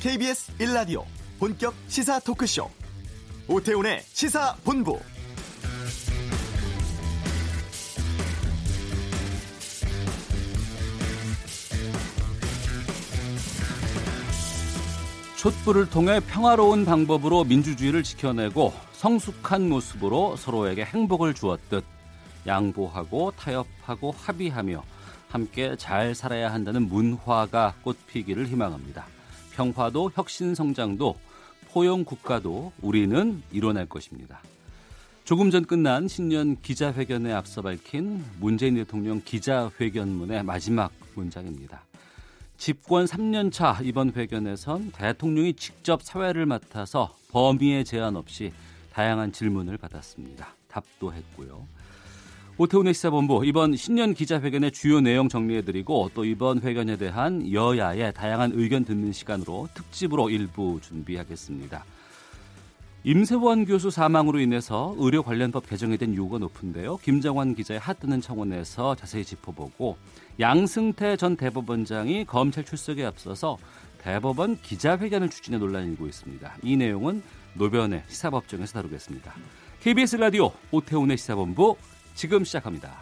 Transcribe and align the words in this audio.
KBS 0.00 0.56
1라디오 0.56 1.04
본격 1.38 1.74
시사 1.88 2.20
토크쇼 2.20 2.70
오태훈의 3.46 4.00
시사본부 4.00 4.98
촛불을 15.36 15.90
통해 15.90 16.20
평화로운 16.20 16.86
방법으로 16.86 17.44
민주주의를 17.44 18.02
지켜내고 18.02 18.72
성숙한 18.92 19.68
모습으로 19.68 20.36
서로에게 20.36 20.82
행복을 20.86 21.34
주었듯 21.34 21.84
양보하고 22.46 23.32
타협하고 23.32 24.12
합의하며 24.12 24.82
함께 25.28 25.76
잘 25.76 26.14
살아야 26.14 26.50
한다는 26.50 26.88
문화가 26.88 27.74
꽃피기를 27.82 28.46
희망합니다. 28.46 29.19
평화도 29.60 30.12
혁신 30.14 30.54
성장도 30.54 31.16
포용 31.68 32.02
국가도 32.02 32.72
우리는 32.80 33.42
이뤄낼 33.52 33.86
것입니다. 33.86 34.40
조금 35.24 35.50
전 35.50 35.66
끝난 35.66 36.08
신년 36.08 36.56
기자회견에 36.62 37.30
앞서 37.30 37.60
밝힌 37.60 38.24
문재인 38.40 38.76
대통령 38.76 39.20
기자회견문의 39.22 40.44
마지막 40.44 40.90
문장입니다. 41.14 41.84
집권 42.56 43.04
3년 43.04 43.52
차 43.52 43.78
이번 43.82 44.12
회견에선 44.16 44.92
대통령이 44.92 45.52
직접 45.52 46.02
사회를 46.02 46.46
맡아서 46.46 47.14
범위의 47.28 47.84
제한 47.84 48.16
없이 48.16 48.54
다양한 48.94 49.30
질문을 49.30 49.76
받았습니다. 49.76 50.54
답도 50.68 51.12
했고요. 51.12 51.66
오태훈의 52.60 52.92
시사본부 52.92 53.46
이번 53.46 53.74
신년 53.74 54.12
기자회견의 54.12 54.72
주요 54.72 55.00
내용 55.00 55.30
정리해드리고 55.30 56.10
또 56.12 56.26
이번 56.26 56.60
회견에 56.60 56.98
대한 56.98 57.50
여야의 57.50 58.12
다양한 58.12 58.52
의견 58.54 58.84
듣는 58.84 59.12
시간으로 59.12 59.68
특집으로 59.72 60.28
일부 60.28 60.78
준비하겠습니다. 60.82 61.86
임세원 63.04 63.64
교수 63.64 63.90
사망으로 63.90 64.40
인해서 64.40 64.94
의료 64.98 65.22
관련법 65.22 65.70
개정에 65.70 65.96
대한 65.96 66.14
요구가 66.14 66.36
높은데요. 66.36 66.98
김정환 66.98 67.54
기자의 67.54 67.80
핫뜨는 67.80 68.20
청원에서 68.20 68.94
자세히 68.94 69.24
짚어보고 69.24 69.96
양승태 70.38 71.16
전 71.16 71.38
대법원장이 71.38 72.26
검찰 72.26 72.62
출석에 72.62 73.06
앞서서 73.06 73.56
대법원 74.02 74.58
기자회견을 74.60 75.30
추진해 75.30 75.56
논란이 75.56 75.92
일고 75.92 76.06
있습니다. 76.06 76.56
이 76.62 76.76
내용은 76.76 77.22
노변의 77.54 78.02
시사법정에서 78.06 78.74
다루겠습니다. 78.74 79.32
KBS 79.80 80.16
라디오 80.16 80.52
오태훈의 80.72 81.16
시사본부 81.16 81.78
지금 82.20 82.44
시작합니다. 82.44 82.98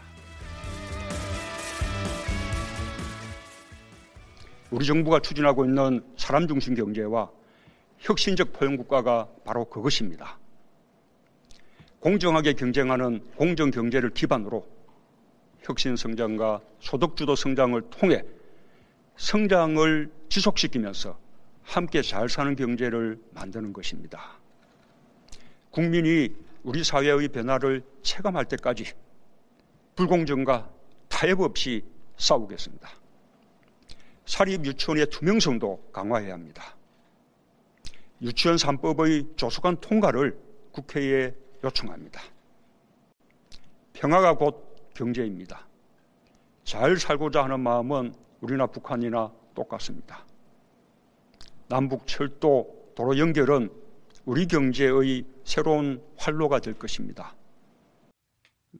우리 4.70 4.86
정부가 4.86 5.18
추진하고 5.18 5.64
있는 5.64 6.04
사람 6.16 6.46
중심 6.46 6.76
경제와 6.76 7.28
혁신적 7.98 8.52
포용 8.52 8.76
국가가 8.76 9.26
바로 9.44 9.64
그것입니다. 9.64 10.38
공정하게 11.98 12.52
경쟁하는 12.52 13.24
공정 13.34 13.72
경제를 13.72 14.10
기반으로 14.10 14.64
혁신 15.62 15.96
성장과 15.96 16.60
소득 16.78 17.16
주도 17.16 17.34
성장을 17.34 17.90
통해 17.90 18.22
성장을 19.16 20.12
지속시키면서 20.28 21.18
함께 21.64 22.02
잘 22.02 22.28
사는 22.28 22.54
경제를 22.54 23.18
만드는 23.32 23.72
것입니다. 23.72 24.38
국민이 25.72 26.36
우리 26.62 26.84
사회의 26.84 27.26
변화를 27.26 27.82
체감할 28.02 28.44
때까지 28.44 28.84
불공정과 29.98 30.70
타협 31.08 31.40
없이 31.40 31.84
싸우겠습니다. 32.18 32.88
사립 34.26 34.64
유치원의 34.64 35.06
투명성도 35.10 35.90
강화해야 35.92 36.34
합니다. 36.34 36.76
유치원 38.22 38.58
3법의 38.58 39.36
조속한 39.36 39.78
통과를 39.80 40.38
국회에 40.70 41.34
요청합니다. 41.64 42.22
평화가 43.92 44.34
곧 44.34 44.94
경제입니다. 44.94 45.66
잘 46.62 46.96
살고자 46.96 47.42
하는 47.42 47.58
마음은 47.58 48.14
우리나 48.40 48.68
북한이나 48.68 49.32
똑같습니다. 49.56 50.24
남북 51.66 52.06
철도 52.06 52.92
도로 52.94 53.18
연결은 53.18 53.68
우리 54.26 54.46
경제의 54.46 55.24
새로운 55.42 56.00
활로가 56.16 56.60
될 56.60 56.74
것입니다. 56.74 57.34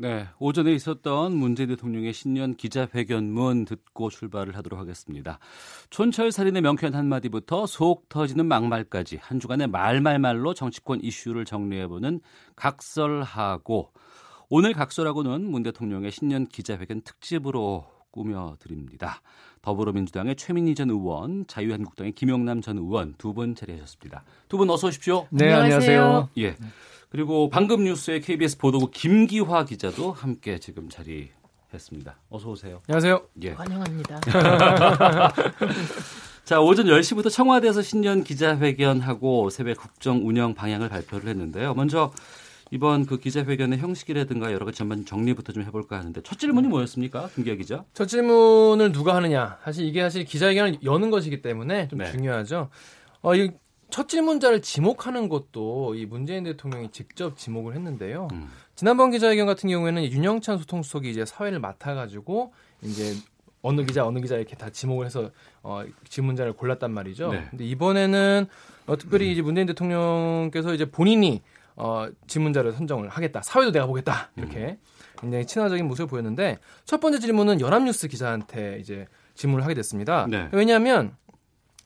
네, 0.01 0.29
오전에 0.39 0.73
있었던 0.75 1.35
문재인 1.35 1.71
대통령의 1.71 2.13
신년 2.13 2.55
기자회견문 2.55 3.65
듣고 3.65 4.11
출발을 4.11 4.57
하도록 4.57 4.79
하겠습니다. 4.79 5.41
촌철 5.91 6.31
살인의 6.31 6.63
명쾌한 6.63 6.95
한마디부터 6.95 7.67
속 7.67 8.09
터지는 8.09 8.47
막말까지 8.47 9.19
한 9.21 9.41
주간의 9.41 9.67
말말말로 9.67 10.55
정치권 10.55 11.01
이슈를 11.03 11.45
정리해보는 11.45 12.21
각설하고 12.55 13.93
오늘 14.49 14.73
각설하고는 14.73 15.51
문 15.51 15.65
대통령의 15.65 16.13
신년 16.13 16.47
기자회견 16.47 17.01
특집으로 17.03 17.85
꾸며드립니다. 18.13 19.21
더불어민주당의 19.63 20.37
최민희 20.37 20.77
전 20.77 20.91
의원, 20.91 21.45
자유한국당의 21.49 22.13
김영남 22.13 22.61
전 22.63 22.79
의원 22.79 23.15
두 23.19 23.35
분 23.35 23.57
자리하셨습니다. 23.57 24.23
두 24.49 24.59
분 24.59 24.71
어서 24.71 24.87
오십시오. 24.87 25.27
네, 25.31 25.53
안녕하세요. 25.53 26.31
예. 26.39 26.57
그리고 27.11 27.49
방금 27.49 27.85
뉴스의 27.85 28.21
KBS 28.21 28.59
보도국 28.59 28.91
김기화 28.91 29.65
기자도 29.65 30.13
함께 30.13 30.59
지금 30.59 30.91
자리했습니다. 30.91 32.19
어서 32.29 32.51
오세요. 32.51 32.83
안녕하세요. 32.87 33.23
예. 33.45 33.53
환영합니다. 33.53 34.21
자, 36.45 36.61
오전 36.61 36.87
10시부터 36.87 37.31
청와대에서 37.31 37.81
신년 37.83 38.25
기자회견하고 38.25 39.49
새벽 39.51 39.79
국정 39.79 40.27
운영 40.27 40.55
방향을 40.55 40.89
발표를 40.91 41.29
했는데요. 41.29 41.75
먼저 41.75 42.13
이번 42.71 43.07
그 43.07 43.19
기자회견의 43.19 43.79
형식이라든가 43.79 44.53
여러 44.53 44.67
가지 44.67 44.77
전반 44.79 45.07
정리부터 45.07 45.55
좀 45.55 45.63
해볼까 45.63 45.99
하는데 45.99 46.21
첫 46.23 46.39
질문이 46.39 46.69
뭐였습니까, 46.69 47.29
김기아 47.35 47.55
기자? 47.55 47.85
첫 47.95 48.07
질문을 48.07 48.93
누가 48.93 49.15
하느냐. 49.17 49.59
사실 49.65 49.87
이게 49.87 50.03
사실 50.03 50.25
기자회견을 50.25 50.81
여는 50.85 51.11
것이기 51.11 51.41
때문에 51.41 51.89
좀 51.89 52.01
네. 52.01 52.11
중요하죠. 52.11 52.69
어, 53.23 53.35
이 53.35 53.51
첫 53.91 54.09
질문자를 54.09 54.63
지목하는 54.63 55.29
것도 55.29 55.95
이 55.95 56.07
문재인 56.07 56.45
대통령이 56.45 56.91
직접 56.91 57.37
지목을 57.37 57.75
했는데요. 57.75 58.29
음. 58.33 58.49
지난번 58.75 59.11
기자회견 59.11 59.47
같은 59.47 59.69
경우에는 59.69 60.05
윤영찬 60.05 60.59
소통수석이 60.59 61.11
이제 61.11 61.25
사회를 61.25 61.59
맡아가지고 61.59 62.53
이제 62.83 63.15
어느 63.63 63.85
기자 63.85 64.07
어느 64.07 64.21
기자 64.21 64.37
이렇게 64.37 64.57
다 64.57 64.71
지목을 64.71 65.07
해서 65.07 65.31
어, 65.63 65.83
질문자를 66.09 66.53
골랐단 66.53 66.93
말이죠. 66.93 67.33
네. 67.33 67.47
근데 67.51 67.65
이번에는 67.65 68.47
어, 68.87 68.97
특별히 68.97 69.33
이제 69.33 69.43
문재인 69.43 69.67
대통령께서 69.67 70.75
이제 70.75 70.85
본인이 70.85 71.43
어, 71.75 72.09
질문자를 72.27 72.73
선정을 72.73 73.09
하겠다. 73.09 73.43
사회도 73.43 73.73
내가 73.73 73.87
보겠다. 73.87 74.31
이렇게 74.37 74.59
음. 74.59 74.77
굉장히 75.21 75.47
친화적인 75.47 75.87
모습을 75.87 76.09
보였는데 76.09 76.59
첫 76.85 77.01
번째 77.01 77.19
질문은 77.19 77.61
연합뉴스 77.61 78.09
기자한테 78.09 78.79
이제 78.81 79.07
질문을 79.35 79.65
하게 79.65 79.75
됐습니다. 79.75 80.27
네. 80.29 80.49
왜냐하면 80.53 81.17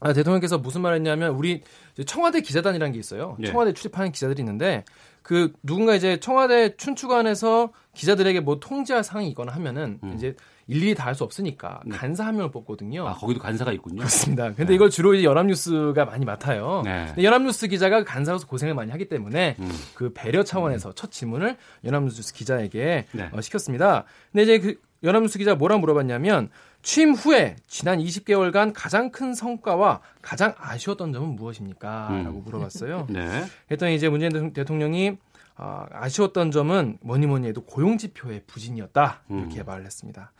아, 0.02 0.12
대통령께서 0.12 0.58
무슨 0.58 0.80
말 0.82 0.94
했냐면 0.94 1.30
우리 1.34 1.62
청와대 2.06 2.40
기자단이라는 2.40 2.92
게 2.92 2.98
있어요. 2.98 3.36
네. 3.38 3.50
청와대 3.50 3.72
출입하는 3.72 4.12
기자들이 4.12 4.40
있는데 4.40 4.84
그 5.22 5.52
누군가 5.62 5.94
이제 5.94 6.18
청와대 6.18 6.76
춘추관에서 6.76 7.72
기자들에게 7.94 8.40
뭐 8.40 8.58
통제할 8.58 9.04
상황이 9.04 9.28
있거나 9.28 9.52
하면은 9.52 10.00
음. 10.02 10.14
이제 10.16 10.34
일일이 10.66 10.94
다 10.94 11.04
할 11.06 11.14
수 11.14 11.24
없으니까 11.24 11.80
네. 11.84 11.96
간사 11.96 12.24
한 12.24 12.36
명을 12.36 12.50
뽑거든요. 12.50 13.06
아, 13.06 13.12
거기도 13.14 13.38
간사가 13.40 13.72
있군요. 13.72 13.98
그렇습니다. 13.98 14.44
근데 14.48 14.64
네. 14.66 14.74
이걸 14.74 14.90
주로 14.90 15.14
이제 15.14 15.24
연합뉴스가 15.24 16.04
많이 16.06 16.24
맡아요. 16.24 16.82
네. 16.84 17.12
연합뉴스 17.22 17.68
기자가 17.68 18.02
간사로서 18.04 18.46
고생을 18.46 18.74
많이 18.74 18.90
하기 18.90 19.08
때문에 19.08 19.56
음. 19.58 19.70
그 19.94 20.12
배려 20.14 20.42
차원에서 20.42 20.90
음. 20.90 20.92
첫 20.96 21.10
질문을 21.12 21.56
연합뉴스 21.84 22.32
기자에게 22.32 23.06
네. 23.12 23.28
어, 23.32 23.40
시켰습니다. 23.40 24.04
근데 24.32 24.42
이제 24.44 24.58
그 24.58 24.80
연합뉴스 25.04 25.36
기자가 25.38 25.56
뭐라 25.56 25.76
물어봤냐면 25.78 26.48
취임 26.82 27.12
후에 27.12 27.56
지난 27.66 27.98
20개월간 27.98 28.72
가장 28.74 29.10
큰 29.10 29.34
성과와 29.34 30.00
가장 30.20 30.54
아쉬웠던 30.58 31.12
점은 31.12 31.36
무엇입니까? 31.36 32.08
음. 32.10 32.24
라고 32.24 32.40
물어봤어요. 32.40 33.06
네. 33.10 33.44
그랬더니 33.68 33.94
이제 33.94 34.08
문재인 34.08 34.52
대통령이 34.52 35.16
어, 35.56 35.86
아쉬웠던 35.92 36.50
점은 36.50 36.98
뭐니 37.02 37.26
뭐니 37.26 37.48
해도 37.48 37.62
고용지표의 37.64 38.42
부진이었다. 38.46 39.22
이렇게 39.30 39.60
음. 39.60 39.64
말을 39.64 39.84
했습니다. 39.84 40.32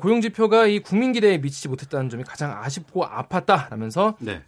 고용지표가 0.00 0.66
이 0.66 0.80
국민 0.80 1.12
기대에 1.12 1.38
미치지 1.38 1.68
못했다는 1.68 2.08
점이 2.08 2.24
가장 2.24 2.52
아쉽고 2.62 3.04
아팠다. 3.04 3.70
라면서 3.70 4.16
네. 4.18 4.42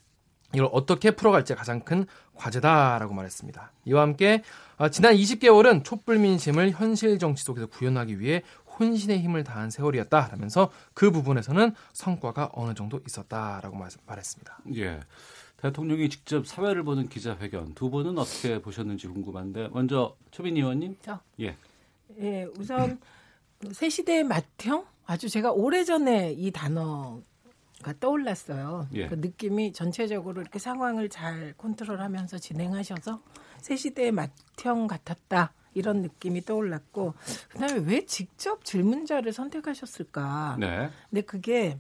이걸 0.55 0.69
어떻게 0.73 1.11
풀어갈지 1.11 1.55
가장 1.55 1.81
큰 1.81 2.07
과제다라고 2.35 3.13
말했습니다. 3.13 3.73
이와 3.85 4.03
함께 4.03 4.43
어, 4.79 4.89
지난 4.89 5.15
20개월은 5.15 5.85
촛불 5.85 6.19
민심을 6.19 6.71
현실 6.71 7.19
정치 7.19 7.45
속에서 7.45 7.67
구현하기 7.67 8.21
위해 8.21 8.43
혼신의 8.79 9.21
힘을 9.21 9.45
다한 9.45 9.71
세월이었다라면서 9.71 10.71
그 10.95 11.11
부분에서는 11.11 11.75
성과가 11.93 12.51
어느 12.53 12.75
정도 12.75 13.01
있었다라고 13.07 13.77
말했습니다. 14.07 14.59
예. 14.77 15.01
대통령이 15.59 16.09
직접 16.09 16.47
사회를 16.47 16.85
보는 16.85 17.09
기자회견 17.09 17.75
두 17.75 17.91
분은 17.91 18.17
어떻게 18.19 18.61
보셨는지 18.63 19.09
궁금한데 19.09 19.69
먼저 19.73 20.17
초빈 20.31 20.57
의원님. 20.57 20.97
저. 21.03 21.19
예. 21.41 21.57
예, 22.21 22.47
우선 22.57 23.01
새 23.73 23.89
시대의 23.89 24.25
맏형 24.25 24.87
아주 25.05 25.29
제가 25.29 25.53
오래전에 25.53 26.33
이 26.33 26.51
단어 26.53 27.21
떠올랐어요. 28.01 28.89
예. 28.95 29.09
그 29.09 29.15
느낌이 29.15 29.73
전체적으로 29.73 30.41
이렇게 30.41 30.59
상황을 30.59 31.09
잘 31.09 31.55
컨트롤하면서 31.57 32.39
진행하셔서 32.39 33.21
새 33.61 33.77
시대의 33.77 34.13
맏형 34.13 34.87
같았다. 34.87 35.53
이런 35.75 36.03
느낌이 36.03 36.45
떠올랐고 36.45 37.15
그다음에 37.51 37.81
왜 37.87 38.05
직접 38.07 38.65
질문자를 38.65 39.33
선택하셨을까? 39.33 40.57
네. 40.59 40.91
근데 41.11 41.21
그게 41.23 41.79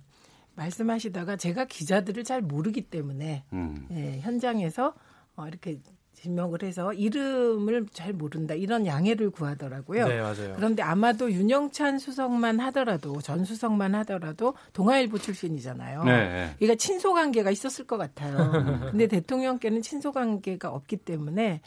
말씀하시다가 0.54 1.36
제가 1.36 1.66
기자들을 1.66 2.24
잘 2.24 2.42
모르기 2.42 2.82
때문에 2.82 3.44
음. 3.52 3.86
예, 3.92 4.18
현장에서 4.20 4.94
어, 5.36 5.46
이렇게 5.46 5.78
지명을 6.20 6.64
해서 6.64 6.92
이름을 6.92 7.86
잘 7.92 8.12
모른다 8.12 8.54
이런 8.54 8.86
양해를 8.86 9.30
구하더라고요. 9.30 10.08
네, 10.08 10.20
맞아요. 10.20 10.54
그런데 10.56 10.82
아마도 10.82 11.30
윤영찬 11.30 12.00
수석만 12.00 12.58
하더라도 12.58 13.20
전 13.20 13.44
수석만 13.44 13.94
하더라도 13.96 14.54
동아일보 14.72 15.18
출신이잖아요. 15.18 16.04
네. 16.04 16.54
그러니까 16.58 16.76
친소 16.76 17.14
관계가 17.14 17.52
있었을 17.52 17.86
것 17.86 17.98
같아요. 17.98 18.36
근데 18.90 19.06
대통령께는 19.06 19.80
친소 19.82 20.10
관계가 20.10 20.70
없기 20.70 20.96
때문에 20.98 21.60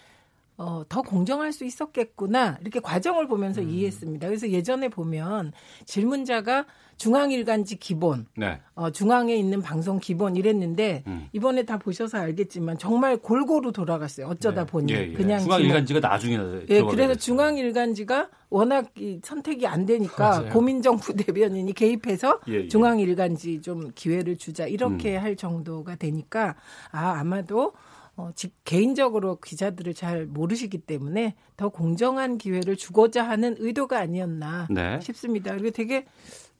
어, 0.62 0.84
더 0.88 1.02
공정할 1.02 1.52
수 1.52 1.66
있었겠구나 1.66 2.60
이렇게 2.62 2.80
과정을 2.80 3.28
보면서 3.28 3.62
이해했습니다. 3.62 4.28
그래서 4.28 4.48
예전에 4.48 4.90
보면 4.90 5.54
질문자가 5.86 6.66
중앙일간지 6.98 7.78
기본, 7.78 8.28
네. 8.38 8.60
어, 8.76 8.92
중앙에 8.92 9.36
있는 9.36 9.64
방송 9.64 9.98
기본 10.00 10.36
이랬는데 10.36 11.04
음. 11.08 11.28
이번에 11.34 11.64
다 11.64 11.80
보셔서 11.80 12.20
알겠지만 12.20 12.78
정말 12.78 13.18
골고루 13.18 13.72
돌아갔어요. 13.72 14.28
어쩌다 14.28 14.66
네. 14.66 14.72
보니 14.72 14.94
예, 14.94 14.98
예. 15.10 15.14
그냥 15.14 15.40
중앙 15.40 15.58
지목- 15.58 15.66
일간지가 15.68 16.00
나중에 16.00 16.34
예, 16.70 16.82
그래서. 16.84 17.16
중앙일간지가 17.16 18.30
워낙 18.52 18.92
이 19.00 19.20
선택이 19.24 19.66
안 19.66 19.88
되니까 19.88 20.30
맞아요. 20.46 20.50
고민정부 20.54 21.14
대변인이 21.18 21.74
개입해서 21.74 22.40
예, 22.50 22.54
예. 22.54 22.68
중앙일간지 22.68 23.64
좀 23.64 23.90
기회를 23.96 24.38
주자 24.38 24.68
이렇게 24.68 25.16
할 25.16 25.36
정도가 25.36 25.96
되니까 25.96 26.56
아 26.92 27.14
아마도 27.20 27.74
어, 28.22 28.32
직, 28.36 28.54
개인적으로 28.64 29.38
기자들을 29.40 29.96
잘 29.96 30.28
모르시기 30.28 30.78
때문에 30.78 31.34
더 31.58 31.70
공정한 31.70 32.38
기회를 32.38 32.76
주고자 32.76 33.28
하는 33.28 33.56
의도가 33.58 33.98
아니었나 33.98 34.68
네. 34.70 35.00
싶습니다. 35.02 35.52
그리고 35.54 35.72
되게 35.72 36.06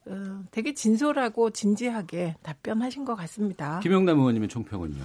어, 0.06 0.42
되게 0.50 0.74
진솔하고 0.74 1.50
진지하게 1.50 2.34
답변하신 2.42 3.04
것 3.04 3.14
같습니다. 3.14 3.78
김영남 3.80 4.18
의원님의 4.18 4.48
총평은요. 4.48 5.04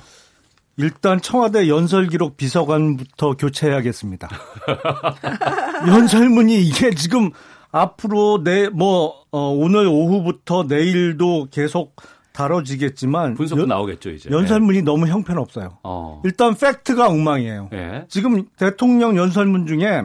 일단 0.78 1.22
청와대 1.22 1.68
연설기록 1.70 2.38
비서관부터 2.38 3.36
교체해야겠습니다. 3.38 4.28
연설문이 5.88 6.60
이게 6.64 6.92
지금 6.96 7.32
앞으로 7.72 8.44
내 8.44 8.70
뭐 8.70 9.26
오늘 9.32 9.88
오후부터 9.88 10.64
내일도 10.64 11.48
계속 11.52 11.96
다뤄지겠지만 12.38 13.34
분석도 13.34 13.64
연- 13.64 13.70
나오겠죠 13.70 14.12
이제. 14.12 14.30
연설문이 14.30 14.84
너무 14.84 15.08
형편없어요. 15.08 15.80
어. 15.84 16.22
일단 16.24 16.54
팩트가 16.56 17.08
엉망이에요. 17.08 17.70
예. 17.74 18.06
지금 18.10 18.46
대통령 18.58 19.18
연설문 19.18 19.66
중에 19.66 20.04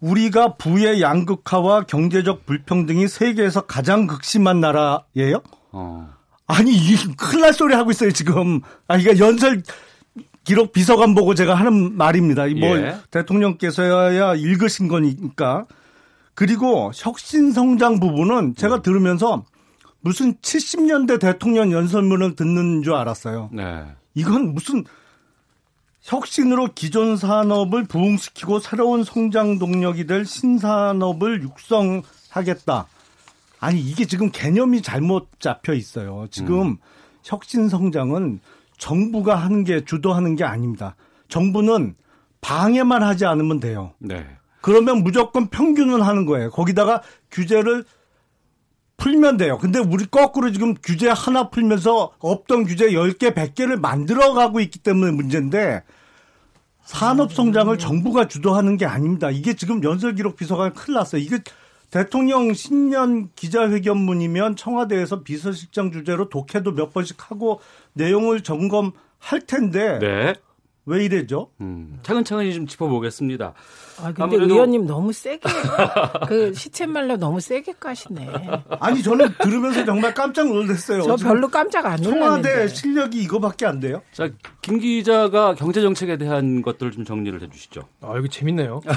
우리가 0.00 0.54
부의 0.54 1.00
양극화와 1.02 1.82
경제적 1.84 2.46
불평등이 2.46 3.08
세계에서 3.08 3.62
가장 3.62 4.06
극심한 4.06 4.60
나라예요? 4.60 5.42
어. 5.72 6.08
아니, 6.46 6.72
이 6.72 6.94
큰일 7.16 7.40
날 7.40 7.52
소리 7.52 7.74
하고 7.74 7.90
있어요, 7.90 8.12
지금. 8.12 8.60
아, 8.86 8.96
이게 8.96 9.18
연설 9.18 9.62
기록 10.44 10.72
비서관 10.72 11.14
보고 11.16 11.34
제가 11.34 11.54
하는 11.56 11.96
말입니다. 11.96 12.42
뭐, 12.60 12.76
예. 12.76 12.94
대통령께서야 13.10 14.34
읽으신 14.36 14.86
거니까. 14.86 15.64
그리고 16.34 16.92
혁신 16.94 17.50
성장 17.50 17.98
부분은 17.98 18.54
제가 18.54 18.82
들으면서 18.82 19.44
무슨 20.06 20.34
70년대 20.34 21.18
대통령 21.18 21.72
연설문을 21.72 22.36
듣는 22.36 22.84
줄 22.84 22.94
알았어요. 22.94 23.50
네. 23.52 23.84
이건 24.14 24.54
무슨 24.54 24.84
혁신으로 26.02 26.74
기존 26.76 27.16
산업을 27.16 27.88
부흥시키고 27.88 28.60
새로운 28.60 29.02
성장 29.02 29.58
동력이 29.58 30.06
될 30.06 30.24
신산업을 30.24 31.42
육성하겠다. 31.42 32.86
아니 33.58 33.80
이게 33.80 34.04
지금 34.04 34.30
개념이 34.30 34.80
잘못 34.80 35.26
잡혀 35.40 35.74
있어요. 35.74 36.28
지금 36.30 36.76
혁신 37.24 37.68
성장은 37.68 38.38
정부가 38.78 39.34
하는 39.34 39.64
게 39.64 39.84
주도하는 39.84 40.36
게 40.36 40.44
아닙니다. 40.44 40.94
정부는 41.26 41.96
방해만 42.40 43.02
하지 43.02 43.26
않으면 43.26 43.58
돼요. 43.58 43.92
네. 43.98 44.24
그러면 44.60 45.02
무조건 45.02 45.48
평균을 45.48 46.06
하는 46.06 46.26
거예요. 46.26 46.50
거기다가 46.52 47.02
규제를 47.32 47.84
풀면 48.96 49.36
돼요. 49.36 49.58
근데 49.58 49.78
우리 49.78 50.06
거꾸로 50.06 50.50
지금 50.52 50.74
규제 50.82 51.08
하나 51.08 51.50
풀면서 51.50 52.12
없던 52.18 52.64
규제 52.64 52.88
10개, 52.88 53.34
100개를 53.34 53.78
만들어 53.78 54.32
가고 54.32 54.60
있기 54.60 54.78
때문에 54.78 55.12
문제인데 55.12 55.82
산업 56.84 57.32
성장을 57.32 57.76
정부가 57.78 58.28
주도하는 58.28 58.76
게 58.76 58.86
아닙니다. 58.86 59.30
이게 59.30 59.54
지금 59.54 59.82
연설 59.82 60.14
기록 60.14 60.36
비서관 60.36 60.72
큰일 60.72 60.94
났어요. 60.94 61.20
이게 61.20 61.38
대통령 61.90 62.52
신년 62.54 63.30
기자회견문이면 63.34 64.56
청와대에서 64.56 65.22
비서실장 65.22 65.92
주제로 65.92 66.28
독해도 66.28 66.74
몇 66.74 66.92
번씩 66.92 67.30
하고 67.30 67.60
내용을 67.92 68.42
점검할 68.42 69.40
텐데 69.46 69.98
네. 69.98 70.34
왜 70.84 71.04
이래죠? 71.04 71.50
음. 71.60 71.98
차근차근히 72.02 72.54
좀 72.54 72.66
짚어보겠습니다. 72.66 73.54
아, 73.98 74.12
근데 74.12 74.22
아무래도- 74.22 74.54
의원님 74.54 74.86
너무 74.86 75.12
세게 75.12 75.40
그 76.28 76.52
시쳇말로 76.54 77.16
너무 77.16 77.40
세게 77.40 77.74
까시네. 77.80 78.28
아니 78.80 79.02
저는 79.02 79.34
들으면서 79.40 79.84
정말 79.84 80.12
깜짝 80.14 80.48
놀랐어요. 80.48 81.02
저 81.02 81.16
별로 81.16 81.48
깜짝 81.48 81.86
안 81.86 82.02
청와대 82.02 82.20
놀랐는데. 82.50 82.68
실력이 82.68 83.20
이거밖에 83.22 83.66
안 83.66 83.80
돼요? 83.80 84.02
자, 84.12 84.28
김 84.62 84.78
기자가 84.80 85.54
경제 85.54 85.80
정책에 85.80 86.16
대한 86.18 86.62
것들을 86.62 86.92
좀 86.92 87.04
정리를 87.04 87.40
해 87.42 87.48
주시죠. 87.48 87.82
아, 88.02 88.14
이거 88.18 88.28
재밌네요. 88.28 88.80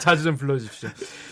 자주 0.00 0.24
좀 0.24 0.36
불러 0.36 0.58
주십시오. 0.58 0.88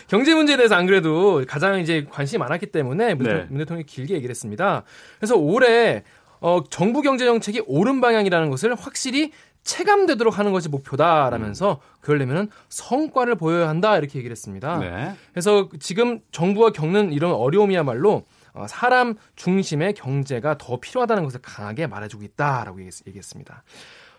경제 0.07 0.33
문제에 0.33 0.57
대해서 0.57 0.75
안 0.75 0.85
그래도 0.85 1.43
가장 1.47 1.79
이제 1.79 2.05
관심이 2.09 2.39
많았기 2.39 2.67
때문에 2.67 3.15
문, 3.15 3.27
네. 3.27 3.45
문 3.49 3.57
대통령이 3.59 3.85
길게 3.85 4.15
얘기를 4.15 4.29
했습니다. 4.31 4.83
그래서 5.19 5.35
올해 5.35 6.03
어, 6.41 6.61
정부 6.69 7.01
경제 7.01 7.25
정책이 7.25 7.63
옳은 7.65 8.01
방향이라는 8.01 8.49
것을 8.49 8.75
확실히 8.75 9.31
체감되도록 9.65 10.37
하는 10.39 10.53
것이 10.53 10.69
목표다라면서 10.69 11.81
그러려면 11.99 12.49
성과를 12.69 13.35
보여야 13.35 13.67
한다 13.67 13.97
이렇게 13.97 14.19
얘기를 14.19 14.31
했습니다. 14.31 14.77
네. 14.79 15.13
그래서 15.33 15.67
지금 15.79 16.21
정부가 16.31 16.69
겪는 16.71 17.11
이런 17.11 17.33
어려움이야말로 17.33 18.23
어, 18.53 18.65
사람 18.69 19.15
중심의 19.35 19.95
경제가 19.95 20.57
더 20.57 20.79
필요하다는 20.79 21.23
것을 21.25 21.41
강하게 21.41 21.87
말해주고 21.87 22.23
있다라고 22.23 22.79
얘기했- 22.79 23.05
얘기했습니다. 23.07 23.63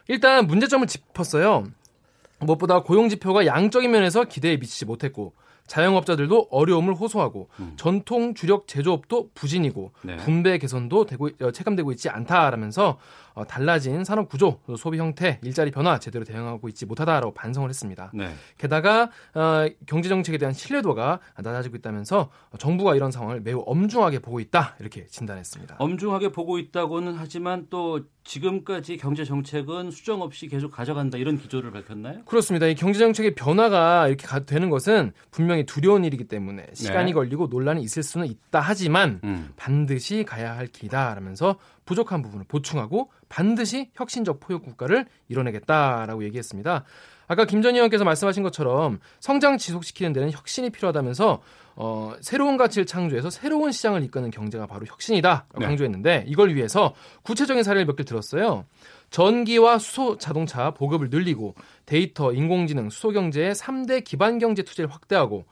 일단 0.08 0.46
문제점을 0.46 0.86
짚었어요. 0.86 1.64
무엇보다 2.40 2.82
고용 2.82 3.08
지표가 3.08 3.46
양적인 3.46 3.90
면에서 3.90 4.24
기대에 4.24 4.58
미치지 4.58 4.84
못했고 4.84 5.32
자영업자들도 5.68 6.48
어려움을 6.50 6.94
호소하고 6.94 7.48
전통 7.76 8.34
주력 8.34 8.68
제조업도 8.68 9.30
부진이고 9.34 9.90
네. 10.02 10.16
분배 10.16 10.58
개선도 10.58 11.06
되고 11.06 11.28
어, 11.40 11.50
체감되고 11.50 11.90
있지 11.92 12.08
않다라면서 12.08 12.90
어, 12.90 12.98
달라진 13.44 14.04
산업 14.04 14.28
구조, 14.28 14.60
소비 14.78 14.98
형태, 14.98 15.38
일자리 15.42 15.70
변화 15.70 15.98
제대로 15.98 16.24
대응하고 16.24 16.68
있지 16.68 16.86
못하다라고 16.86 17.34
반성을 17.34 17.68
했습니다. 17.68 18.10
네. 18.14 18.30
게다가 18.58 19.10
어, 19.34 19.66
경제 19.86 20.08
정책에 20.08 20.38
대한 20.38 20.52
신뢰도가 20.54 21.20
낮아지고 21.42 21.76
있다면서 21.76 22.30
정부가 22.58 22.94
이런 22.94 23.10
상황을 23.10 23.40
매우 23.40 23.62
엄중하게 23.66 24.20
보고 24.20 24.40
있다 24.40 24.76
이렇게 24.80 25.06
진단했습니다. 25.06 25.76
엄중하게 25.78 26.32
보고 26.32 26.58
있다고는 26.58 27.14
하지만 27.16 27.66
또 27.70 28.00
지금까지 28.24 28.96
경제 28.96 29.24
정책은 29.24 29.90
수정 29.92 30.20
없이 30.20 30.48
계속 30.48 30.70
가져간다 30.72 31.16
이런 31.16 31.38
기조를 31.38 31.70
밝혔나요? 31.70 32.24
그렇습니다. 32.24 32.66
이 32.66 32.74
경제 32.74 32.98
정책의 32.98 33.34
변화가 33.36 34.08
이렇게 34.08 34.26
가- 34.26 34.40
되는 34.40 34.68
것은 34.68 35.12
분명히 35.30 35.64
두려운 35.64 36.04
일이기 36.04 36.24
때문에 36.24 36.66
시간이 36.74 37.10
네. 37.10 37.14
걸리고 37.14 37.46
논란이 37.46 37.82
있을 37.82 38.02
수는 38.02 38.26
있다 38.26 38.60
하지만 38.60 39.20
음. 39.22 39.50
반드시 39.56 40.24
가야 40.24 40.56
할 40.56 40.66
길이다라면서 40.66 41.56
부족한 41.86 42.20
부분을 42.20 42.44
보충하고 42.46 43.10
반드시 43.30 43.90
혁신적 43.94 44.40
포용 44.40 44.60
국가를 44.60 45.06
이뤄내겠다라고 45.28 46.24
얘기했습니다. 46.24 46.84
아까 47.28 47.44
김전 47.44 47.74
의원께서 47.74 48.04
말씀하신 48.04 48.42
것처럼 48.42 49.00
성장 49.20 49.58
지속시키는 49.58 50.12
데는 50.12 50.30
혁신이 50.30 50.70
필요하다면서 50.70 51.40
어, 51.78 52.14
새로운 52.20 52.56
가치를 52.56 52.86
창조해서 52.86 53.30
새로운 53.30 53.70
시장을 53.72 54.02
이끄는 54.04 54.30
경제가 54.30 54.66
바로 54.66 54.86
혁신이다 54.86 55.46
네. 55.58 55.66
강조했는데 55.66 56.24
이걸 56.26 56.54
위해서 56.54 56.94
구체적인 57.22 57.62
사례를 57.62 57.84
몇 57.86 57.96
개 57.96 58.04
들었어요. 58.04 58.64
전기와 59.10 59.78
수소 59.78 60.18
자동차 60.18 60.72
보급을 60.72 61.10
늘리고 61.10 61.54
데이터, 61.84 62.32
인공지능, 62.32 62.90
수소 62.90 63.12
경제의 63.12 63.54
3대 63.54 64.04
기반 64.04 64.38
경제 64.38 64.62
투자를 64.62 64.90
확대하고 64.92 65.44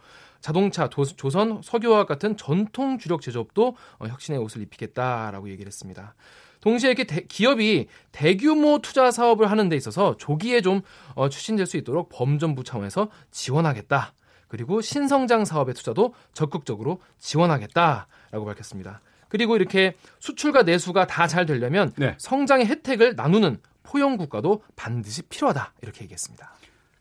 자동차, 0.49 0.89
도- 0.89 1.05
조선, 1.07 1.63
석유화학 1.65 2.07
같은 2.07 2.37
전통 2.37 2.99
주력 2.99 3.23
제조업도 3.23 3.77
어, 3.99 4.07
혁신의 4.07 4.39
옷을 4.43 4.61
입히겠다라고 4.61 5.49
얘기를 5.49 5.67
했습니다. 5.69 6.15
동시에 6.61 6.91
이렇게 6.91 7.05
대- 7.05 7.23
기업이 7.27 7.89
대규모 8.13 8.79
투자 8.83 9.11
사업을 9.11 9.51
하는 9.51 9.71
데 9.71 9.77
있어서 9.77 10.19
조기에 10.19 10.61
좀 10.61 10.83
어, 11.15 11.31
추진될 11.31 11.65
수 11.65 11.79
있도록 11.79 12.11
범정부 12.11 12.63
차원에서 12.63 13.09
지원하겠다. 13.31 14.13
그리고 14.49 14.83
신성장 14.83 15.47
사업의 15.47 15.73
투자도 15.73 16.13
적극적으로 16.35 17.01
지원하겠다라고 17.21 18.45
밝혔습니다. 18.45 19.01
그리고 19.31 19.57
이렇게 19.57 19.97
수출과 20.21 20.65
내수가 20.65 21.07
다 21.07 21.27
잘 21.27 21.47
되려면 21.47 21.91
네. 21.97 22.17
성장의 22.19 22.67
혜택을 22.67 23.15
나누는 23.17 23.57
포용 23.83 24.19
국가도 24.19 24.63
반드시 24.77 25.23
필요하다 25.23 25.73
이렇게 25.81 26.03
얘기했습니다. 26.05 26.53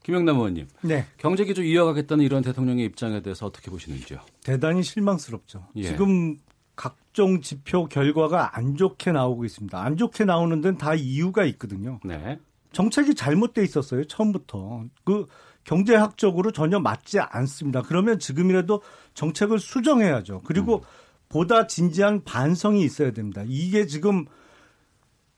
김영남 0.04 0.36
의원님, 0.36 0.68
네. 0.82 1.06
경제 1.18 1.46
기조 1.46 1.64
이어가겠다는 1.64 2.24
이런 2.24 2.44
대통령의 2.44 2.86
입장에 2.86 3.22
대해서 3.22 3.46
어떻게 3.46 3.72
보시는지요? 3.72 4.20
대단히 4.44 4.84
실망스럽죠. 4.84 5.68
예. 5.78 5.84
지금 5.84 6.38
각종 6.76 7.42
지표 7.42 7.88
결과가 7.88 8.58
안 8.58 8.76
좋게 8.76 9.12
나오고 9.12 9.46
있습니다. 9.46 9.82
안 9.82 9.96
좋게 9.96 10.26
나오는 10.26 10.60
데는 10.60 10.78
다 10.78 10.94
이유가 10.94 11.46
있거든요. 11.46 12.00
네. 12.04 12.40
정책이 12.74 13.16
잘못돼 13.16 13.64
있었어요 13.64 14.06
처음부터. 14.06 14.86
그 15.06 15.26
경제학적으로 15.64 16.52
전혀 16.52 16.80
맞지 16.80 17.20
않습니다. 17.20 17.82
그러면 17.84 18.20
지금이라도 18.20 18.82
정책을 19.14 19.60
수정해야죠. 19.60 20.42
그리고 20.44 20.78
음. 20.78 20.82
보다 21.30 21.68
진지한 21.68 22.24
반성이 22.24 22.84
있어야 22.84 23.12
됩니다. 23.12 23.44
이게 23.48 23.86
지금 23.86 24.26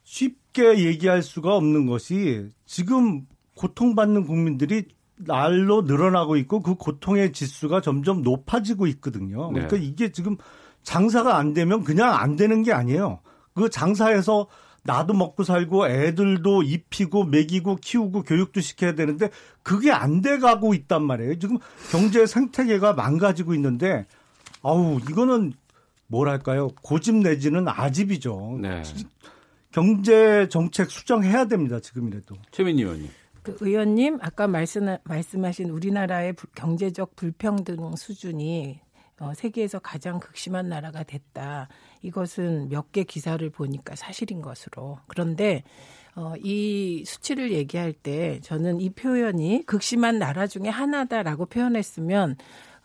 쉽게 0.03 0.86
얘기할 0.86 1.22
수가 1.22 1.55
없는 1.55 1.86
것이 1.86 2.50
지금 2.65 3.27
고통받는 3.55 4.25
국민들이 4.25 4.85
날로 5.17 5.81
늘어나고 5.81 6.35
있고 6.38 6.62
그 6.62 6.75
고통의 6.75 7.31
지수가 7.31 7.81
점점 7.81 8.21
높아지고 8.21 8.88
있거든요. 8.88 9.51
네. 9.51 9.62
그러니까 9.62 9.77
이게 9.77 10.12
지금 10.12 10.38
장사가 10.83 11.38
안 11.38 11.53
되면 11.53 11.83
그냥 11.83 12.13
안 12.13 12.35
되는 12.35 12.63
게 12.63 12.74
아니에요. 12.74 13.19
그 13.53 13.69
장사에서 13.69 14.47
나도 14.83 15.13
먹고 15.13 15.43
살고 15.43 15.88
애들도 15.88 16.62
입히고 16.63 17.25
먹이고 17.25 17.77
키우고 17.77 18.21
교육도 18.24 18.62
시켜야 18.62 18.93
되는데 18.93 19.29
그게 19.63 19.91
안 19.91 20.21
돼 20.21 20.38
가고 20.38 20.74
있단 20.75 21.03
말이에요. 21.03 21.39
지금 21.39 21.57
경제 21.91 22.25
생태계가 22.27 22.93
망가지고 22.93 23.55
있는데 23.55 24.05
아우 24.62 25.00
이거는 25.09 25.53
뭐랄까요? 26.07 26.67
고집 26.83 27.15
내지는 27.15 27.67
아집이죠. 27.67 28.59
네. 28.62 28.83
경제 29.71 30.47
정책 30.50 30.91
수정해야 30.91 31.45
됩니다. 31.45 31.79
지금이라도. 31.79 32.35
최민희 32.51 32.83
의원님. 32.83 33.09
그 33.45 33.55
의원님 33.61 34.17
아까 34.21 34.47
말씀 34.47 34.87
말씀하신 35.03 35.69
우리나라의 35.69 36.33
경제적 36.55 37.15
불평등 37.15 37.95
수준이 37.95 38.79
어, 39.19 39.33
세계에서 39.33 39.79
가장 39.79 40.19
극심한 40.19 40.67
나라가 40.67 41.03
됐다. 41.03 41.69
이것은 42.01 42.69
몇 42.69 42.91
개 42.91 43.03
기사를 43.03 43.47
보니까 43.49 43.95
사실인 43.95 44.41
것으로. 44.41 44.97
그런데 45.07 45.63
어, 46.15 46.33
이 46.41 47.03
수치를 47.05 47.51
얘기할 47.51 47.93
때 47.93 48.39
저는 48.41 48.81
이 48.81 48.89
표현이 48.89 49.63
극심한 49.65 50.17
나라 50.19 50.47
중에 50.47 50.67
하나다라고 50.67 51.45
표현했으면 51.45 52.35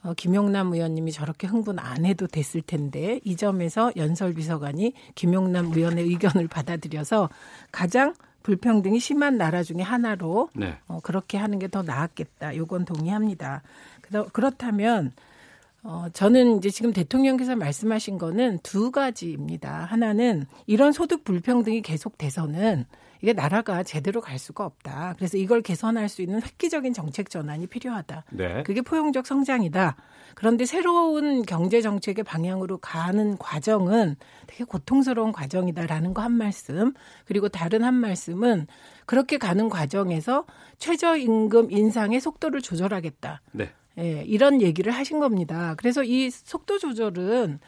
어, 0.02 0.14
김용남 0.14 0.72
의원님이 0.72 1.10
저렇게 1.12 1.46
흥분 1.46 1.78
안 1.78 2.04
해도 2.04 2.26
됐을 2.26 2.60
텐데 2.62 3.20
이 3.24 3.36
점에서 3.36 3.92
연설 3.96 4.34
비서관이 4.34 4.92
김용남 5.14 5.72
의원의 5.74 6.04
의견을 6.04 6.48
받아들여서 6.48 7.28
가장 7.72 8.14
불평등이 8.42 8.98
심한 9.00 9.36
나라 9.38 9.62
중에 9.62 9.82
하나로 9.82 10.48
네. 10.54 10.78
어, 10.88 11.00
그렇게 11.02 11.38
하는 11.38 11.58
게 11.58 11.68
더 11.68 11.82
나았겠다. 11.82 12.56
요건 12.56 12.84
동의합니다. 12.84 13.62
그러, 14.00 14.26
그렇다면 14.32 15.12
어, 15.82 16.06
저는 16.12 16.58
이제 16.58 16.68
지금 16.70 16.92
대통령께서 16.92 17.56
말씀하신 17.56 18.18
거는 18.18 18.58
두 18.62 18.90
가지입니다. 18.90 19.84
하나는 19.84 20.46
이런 20.66 20.92
소득 20.92 21.24
불평등이 21.24 21.80
계속돼서는 21.82 22.84
이게 23.22 23.32
나라가 23.34 23.82
제대로 23.82 24.20
갈 24.20 24.38
수가 24.38 24.64
없다. 24.64 25.14
그래서 25.18 25.36
이걸 25.36 25.60
개선할 25.62 26.08
수 26.08 26.22
있는 26.22 26.42
획기적인 26.42 26.92
정책 26.94 27.28
전환이 27.28 27.66
필요하다. 27.66 28.24
네. 28.30 28.62
그게 28.62 28.80
포용적 28.80 29.26
성장이다. 29.26 29.96
그런데 30.34 30.64
새로운 30.64 31.42
경제 31.42 31.82
정책의 31.82 32.24
방향으로 32.24 32.78
가는 32.78 33.36
과정은 33.36 34.16
되게 34.46 34.64
고통스러운 34.64 35.32
과정이다라는 35.32 36.14
거 36.14 36.22
한 36.22 36.32
말씀. 36.32 36.92
그리고 37.24 37.48
다른 37.48 37.84
한 37.84 37.94
말씀은 37.94 38.66
그렇게 39.06 39.38
가는 39.38 39.68
과정에서 39.68 40.44
최저임금 40.78 41.70
인상의 41.70 42.20
속도를 42.20 42.60
조절하겠다. 42.62 43.40
네. 43.52 43.70
예, 43.98 44.22
이런 44.26 44.62
얘기를 44.62 44.92
하신 44.92 45.18
겁니다. 45.18 45.74
그래서 45.76 46.02
이 46.04 46.30
속도 46.30 46.78
조절은 46.78 47.60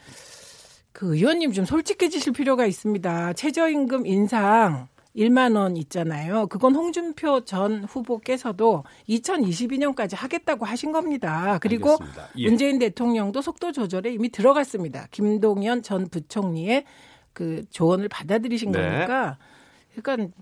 그 0.92 1.16
의원님 1.16 1.52
좀 1.52 1.64
솔직해지실 1.64 2.32
필요가 2.32 2.66
있습니다. 2.66 3.32
최저임금 3.32 4.06
인상 4.06 4.88
1만 5.16 5.56
원 5.56 5.76
있잖아요. 5.76 6.46
그건 6.46 6.74
홍준표 6.74 7.44
전 7.44 7.84
후보께서도 7.84 8.84
2022년까지 9.08 10.16
하겠다고 10.16 10.64
하신 10.64 10.92
겁니다. 10.92 11.58
그리고 11.60 11.98
예. 12.38 12.48
문재인 12.48 12.78
대통령도 12.78 13.42
속도 13.42 13.72
조절에 13.72 14.12
이미 14.12 14.30
들어갔습니다. 14.30 15.08
김동연 15.10 15.82
전 15.82 16.08
부총리의 16.08 16.84
그 17.32 17.62
조언을 17.70 18.08
받아들이신 18.08 18.72
네. 18.72 18.80
거니까 18.80 19.38
그러니까 19.94 20.32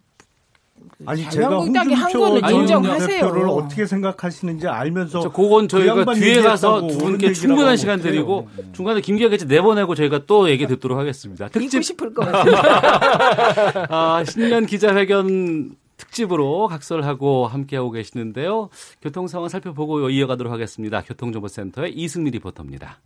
아니 1.07 1.29
제가 1.31 1.59
홍준표 1.59 2.39
인정하세요. 2.51 3.31
를 3.31 3.49
어떻게 3.49 3.87
생각하시는지 3.87 4.69
알면서 4.69 5.21
저 5.21 5.33
그건 5.33 5.69
저희가 5.69 6.05
그 6.05 6.15
뒤에 6.15 6.43
가서 6.43 6.87
두 6.87 6.99
분께 6.99 7.33
충분한 7.33 7.77
시간 7.77 8.01
드리고 8.01 8.49
중간에 8.73 9.01
김기아 9.01 9.29
기자 9.29 9.47
내보내고 9.47 9.95
저희가 9.95 10.27
또 10.27 10.51
얘기 10.51 10.67
듣도록 10.67 10.99
하겠습니다. 10.99 11.49
특집 11.49 11.83
싶을 11.83 12.13
것 12.13 12.31
같아요. 12.31 13.87
아, 13.89 14.25
신년 14.25 14.67
기자회견 14.67 15.77
특집으로 15.97 16.67
각설하고 16.69 17.47
함께하고 17.47 17.91
계시는데요. 17.91 18.71
교통 19.03 19.29
상황 19.29 19.49
살펴보고 19.49 20.09
이어가도록 20.11 20.53
하겠습니다. 20.53 21.03
교통정보센터의 21.03 21.93
이승미 21.93 22.31
리포터입니다. 22.31 22.99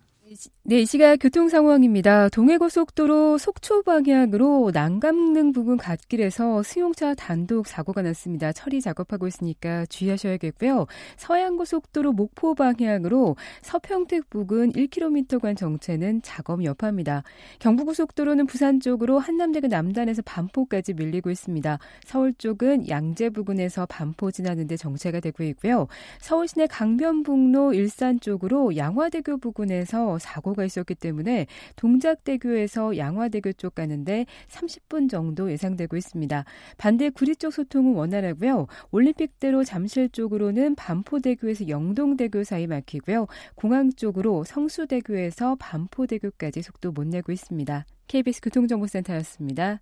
네, 0.67 0.81
이 0.81 0.87
시각 0.87 1.17
교통 1.17 1.51
상황입니다. 1.51 2.31
동해고속도로 2.31 3.37
속초 3.37 3.83
방향으로 3.83 4.71
난감릉 4.73 5.53
부근 5.53 5.77
갓길에서 5.77 6.63
승용차 6.63 7.15
단독 7.15 7.67
사고가 7.67 8.01
났습니다. 8.01 8.51
처리 8.51 8.81
작업하고 8.81 9.27
있으니까 9.27 9.85
주의하셔야겠고요. 9.87 10.87
서양고속도로 11.19 12.13
목포 12.13 12.55
방향으로 12.55 13.37
서평택 13.61 14.31
부근 14.31 14.73
1km간 14.73 15.55
정체는 15.55 16.23
작업 16.23 16.65
여파입니다. 16.65 17.25
경부고속도로는 17.59 18.47
부산 18.47 18.81
쪽으로 18.81 19.19
한남대교 19.19 19.67
남단에서 19.67 20.23
반포까지 20.23 20.95
밀리고 20.95 21.31
있습니다. 21.31 21.79
서울 22.07 22.33
쪽은 22.33 22.89
양재 22.89 23.29
부근에서 23.29 23.85
반포 23.85 24.31
지나는데 24.31 24.79
정체가 24.79 25.21
되고 25.21 25.45
있고요. 25.45 25.89
서울시내 26.21 26.69
강변북로 26.69 27.75
일산 27.75 28.19
쪽으로 28.19 28.77
양화대교 28.77 29.37
부근에서 29.37 30.19
사고가 30.35 30.65
있었기 30.65 30.95
때문에 30.97 31.47
동작대교에서 31.77 32.97
양화대교 32.97 33.53
쪽 33.55 33.77
가는데 33.77 34.27
30분 34.49 35.09
정도 35.09 35.51
예상되고 35.51 35.97
있습니다. 35.97 36.45
반대 36.77 37.11
구리 37.11 37.37
쪽 37.37 37.53
소통은 37.53 37.95
원활하고요. 37.95 38.67
올림픽대로 38.91 39.63
잠실 39.65 40.09
쪽으로는 40.09 40.75
반포대교에서 40.75 41.69
영동대교 41.69 42.43
사이 42.45 42.67
막히고요. 42.67 43.27
공항 43.55 43.93
쪽으로 43.93 44.45
성수대교에서 44.45 45.57
반포대교까지 45.59 46.63
속도 46.63 46.91
못 46.91 47.07
내고 47.07 47.31
있습니다. 47.31 47.87
KBS 48.09 48.41
교통정보센터였습니다. 48.43 49.81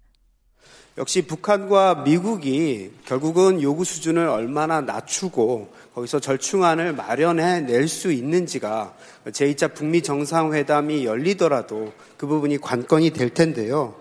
역시 0.98 1.22
북한과 1.22 2.02
미국이 2.04 2.90
결국은 3.06 3.62
요구 3.62 3.84
수준을 3.84 4.28
얼마나 4.28 4.80
낮추고 4.82 5.72
거기서 5.94 6.20
절충안을 6.20 6.92
마련해 6.92 7.62
낼 7.62 7.88
수 7.88 8.12
있는지가 8.12 8.94
제2차 9.28 9.74
북미 9.74 10.02
정상회담이 10.02 11.06
열리더라도 11.06 11.92
그 12.18 12.26
부분이 12.26 12.58
관건이 12.58 13.10
될 13.10 13.30
텐데요. 13.30 13.94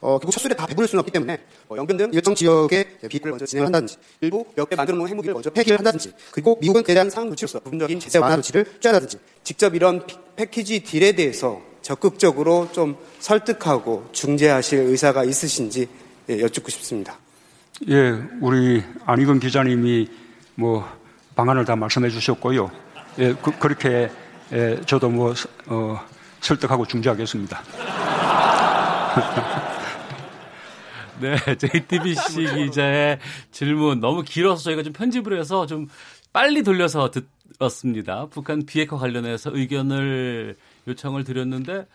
어, 0.00 0.18
결국 0.18 0.32
첫 0.32 0.40
술에 0.40 0.54
다 0.56 0.66
배부를 0.66 0.88
수는 0.88 1.00
없기 1.00 1.12
때문에 1.12 1.38
뭐 1.68 1.78
영변 1.78 1.96
등 1.96 2.10
일정 2.12 2.34
지역의 2.34 2.98
비핵을 3.08 3.30
먼저 3.30 3.46
진행을 3.46 3.66
한다든지 3.66 3.96
일부 4.20 4.44
몇 4.56 4.68
개 4.68 4.74
만들어 4.74 4.96
놓은 4.98 5.08
핵무기를 5.08 5.32
먼저 5.34 5.48
폐기를 5.50 5.78
한다든지 5.78 6.12
그리고 6.32 6.58
미국은 6.60 6.82
대량 6.82 7.08
상황 7.08 7.28
조치로서 7.30 7.60
부분적인 7.60 8.00
제재 8.00 8.18
완화 8.18 8.34
조치를 8.36 8.64
취한다든지 8.80 9.18
직접 9.44 9.74
이런 9.76 10.04
패키지 10.34 10.80
딜에 10.80 11.12
대해서 11.12 11.60
적극적으로 11.82 12.70
좀 12.72 12.96
설득하고 13.18 14.08
중재하실 14.12 14.78
의사가 14.80 15.24
있으신지 15.24 15.88
예, 16.28 16.40
여쭙고 16.40 16.70
싶습니다. 16.70 17.18
예, 17.88 18.14
우리 18.40 18.82
안희근 19.04 19.40
기자님이 19.40 20.08
뭐 20.54 20.88
방안을 21.34 21.64
다 21.64 21.74
말씀해 21.76 22.10
주셨고요. 22.10 22.70
예, 23.18 23.34
그, 23.34 23.66
렇게 23.66 24.10
예, 24.52 24.80
저도 24.86 25.08
뭐 25.10 25.34
어, 25.66 26.00
설득하고 26.40 26.86
중재하겠습니다. 26.86 27.62
네, 31.20 31.36
JTBC 31.56 32.54
기자의 32.54 33.18
질문 33.50 34.00
너무 34.00 34.22
길어서 34.22 34.62
저희가 34.64 34.82
좀 34.82 34.92
편집을 34.92 35.38
해서 35.38 35.66
좀 35.66 35.88
빨리 36.32 36.62
돌려서 36.62 37.10
듣었습니다. 37.10 38.26
북한 38.30 38.64
비핵화 38.66 38.96
관련해서 38.96 39.50
의견을 39.52 40.56
요청을 40.86 41.24
드렸는데 41.24 41.86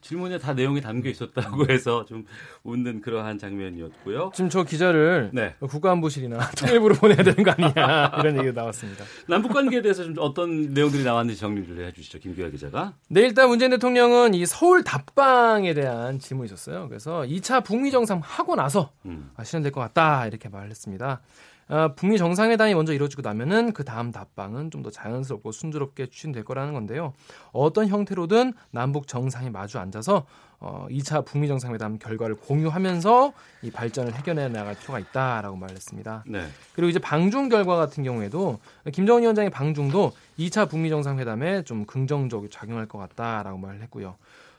질문에 0.00 0.38
다 0.38 0.54
내용이 0.54 0.80
담겨 0.80 1.10
있었다고 1.10 1.66
해서 1.70 2.04
좀 2.04 2.24
웃는 2.62 3.00
그러한 3.00 3.38
장면이었고요. 3.38 4.30
지금 4.34 4.48
저 4.48 4.62
기자를 4.62 5.30
네. 5.32 5.54
국가안보실이나 5.60 6.38
통일부로 6.56 6.94
보내야 6.94 7.16
되는 7.16 7.42
거 7.42 7.50
아니냐 7.50 8.12
이런 8.20 8.38
얘기가 8.38 8.60
나왔습니다. 8.60 9.04
남북 9.26 9.52
관계에 9.52 9.82
대해서 9.82 10.04
좀 10.04 10.14
어떤 10.18 10.72
내용들이 10.72 11.04
나왔는지 11.04 11.40
정리를 11.40 11.84
해주시죠, 11.86 12.20
김규하 12.20 12.48
기자가. 12.48 12.94
네, 13.08 13.22
일단 13.22 13.48
문재인 13.48 13.70
대통령은 13.70 14.34
이 14.34 14.46
서울 14.46 14.84
답방에 14.84 15.74
대한 15.74 16.18
질문이 16.18 16.46
있었어요. 16.46 16.88
그래서 16.88 17.22
2차 17.22 17.64
북미 17.64 17.90
정상 17.90 18.20
하고 18.22 18.54
나서 18.54 18.92
음. 19.04 19.30
실현될 19.42 19.72
것 19.72 19.80
같다 19.80 20.26
이렇게 20.26 20.48
말했습니다. 20.48 21.20
어, 21.68 21.92
북미 21.94 22.16
정상회담이 22.18 22.74
먼저 22.74 22.92
이루어지고 22.92 23.22
나면은 23.22 23.72
그 23.72 23.84
다음 23.84 24.10
답방은 24.12 24.70
좀 24.70 24.78
더 24.82 24.90
자연스럽고 24.90 25.50
순조롭게 25.52 26.06
추진될 26.06 26.44
거라는 26.44 26.72
건데요. 26.72 27.12
어떤 27.52 27.88
형태로든 27.88 28.52
남북 28.70 29.08
정상이 29.08 29.50
마주 29.50 29.78
앉아서 29.78 30.24
어, 30.60 30.86
2차 30.90 31.24
북미 31.24 31.46
정상회담 31.48 31.98
결과를 31.98 32.36
공유하면서 32.36 33.32
이 33.62 33.70
발전을 33.70 34.14
해결해 34.14 34.48
나갈 34.48 34.74
필요가 34.76 34.98
있다라고 35.00 35.56
말했습니다. 35.56 36.24
네. 36.26 36.46
그리고 36.74 36.88
이제 36.90 36.98
방중 36.98 37.48
결과 37.48 37.76
같은 37.76 38.02
경우에도 38.04 38.58
김정은 38.92 39.22
위원장의 39.22 39.50
방중도 39.50 40.12
2차 40.38 40.68
북미 40.70 40.90
정상회담에 40.90 41.62
좀 41.62 41.84
긍정적으로 41.84 42.48
작용할 42.48 42.86
것 42.86 42.98
같다라고 42.98 43.58
말을 43.58 43.82
했고요. 43.82 44.16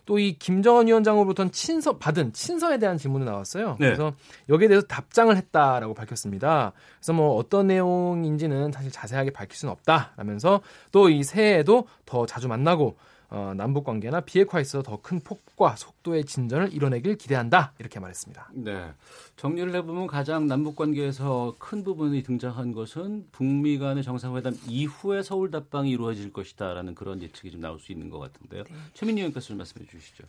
또 0.10 0.18
이 0.18 0.34
김정은 0.40 0.88
위원장으로부터 0.88 1.48
친서 1.52 2.00
받은 2.00 2.34
친서에 2.34 2.80
대한 2.80 2.98
질문이 2.98 3.26
나왔어요. 3.26 3.78
네. 3.80 3.86
그래서 3.86 4.14
여기에 4.50 4.68
대해서 4.68 4.88
답장을 4.88 5.36
했다라고 5.38 5.94
밝혔습니다. 5.94 6.74
그래서 6.98 7.14
뭐 7.14 7.36
어떤 7.36 7.68
내용인지는 7.68 8.72
사실 8.72 8.92
자세하게 8.92 9.30
밝힐 9.32 9.56
수는 9.56 9.72
없다라면서 9.72 10.62
또 10.92 11.10
이 11.10 11.24
새해에도 11.24 11.88
더 12.08 12.26
자주 12.26 12.48
만나고 12.48 12.98
어, 13.32 13.54
남북 13.56 13.84
관계나 13.84 14.22
비핵화에 14.22 14.62
있어 14.62 14.82
더 14.82 14.98
큰 15.02 15.20
폭과 15.20 15.76
속도의 15.76 16.26
진전을 16.26 16.74
이뤄내길 16.74 17.16
기대한다 17.18 17.74
이렇게 17.80 18.00
말했습니다. 18.00 18.50
네, 18.54 18.92
정리를 19.38 19.74
해보면 19.76 20.08
가장 20.08 20.48
남북 20.48 20.76
관계에서 20.76 21.56
큰 21.60 21.84
부분이 21.84 22.24
등장한 22.24 22.74
것은 22.74 23.28
북미 23.32 23.78
간의 23.78 24.04
정상회담 24.04 24.56
이후에 24.68 25.22
서울 25.24 25.52
답방이 25.52 25.90
이루어질 25.92 26.34
것이다라는 26.34 26.96
그런 26.96 27.22
예측이 27.22 27.52
좀 27.52 27.62
나올 27.62 27.80
수 27.80 27.92
있는 27.92 28.10
것 28.10 28.20
같은데요. 28.20 28.64
네. 28.64 28.76
최민희 28.94 29.22
의원께서 29.22 29.48
좀 29.48 29.58
말씀해 29.58 29.86
주시죠. 29.86 30.24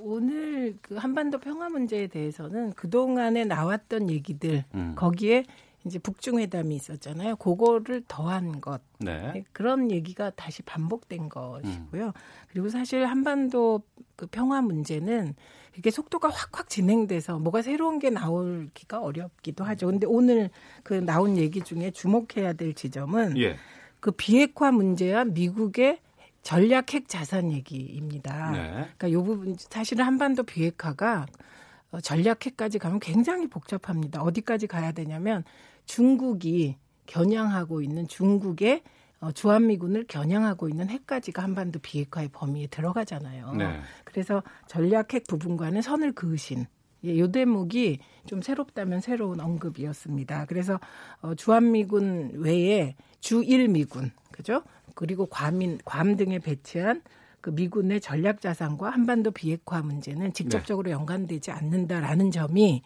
오늘 0.00 0.76
그 0.82 0.96
한반도 0.96 1.38
평화 1.38 1.68
문제에 1.68 2.06
대해서는 2.06 2.74
그 2.74 2.88
동안에 2.90 3.44
나왔던 3.44 4.10
얘기들 4.10 4.64
음. 4.74 4.92
거기에 4.96 5.44
이제 5.84 5.98
북중회담이 5.98 6.74
있었잖아요. 6.76 7.36
그거를 7.36 8.02
더한 8.06 8.60
것 8.60 8.80
네. 8.98 9.32
네. 9.32 9.44
그런 9.52 9.90
얘기가 9.90 10.30
다시 10.30 10.62
반복된 10.62 11.28
것이고요. 11.28 12.06
음. 12.06 12.12
그리고 12.48 12.68
사실 12.68 13.04
한반도 13.04 13.82
그 14.16 14.26
평화 14.26 14.62
문제는 14.62 15.34
이게 15.76 15.90
속도가 15.90 16.28
확확 16.28 16.68
진행돼서 16.68 17.38
뭐가 17.38 17.62
새로운 17.62 17.98
게 17.98 18.10
나올기가 18.10 19.00
어렵기도 19.00 19.64
하죠. 19.64 19.86
근데 19.86 20.06
오늘 20.06 20.50
그 20.82 20.94
나온 20.94 21.36
얘기 21.36 21.62
중에 21.62 21.90
주목해야 21.90 22.52
될 22.52 22.74
지점은 22.74 23.38
예. 23.38 23.56
그 24.00 24.10
비핵화 24.10 24.70
문제와 24.70 25.24
미국의 25.24 26.00
전략 26.42 26.92
핵 26.92 27.08
자산 27.08 27.52
얘기입니다. 27.52 28.50
네. 28.50 28.70
그러니까 28.96 29.12
요 29.12 29.22
부분 29.22 29.56
사실은 29.58 30.04
한반도 30.04 30.42
비핵화가 30.42 31.26
어, 31.92 32.00
전략 32.00 32.44
핵까지 32.44 32.78
가면 32.78 33.00
굉장히 33.00 33.46
복잡합니다. 33.46 34.22
어디까지 34.22 34.66
가야 34.66 34.92
되냐면 34.92 35.44
중국이 35.92 36.76
겨냥하고 37.04 37.82
있는 37.82 38.08
중국의 38.08 38.82
어, 39.20 39.30
주한미군을 39.30 40.06
겨냥하고 40.08 40.70
있는 40.70 40.88
핵까지가 40.88 41.42
한반도 41.42 41.80
비핵화의 41.80 42.30
범위에 42.32 42.66
들어가잖아요. 42.68 43.52
네. 43.52 43.78
그래서 44.04 44.42
전략핵 44.68 45.26
부분과는 45.28 45.82
선을 45.82 46.12
그으신 46.12 46.64
예, 47.04 47.18
요 47.18 47.30
대목이 47.30 47.98
좀 48.26 48.40
새롭다면 48.40 49.02
새로운 49.02 49.40
언급이었습니다. 49.40 50.46
그래서 50.46 50.80
어, 51.20 51.34
주한미군 51.34 52.36
외에 52.36 52.96
주1미군, 53.20 54.12
그죠? 54.30 54.62
그리고 54.94 55.26
괌인, 55.26 55.78
괌 55.84 56.16
등에 56.16 56.38
배치한 56.38 57.02
그 57.42 57.50
미군의 57.50 58.00
전략 58.00 58.40
자산과 58.40 58.88
한반도 58.88 59.30
비핵화 59.30 59.82
문제는 59.82 60.32
직접적으로 60.32 60.86
네. 60.86 60.92
연관되지 60.92 61.50
않는다라는 61.50 62.30
점이 62.30 62.82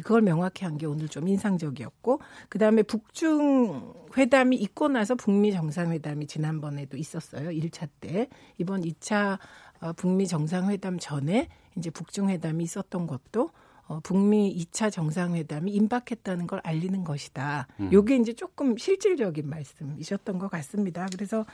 그걸 0.00 0.22
명확히 0.22 0.64
한 0.64 0.76
게 0.76 0.86
오늘 0.86 1.08
좀 1.08 1.26
인상적이었고 1.28 2.20
그다음에 2.48 2.82
북중 2.82 3.94
회담이 4.16 4.56
있고 4.56 4.88
나서 4.88 5.14
북미 5.14 5.52
정상회담이 5.52 6.26
지난번에도 6.26 6.96
있었어요. 6.96 7.48
1차 7.50 7.88
때. 8.00 8.28
이번 8.58 8.82
2차 8.82 9.38
어, 9.80 9.92
북미 9.94 10.26
정상회담 10.26 10.98
전에 10.98 11.48
이제 11.76 11.90
북중 11.90 12.28
회담이 12.30 12.64
있었던 12.64 13.06
것도 13.06 13.50
어, 13.88 14.00
북미 14.02 14.54
2차 14.70 14.90
정상회담이 14.90 15.70
임박했다는 15.72 16.46
걸 16.46 16.60
알리는 16.64 17.04
것이다. 17.04 17.66
음. 17.80 17.90
요게 17.92 18.16
이제 18.16 18.32
조금 18.32 18.76
실질적인 18.76 19.48
말씀이셨던 19.48 20.38
것 20.38 20.50
같습니다. 20.50 21.06
그래서 21.12 21.44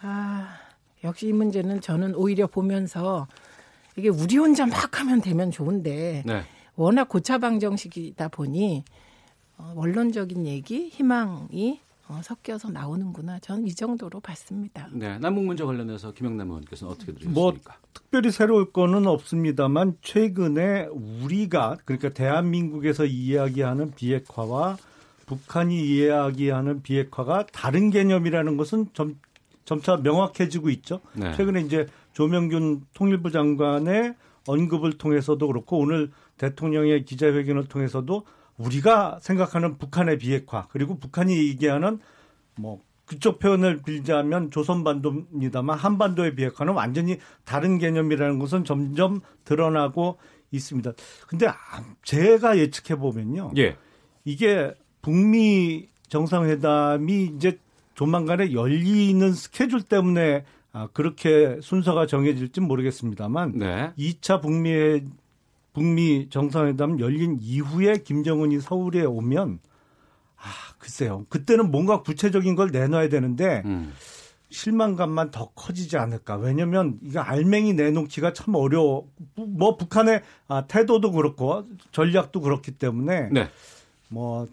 아, 0.00 0.56
역시 1.04 1.28
이 1.28 1.32
문제는 1.32 1.80
저는 1.80 2.14
오히려 2.14 2.46
보면서 2.46 3.26
이게 3.96 4.08
우리 4.08 4.36
혼자 4.36 4.66
막 4.66 4.98
하면 5.00 5.20
되면 5.20 5.50
좋은데 5.50 6.22
네. 6.26 6.42
워낙 6.76 7.08
고차방 7.08 7.58
정식이다 7.58 8.28
보니 8.28 8.84
어, 9.58 9.72
원론적인 9.74 10.46
얘기, 10.46 10.88
희망이 10.88 11.80
어, 12.08 12.20
섞여서 12.22 12.70
나오는구나. 12.70 13.40
저는 13.40 13.66
이 13.66 13.74
정도로 13.74 14.20
봤습니다. 14.20 14.88
네, 14.92 15.18
남북 15.18 15.44
문제 15.44 15.64
관련해서 15.64 16.12
김영남 16.12 16.48
의원께서는 16.48 16.92
어떻게 16.92 17.12
들으셨습니까? 17.12 17.40
뭐 17.40 17.54
특별히 17.92 18.30
새로울 18.30 18.72
거는 18.72 19.06
없습니다만 19.06 19.96
최근에 20.02 20.88
우리가 21.22 21.78
그러니까 21.84 22.10
대한민국에서 22.10 23.06
이야기하는 23.06 23.92
비핵화와 23.92 24.76
북한이 25.26 25.84
이야기하는 25.84 26.82
비핵화가 26.82 27.46
다른 27.52 27.90
개념이라는 27.90 28.56
것은 28.56 28.86
점, 28.92 29.18
점차 29.64 29.96
명확해지고 29.96 30.70
있죠. 30.70 31.00
네. 31.14 31.34
최근에 31.34 31.62
이제 31.62 31.86
조명균 32.12 32.86
통일부 32.94 33.32
장관의 33.32 34.14
언급을 34.46 34.92
통해서도 34.92 35.44
그렇고 35.48 35.78
오늘 35.78 36.12
대통령의 36.38 37.04
기자회견을 37.04 37.66
통해서도 37.66 38.24
우리가 38.58 39.18
생각하는 39.20 39.78
북한의 39.78 40.18
비핵화 40.18 40.66
그리고 40.70 40.98
북한이 40.98 41.36
얘기하는 41.48 41.98
뭐 42.56 42.80
그쪽 43.04 43.38
표현을 43.38 43.82
빌자면 43.82 44.50
조선반도입니다만 44.50 45.78
한반도의 45.78 46.34
비핵화는 46.34 46.74
완전히 46.74 47.18
다른 47.44 47.78
개념이라는 47.78 48.38
것은 48.38 48.64
점점 48.64 49.20
드러나고 49.44 50.18
있습니다. 50.50 50.92
근데 51.28 51.46
제가 52.02 52.58
예측해 52.58 52.98
보면요. 52.98 53.52
예. 53.58 53.76
이게 54.24 54.74
북미 55.02 55.88
정상회담이 56.08 57.32
이제 57.36 57.58
조만간에 57.94 58.52
열리는 58.52 59.32
스케줄 59.32 59.82
때문에 59.82 60.44
아, 60.72 60.88
그렇게 60.92 61.58
순서가 61.62 62.06
정해질지 62.06 62.60
모르겠습니다만 62.60 63.52
네. 63.56 63.92
2차 63.96 64.42
북미 64.42 65.02
북미 65.76 66.30
정상회담 66.30 67.00
열린 67.00 67.36
이후에 67.38 67.98
김정은이 67.98 68.60
서울에 68.60 69.04
오면 69.04 69.58
아 70.38 70.42
글쎄요 70.78 71.26
그때는 71.28 71.70
뭔가 71.70 72.00
구체적인 72.00 72.56
걸 72.56 72.70
내놔야 72.70 73.10
되는데 73.10 73.60
음. 73.66 73.92
실망감만 74.48 75.32
더 75.32 75.50
커지지 75.54 75.98
않을까 75.98 76.36
왜냐면 76.36 76.98
이거 77.02 77.20
알맹이 77.20 77.74
내놓기가 77.74 78.32
참 78.32 78.54
어려워 78.54 79.06
뭐 79.34 79.76
북한의 79.76 80.22
아, 80.48 80.66
태도도 80.66 81.12
그렇고 81.12 81.66
전략도 81.92 82.40
그렇기 82.40 82.70
때문에 82.78 83.28
네. 83.30 83.50
뭐 84.08 84.48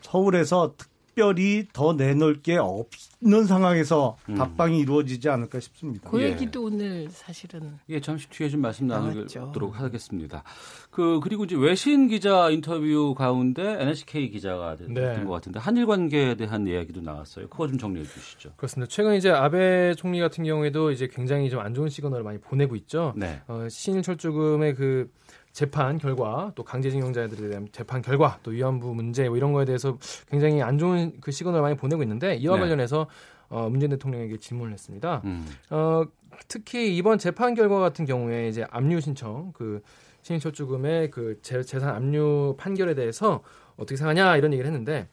서울에서 0.00 0.72
특별히 1.18 1.66
더 1.72 1.92
내놓을 1.94 2.42
게 2.42 2.56
없는 2.56 3.44
상황에서 3.46 4.16
음. 4.28 4.36
답방이 4.36 4.78
이루어지지 4.78 5.28
않을까 5.28 5.58
싶습니다. 5.58 6.08
그 6.08 6.22
예. 6.22 6.30
얘기도 6.30 6.62
예. 6.62 6.64
오늘 6.66 7.08
사실은 7.10 7.76
예 7.88 8.00
잠시 8.00 8.28
뒤에 8.30 8.48
좀 8.48 8.60
말씀 8.60 8.86
나누도록 8.86 9.80
하겠습니다. 9.80 10.44
그 10.90 11.18
그리고 11.20 11.44
이제 11.44 11.56
외신 11.56 12.06
기자 12.06 12.50
인터뷰 12.50 13.14
가운데 13.16 13.62
NHK 13.80 14.30
기자가 14.30 14.76
된 14.76 14.94
네. 14.94 15.24
것 15.24 15.30
같은데 15.32 15.58
한일 15.58 15.86
관계에 15.86 16.36
대한 16.36 16.68
이야기도 16.68 17.00
나왔어요. 17.00 17.48
그거 17.48 17.66
좀 17.66 17.78
정리해 17.78 18.06
주시죠. 18.06 18.52
그렇습니다. 18.56 18.88
최근 18.88 19.16
이제 19.16 19.30
아베 19.30 19.94
총리 19.94 20.20
같은 20.20 20.44
경우에도 20.44 20.92
이제 20.92 21.08
굉장히 21.12 21.50
좀 21.50 21.58
안 21.58 21.74
좋은 21.74 21.88
시그널을 21.88 22.22
많이 22.22 22.38
보내고 22.38 22.76
있죠. 22.76 23.12
네. 23.16 23.42
어, 23.48 23.66
신일 23.68 24.02
철조금의 24.02 24.76
그 24.76 25.10
재판 25.52 25.98
결과 25.98 26.52
또 26.54 26.62
강제징용자들에 26.62 27.48
대한 27.48 27.68
재판 27.72 28.02
결과 28.02 28.38
또 28.42 28.50
위안부 28.50 28.94
문제 28.94 29.28
뭐 29.28 29.36
이런 29.36 29.52
거에 29.52 29.64
대해서 29.64 29.98
굉장히 30.28 30.62
안 30.62 30.78
좋은 30.78 31.14
그 31.20 31.30
시그널을 31.30 31.62
많이 31.62 31.76
보내고 31.76 32.02
있는데 32.02 32.36
이와 32.36 32.56
네. 32.56 32.62
관련해서 32.62 33.06
어, 33.48 33.68
문재인 33.70 33.90
대통령에게 33.90 34.36
질문을 34.36 34.72
했습니다. 34.72 35.22
음. 35.24 35.46
어, 35.70 36.04
특히 36.46 36.96
이번 36.96 37.18
재판 37.18 37.54
결과 37.54 37.78
같은 37.80 38.04
경우에 38.04 38.48
이제 38.48 38.64
압류 38.70 39.00
신청 39.00 39.52
그 39.54 39.82
신인철 40.22 40.52
주금의 40.52 41.10
그 41.10 41.38
재, 41.42 41.62
재산 41.62 41.94
압류 41.94 42.54
판결에 42.58 42.94
대해서 42.94 43.42
어떻게 43.76 43.96
생각하냐 43.96 44.36
이런 44.36 44.52
얘기를 44.52 44.66
했는데 44.70 45.08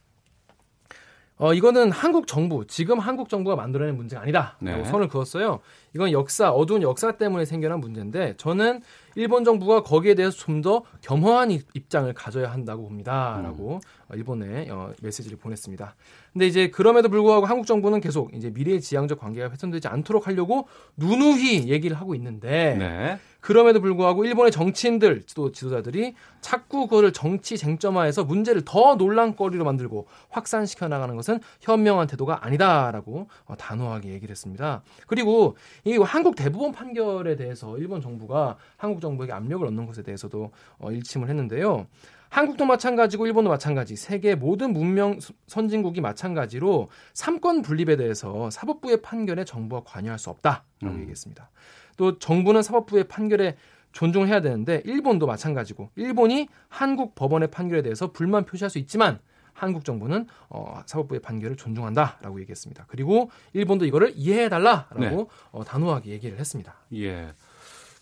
어, 1.38 1.54
이거는 1.54 1.92
한국 1.92 2.28
정부, 2.28 2.66
지금 2.66 3.00
한국 3.00 3.28
정부가 3.28 3.56
만들어낸 3.58 3.98
문제가 3.98 4.22
아니다. 4.22 4.56
네. 4.60 4.84
선을 4.86 5.10
그었어요. 5.10 5.60
이건 5.96 6.12
역사, 6.12 6.52
어두운 6.52 6.82
역사 6.82 7.14
때문에 7.14 7.46
생겨난 7.46 7.80
문제인데 7.80 8.36
저는 8.36 8.82
일본 9.16 9.46
정부가 9.46 9.82
거기에 9.82 10.14
대해서 10.14 10.38
좀 10.38 10.56
더 10.66 10.84
겸허한 11.02 11.52
입장을 11.74 12.12
가져야 12.14 12.52
한다고 12.52 12.84
봅니다. 12.84 13.40
라고 13.44 13.76
음. 13.76 14.16
일본에 14.16 14.68
어, 14.72 14.92
메시지를 15.02 15.38
보냈습니다. 15.38 15.96
근데 16.34 16.48
이제 16.48 16.70
그럼에도 16.70 17.08
불구하고 17.08 17.46
한국 17.46 17.68
정부는 17.68 18.02
계속 18.02 18.34
이제 18.34 18.52
미래 18.52 18.80
지향적 18.80 19.20
관계가 19.20 19.52
훼손되지 19.52 19.88
않도록 19.88 20.26
하려고 20.28 20.68
누누이 20.98 21.70
얘기를 21.70 21.96
하고 21.96 22.16
있는데 22.16 22.76
네. 22.80 23.20
그럼에도 23.42 23.80
불구하고 23.80 24.26
일본의 24.26 24.52
정치인들 24.52 25.22
또 25.36 25.52
지도자들이 25.52 26.16
자꾸 26.42 26.88
그거를 26.88 27.14
정치 27.14 27.60
쟁점화해서 27.60 28.24
문제를 28.24 28.64
더 28.66 28.96
논란거리로 28.96 29.64
만들고 29.64 30.08
확산시켜 30.30 30.88
나가는 30.88 31.16
것은 31.16 31.40
현명한 31.62 32.08
태도가 32.08 32.44
아니다라고 32.44 33.28
어, 33.46 33.56
단호하게 33.56 34.10
얘기를 34.10 34.32
했습니다. 34.32 34.82
그리고 35.06 35.56
이 35.86 35.98
한국 35.98 36.36
대법원 36.36 36.72
판결에 36.72 37.36
대해서 37.36 37.78
일본 37.78 38.02
정부가 38.02 38.58
한국 38.76 39.02
정부에게 39.02 39.32
압력을 39.32 39.66
얻는 39.66 39.86
것에 39.86 40.02
대해서도 40.02 40.52
어, 40.80 40.92
일침을 40.92 41.30
했는데요. 41.30 41.86
한국도 42.30 42.66
마찬가지고 42.66 43.28
일본도 43.28 43.52
마찬가지, 43.52 43.96
세계 43.96 44.36
모든 44.36 44.74
문명 44.74 45.20
선진국이 45.48 46.02
마찬가지로 46.02 46.90
삼권 47.14 47.62
분립에 47.62 47.96
대해서 47.98 48.50
사법부의 48.50 49.04
판결에 49.04 49.46
정부가 49.46 49.84
관여할 49.86 50.18
수 50.18 50.32
없다라고 50.32 50.66
음. 50.84 51.00
얘기했습니다. 51.02 51.50
또 51.98 52.18
정부는 52.18 52.64
사법부의 52.64 53.08
판결에 53.08 53.56
존중해야 53.92 54.42
되는데 54.42 54.82
일본도 54.86 55.28
마찬가지고 55.28 55.92
일본이 55.96 56.50
한국 56.68 57.16
법원의 57.16 57.52
판결에 57.52 57.84
대해서 57.84 58.12
불만 58.12 58.44
표시할 58.44 58.70
수 58.70 58.80
있지만 58.80 59.20
한국 59.56 59.86
정부는 59.86 60.28
어, 60.50 60.82
사법부의 60.86 61.22
판결을 61.22 61.56
존중한다라고 61.56 62.40
얘기했습니다. 62.42 62.86
그리고 62.88 63.32
일본도 63.54 63.86
이거를 63.86 64.14
이해해달라라고 64.16 65.00
네. 65.00 65.26
어, 65.52 65.64
단호하게 65.64 66.12
얘기를 66.12 66.38
했습니다. 66.38 66.76
예. 66.94 67.30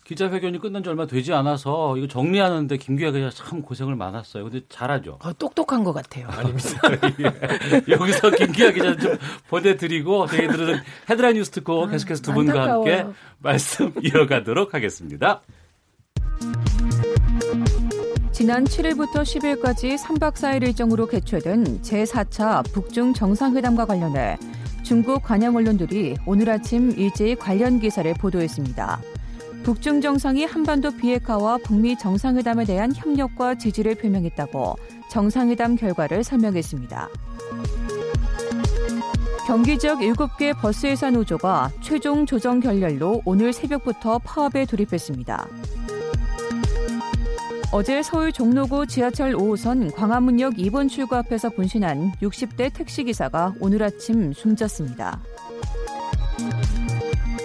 기자회견이 0.04 0.58
끝난 0.58 0.82
지 0.82 0.90
얼마 0.90 1.06
되지 1.06 1.32
않아서 1.32 1.96
이거 1.96 2.06
정리하는데 2.06 2.76
김기아 2.76 3.10
기자 3.10 3.30
참 3.30 3.62
고생을 3.62 3.96
많았어요. 3.96 4.44
근데 4.44 4.60
잘하죠. 4.68 5.18
어, 5.22 5.32
똑똑한 5.32 5.82
것 5.82 5.94
같아요. 5.94 6.28
아닙니다. 6.28 6.68
예. 7.20 7.82
여기서 7.90 8.30
김기아 8.30 8.70
기자 8.72 8.94
좀 8.96 9.16
보내드리고 9.48 10.26
저희들은 10.26 10.80
헤드라인 11.08 11.36
뉴스 11.36 11.50
듣고 11.52 11.84
아, 11.84 11.88
계속해서 11.88 12.20
두 12.20 12.34
분과 12.34 12.52
안타까워요. 12.52 12.96
함께 12.96 13.12
말씀 13.38 13.94
이어가도록 14.04 14.74
하겠습니다. 14.74 15.40
지난 18.44 18.64
7일부터 18.64 19.22
10일까지 19.22 19.96
3박 19.96 20.34
4일 20.34 20.64
일정으로 20.64 21.06
개최된 21.06 21.80
제4차 21.80 22.62
북중 22.74 23.14
정상회담과 23.14 23.86
관련해 23.86 24.36
중국 24.82 25.22
관영 25.22 25.56
언론들이 25.56 26.16
오늘 26.26 26.50
아침 26.50 26.90
일제히 26.90 27.36
관련 27.36 27.80
기사를 27.80 28.12
보도했습니다. 28.12 29.00
북중 29.62 30.02
정상이 30.02 30.44
한반도 30.44 30.90
비핵화와 30.90 31.56
북미 31.64 31.96
정상회담에 31.96 32.66
대한 32.66 32.92
협력과 32.94 33.54
지지를 33.54 33.94
표명했다고 33.94 34.76
정상회담 35.08 35.76
결과를 35.76 36.22
설명했습니다. 36.22 37.08
경기 39.46 39.78
지역 39.78 40.00
7개 40.00 40.54
버스회사 40.60 41.10
노조가 41.10 41.70
최종 41.80 42.26
조정 42.26 42.60
결렬로 42.60 43.22
오늘 43.24 43.54
새벽부터 43.54 44.18
파업에 44.18 44.66
돌입했습니다. 44.66 45.48
어제 47.76 48.04
서울 48.04 48.30
종로구 48.30 48.86
지하철 48.86 49.32
5호선 49.32 49.92
광화문역 49.96 50.54
2번 50.54 50.88
출구 50.88 51.16
앞에서 51.16 51.50
분신한 51.50 52.12
60대 52.22 52.72
택시기사가 52.72 53.52
오늘 53.58 53.82
아침 53.82 54.32
숨졌습니다. 54.32 55.20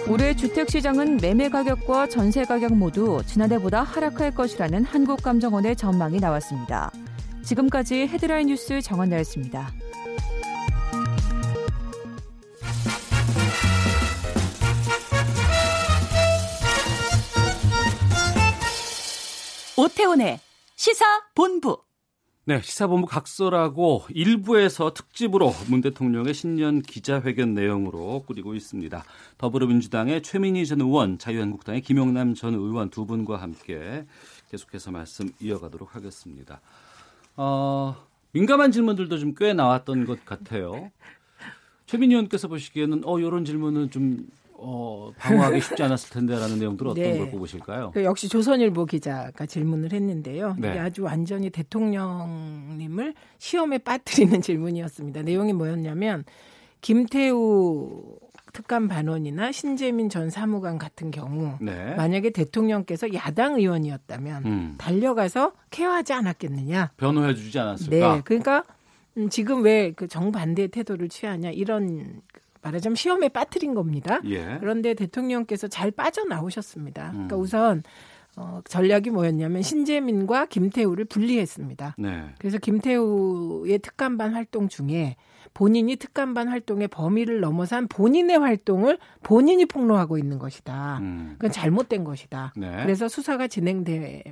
올해 0.08 0.36
주택시장은 0.36 1.16
매매 1.16 1.48
가격과 1.48 2.10
전세 2.10 2.44
가격 2.44 2.76
모두 2.76 3.20
지난해보다 3.26 3.82
하락할 3.82 4.30
것이라는 4.30 4.84
한국감정원의 4.84 5.74
전망이 5.74 6.20
나왔습니다. 6.20 6.92
지금까지 7.42 8.06
헤드라인 8.06 8.46
뉴스 8.46 8.80
정원나였습니다. 8.80 9.72
오태훈의 19.76 20.40
시사본부 20.76 21.82
네, 22.46 22.60
시사본부 22.62 23.06
각설하고 23.06 24.04
일부에서 24.10 24.92
특집으로 24.92 25.52
문 25.68 25.80
대통령의 25.82 26.34
신년 26.34 26.82
기자회견 26.82 27.54
내용으로 27.54 28.24
꾸리고 28.26 28.54
있습니다. 28.54 29.04
더불어민주당의 29.38 30.22
최민희 30.22 30.66
전 30.66 30.80
의원, 30.80 31.18
자유한국당의 31.18 31.82
김용남 31.82 32.34
전 32.34 32.54
의원 32.54 32.90
두 32.90 33.06
분과 33.06 33.36
함께 33.36 34.04
계속해서 34.50 34.90
말씀 34.90 35.30
이어가도록 35.38 35.94
하겠습니다. 35.94 36.60
어, 37.36 37.94
민감한 38.32 38.72
질문들도 38.72 39.18
좀 39.18 39.34
꽤 39.36 39.52
나왔던 39.52 40.06
것 40.06 40.24
같아요. 40.24 40.90
최민희 41.86 42.14
의원께서 42.14 42.48
보시기에는 42.48 43.02
어 43.04 43.18
이런 43.20 43.44
질문은 43.44 43.90
좀 43.90 44.26
어, 44.62 45.10
방어하기 45.18 45.60
쉽지 45.62 45.82
않았을 45.82 46.10
텐데라는 46.10 46.58
내용들 46.58 46.86
어떤 46.88 47.02
네. 47.02 47.18
걸 47.18 47.30
꼽으실까요? 47.30 47.90
그 47.92 48.04
역시 48.04 48.28
조선일보 48.28 48.86
기자가 48.86 49.46
질문을 49.46 49.92
했는데요. 49.92 50.56
네. 50.58 50.70
이게 50.70 50.78
아주 50.78 51.02
완전히 51.02 51.50
대통령님을 51.50 53.14
시험에 53.38 53.78
빠뜨리는 53.78 54.40
질문이었습니다. 54.42 55.22
내용이 55.22 55.52
뭐였냐면 55.52 56.24
김태우 56.80 58.18
특감 58.52 58.88
반원이나 58.88 59.52
신재민 59.52 60.08
전 60.08 60.28
사무관 60.28 60.76
같은 60.78 61.10
경우 61.10 61.54
네. 61.60 61.94
만약에 61.94 62.30
대통령께서 62.30 63.12
야당 63.14 63.54
의원이었다면 63.54 64.44
음. 64.44 64.74
달려가서 64.76 65.52
케어하지 65.70 66.12
않았겠느냐? 66.14 66.90
변호해 66.96 67.34
주지 67.34 67.58
않았을까? 67.58 68.14
네. 68.16 68.22
그러니까 68.24 68.64
음, 69.16 69.28
지금 69.28 69.62
왜 69.62 69.92
그 69.94 70.08
정반대의 70.08 70.68
태도를 70.68 71.08
취하냐 71.08 71.50
이런 71.50 72.22
말하자면 72.62 72.96
시험에 72.96 73.28
빠뜨린 73.28 73.74
겁니다. 73.74 74.20
예. 74.26 74.56
그런데 74.60 74.94
대통령께서 74.94 75.68
잘 75.68 75.90
빠져나오셨습니다. 75.90 77.10
그러니까 77.12 77.22
음. 77.22 77.28
그러니까 77.28 77.36
우선 77.36 77.82
어, 78.36 78.60
전략이 78.64 79.10
뭐였냐면 79.10 79.62
신재민과 79.62 80.46
김태우를 80.46 81.04
분리했습니다. 81.06 81.96
네. 81.98 82.24
그래서 82.38 82.58
김태우의 82.58 83.80
특감반 83.80 84.34
활동 84.34 84.68
중에 84.68 85.16
본인이 85.52 85.96
특감반 85.96 86.48
활동의 86.48 86.88
범위를 86.88 87.40
넘어선 87.40 87.88
본인의 87.88 88.38
활동을 88.38 88.98
본인이 89.22 89.66
폭로하고 89.66 90.16
있는 90.16 90.38
것이다. 90.38 90.98
음. 91.00 91.30
그건 91.38 91.50
잘못된 91.50 92.04
것이다. 92.04 92.52
네. 92.56 92.70
그래서 92.82 93.08
수사가 93.08 93.48
진행돼야 93.48 94.22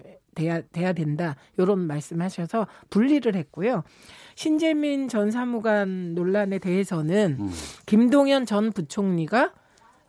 돼야 0.73 0.93
된다. 0.93 1.35
이런 1.57 1.81
말씀하셔서 1.81 2.69
분리를 2.91 3.35
했고요. 3.35 3.83
신재민 4.39 5.09
전 5.09 5.33
사무관 5.33 6.15
논란에 6.15 6.61
대해서는 6.61 7.39
음. 7.41 7.51
김동연 7.87 8.47
전 8.47 8.71
부총리가 8.71 9.53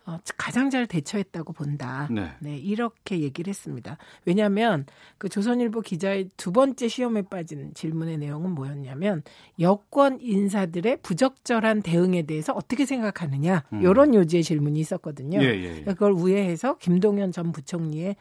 어, 0.05 0.19
가장 0.37 0.69
잘 0.69 0.85
대처했다고 0.85 1.51
본다. 1.53 2.07
네. 2.11 2.29
네. 2.37 2.55
이렇게 2.55 3.21
얘기를 3.21 3.49
했습니다. 3.49 3.97
왜냐하면 4.25 4.85
그 5.17 5.29
조선일보 5.29 5.81
기자의 5.81 6.29
두 6.37 6.51
번째 6.51 6.87
시험에 6.87 7.23
빠진 7.23 7.73
질문의 7.73 8.19
내용은 8.19 8.51
뭐였냐면 8.51 9.23
여권 9.59 10.19
인사들의 10.21 10.99
부적절한 11.01 11.81
대응에 11.81 12.21
대해서 12.21 12.53
어떻게 12.53 12.85
생각하느냐 12.85 13.63
음. 13.73 13.81
이런 13.81 14.13
요지의 14.13 14.43
질문이 14.43 14.79
있었거든요. 14.79 15.41
예, 15.41 15.45
예, 15.45 15.77
예. 15.79 15.83
그걸 15.85 16.11
우회해서 16.11 16.77
김동연 16.77 17.31
전 17.31 17.51
부총리의 17.51 18.15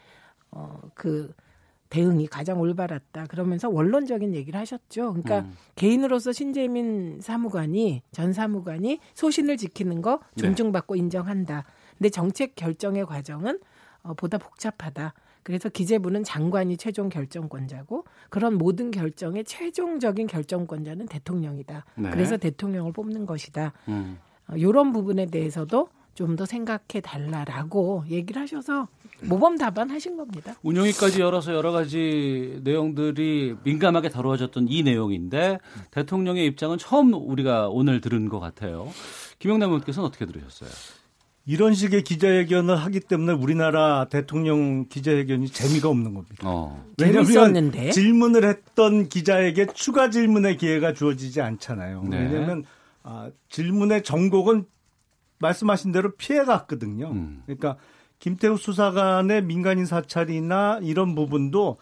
어, 0.53 0.81
그 0.95 1.35
대응이 1.91 2.27
가장 2.27 2.61
올바랐다. 2.61 3.27
그러면서 3.27 3.69
원론적인 3.69 4.35
얘기를 4.35 4.59
하셨죠. 4.61 5.15
그러니까 5.15 5.41
음. 5.41 5.55
개인으로서 5.77 6.33
신재민 6.33 7.21
사무관이 7.21 8.03
전 8.13 8.33
사무관이 8.33 9.01
소신을 9.15 9.57
지키는 9.57 10.03
거 10.03 10.21
네. 10.35 10.43
존중받고 10.43 10.95
네. 10.95 11.01
인정한다. 11.01 11.65
근데 11.97 12.11
정책 12.11 12.55
결정의 12.55 13.07
과정은 13.07 13.59
어, 14.03 14.15
보다 14.15 14.39
복잡하다. 14.39 15.15
그래서 15.43 15.71
기재부는 15.71 16.25
장관이 16.25 16.77
최종 16.77 17.09
결정권자고 17.09 18.05
그런 18.29 18.59
모든 18.59 18.91
결정의 18.91 19.45
최종적인 19.45 20.27
결정권자는 20.27 21.07
대통령이다. 21.07 21.87
네. 21.97 22.11
그래서 22.11 22.37
대통령을 22.37 22.93
뽑는 22.93 23.25
것이다. 23.25 23.73
음. 23.89 24.19
어, 24.49 24.57
이런 24.57 24.93
부분에 24.93 25.27
대해서도 25.27 25.89
좀 26.19 26.35
더 26.35 26.45
생각해 26.47 27.01
달라라고 27.03 28.05
얘기를 28.11 28.43
하셔서 28.43 28.89
모범 29.23 29.57
답안 29.57 29.91
하신 29.91 30.17
겁니다. 30.17 30.55
운영위까지 30.63 31.21
열어서 31.21 31.55
여러 31.55 31.71
가지 31.71 32.61
내용들이 32.65 33.55
민감하게 33.63 34.09
다루어졌던 34.09 34.67
이 34.69 34.83
내용인데 34.83 35.59
대통령의 35.93 36.45
입장은 36.47 36.79
처음 36.79 37.15
우리가 37.15 37.69
오늘 37.69 38.01
들은 38.01 38.29
것 38.29 38.41
같아요. 38.41 38.89
김영남 39.39 39.71
의원께서는 39.71 40.09
어떻게 40.09 40.27
들으셨어요? 40.27 40.71
이런 41.47 41.73
식의 41.73 42.03
기자회견을 42.03 42.77
하기 42.77 43.01
때문에 43.01 43.33
우리나라 43.33 44.07
대통령 44.09 44.87
기자회견이 44.89 45.49
재미가 45.49 45.89
없는 45.89 46.15
겁니다. 46.15 46.37
어. 46.45 46.85
왜냐하면 47.01 47.73
질문을 47.93 48.49
했던 48.49 49.09
기자에게 49.09 49.67
추가 49.73 50.11
질문의 50.11 50.57
기회가 50.57 50.93
주어지지 50.93 51.41
않잖아요. 51.41 52.03
네. 52.11 52.19
왜냐하면 52.19 52.65
아, 53.03 53.31
질문의 53.49 54.03
전곡은 54.03 54.67
말씀하신 55.39 55.93
대로 55.93 56.13
피해갔거든요. 56.13 57.11
음. 57.11 57.43
그러니까 57.47 57.77
김태우 58.19 58.57
수사관의 58.57 59.45
민간인 59.45 59.87
사찰이나 59.87 60.81
이런 60.83 61.15
부분도 61.15 61.79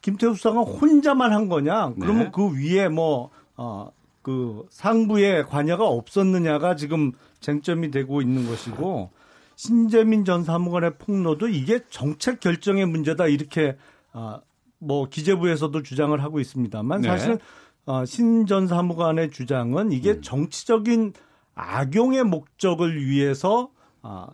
김태우 0.00 0.34
수사관 0.34 0.64
혼자만 0.64 1.32
한 1.32 1.48
거냐? 1.48 1.94
그러면 2.00 2.24
네. 2.24 2.30
그 2.32 2.50
위에 2.52 2.88
뭐, 2.88 3.30
어, 3.56 3.90
그 4.22 4.66
상부에 4.70 5.42
관여가 5.44 5.86
없었느냐가 5.86 6.76
지금 6.76 7.12
쟁점이 7.40 7.90
되고 7.90 8.20
있는 8.20 8.46
것이고 8.46 9.10
신재민 9.56 10.24
전 10.24 10.44
사무관의 10.44 10.98
폭로도 10.98 11.48
이게 11.48 11.80
정책 11.90 12.40
결정의 12.40 12.86
문제다 12.86 13.26
이렇게 13.26 13.76
아, 14.12 14.40
뭐 14.78 15.08
기재부에서도 15.08 15.82
주장을 15.82 16.22
하고 16.22 16.40
있습니다만 16.40 17.00
네. 17.00 17.08
사실 17.08 17.38
어, 17.86 18.04
신전 18.04 18.68
사무관의 18.68 19.30
주장은 19.30 19.92
이게 19.92 20.12
음. 20.12 20.22
정치적인 20.22 21.14
악용의 21.58 22.24
목적을 22.24 23.04
위해서 23.04 23.70
아, 24.02 24.28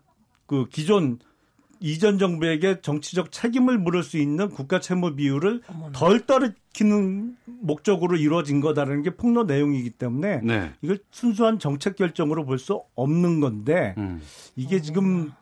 그 0.47 0.67
기존 0.69 1.19
이전 1.81 2.19
정부에게 2.19 2.81
정치적 2.81 3.31
책임을 3.33 3.77
물을 3.79 4.03
수 4.03 4.17
있는 4.17 4.49
국가 4.49 4.81
채무 4.81 5.17
비율을. 5.17 5.61
덜 5.93 6.21
떨어뜨리는 6.25 7.37
목적으로 7.47 8.17
이루어진 8.17 8.61
거다라는 8.61 9.03
게 9.03 9.11
폭로 9.11 9.45
내용이기 9.45 9.91
때문에 9.91 10.41
네. 10.43 10.73
이걸 10.83 10.99
순수한 11.11 11.59
정책 11.59 11.97
결정으로 11.97 12.45
볼 12.47 12.59
수 12.59 12.81
없는 12.95 13.41
건데 13.41 13.95
음. 13.99 14.21
이게 14.57 14.81
지금 14.81 15.33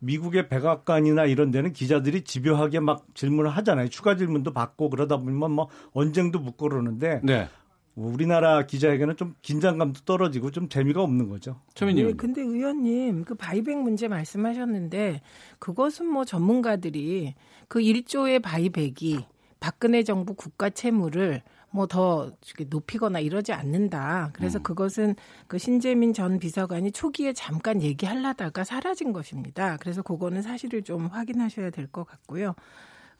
미국의 0.00 0.48
백악관이나 0.48 1.26
이런 1.26 1.52
데는 1.52 1.72
기자들이 1.72 2.22
집요하게 2.22 2.80
막 2.80 3.04
질문을 3.14 3.50
하잖아요. 3.50 3.88
추가 3.88 4.16
질문도 4.16 4.52
받고 4.52 4.90
그러다 4.90 5.18
보면 5.18 5.52
뭐 5.52 5.68
언쟁도 5.92 6.42
붙고 6.42 6.68
그러는데 6.68 7.20
네. 7.22 7.48
우리나라 7.94 8.64
기자에게는 8.66 9.16
좀 9.16 9.34
긴장감도 9.42 10.00
떨어지고 10.04 10.50
좀 10.50 10.68
재미가 10.68 11.02
없는 11.02 11.28
거죠. 11.28 11.60
최민님. 11.74 12.06
네, 12.06 12.12
근데 12.14 12.40
의원님 12.40 13.24
그 13.24 13.34
바이백 13.34 13.78
문제 13.78 14.08
말씀하셨는데 14.08 15.20
그것은 15.58 16.06
뭐 16.06 16.24
전문가들이 16.24 17.34
그 17.68 17.80
1조의 17.80 18.42
바이백이 18.42 19.26
박근혜 19.60 20.02
정부 20.02 20.34
국가 20.34 20.70
채무를 20.70 21.42
뭐 21.74 21.86
더 21.86 22.30
높이거나 22.68 23.18
이러지 23.20 23.52
않는다. 23.54 24.30
그래서 24.34 24.58
음. 24.58 24.62
그것은 24.62 25.14
그 25.46 25.56
신재민 25.58 26.12
전 26.12 26.38
비서관이 26.38 26.92
초기에 26.92 27.32
잠깐 27.32 27.80
얘기하려다가 27.80 28.62
사라진 28.64 29.12
것입니다. 29.14 29.78
그래서 29.78 30.02
그거는 30.02 30.42
사실을 30.42 30.82
좀 30.82 31.06
확인하셔야 31.06 31.70
될 31.70 31.86
것 31.86 32.04
같고요. 32.04 32.54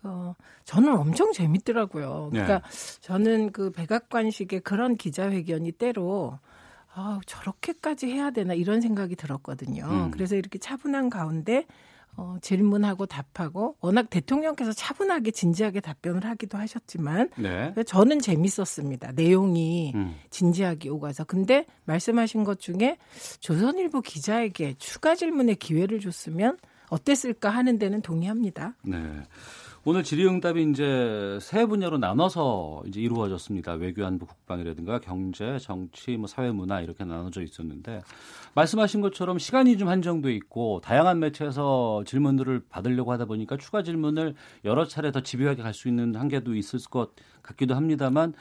어, 0.03 0.35
저는 0.65 0.97
엄청 0.97 1.33
재밌더라고요. 1.33 2.31
그러니까 2.31 2.61
네. 2.61 2.99
저는 3.01 3.53
그 3.53 3.71
백악관식의 3.71 4.61
그런 4.61 4.97
기자회견이 4.97 5.73
때로 5.73 6.39
아, 6.95 7.21
저렇게까지 7.27 8.07
해야 8.09 8.31
되나 8.31 8.55
이런 8.55 8.81
생각이 8.81 9.17
들었거든요. 9.17 9.87
음. 9.87 10.11
그래서 10.11 10.37
이렇게 10.37 10.59
차분한 10.59 11.09
가운데 11.09 11.67
어, 12.15 12.37
질문하고 12.43 13.07
답하고 13.07 13.77
워낙 13.81 14.11
대통령께서 14.11 14.73
차분하게 14.73 15.31
진지하게 15.31 15.81
답변을 15.81 16.25
하기도 16.27 16.59
하셨지만 16.59 17.31
네. 17.39 17.73
저는 17.87 18.19
재밌었습니다. 18.19 19.13
내용이 19.13 19.93
음. 19.95 20.15
진지하게 20.29 20.91
오가서 20.91 21.25
근데 21.25 21.65
말씀하신 21.87 22.45
것 22.45 22.61
중에 22.61 22.99
조선일보 23.41 24.03
기자에게 24.03 24.75
추가 24.77 25.15
질문의 25.15 25.57
기회를 25.57 26.01
줬으면 26.01 26.59
어땠을까 26.91 27.49
하는 27.49 27.79
데는 27.79 28.03
동의합니다. 28.03 28.75
네. 28.83 28.99
오늘 29.85 30.05
질의응답이 30.05 30.71
이제 30.71 31.39
세 31.41 31.67
분야로 31.67 31.99
나눠서 31.99 32.85
이제 32.87 33.01
이루어졌습니다. 33.01 33.73
외교안보 33.73 34.27
국방이라든가 34.27 35.01
경제, 35.01 35.59
정치, 35.59 36.17
뭐 36.17 36.29
사회 36.29 36.53
문화 36.53 36.81
이렇게 36.81 37.05
나눠져 37.05 37.43
있었는데 37.43 38.01
말씀하신 38.55 39.01
것처럼 39.01 39.41
시간이 39.41 39.77
좀 39.79 39.89
한정돼 39.89 40.33
있고 40.35 40.81
다양한 40.85 41.19
매체에서 41.19 42.05
질문들을 42.07 42.63
받으려고 42.69 43.11
하다 43.11 43.25
보니까 43.25 43.57
추가 43.57 43.83
질문을 43.83 44.37
여러 44.65 44.87
차례 44.87 45.11
더 45.11 45.21
집요하게 45.21 45.63
갈 45.63 45.73
수 45.75 45.89
있는 45.89 46.15
한계도 46.15 46.55
있을 46.55 46.79
것 46.89 47.11
같기도 47.43 47.75
합니다만 47.75 48.35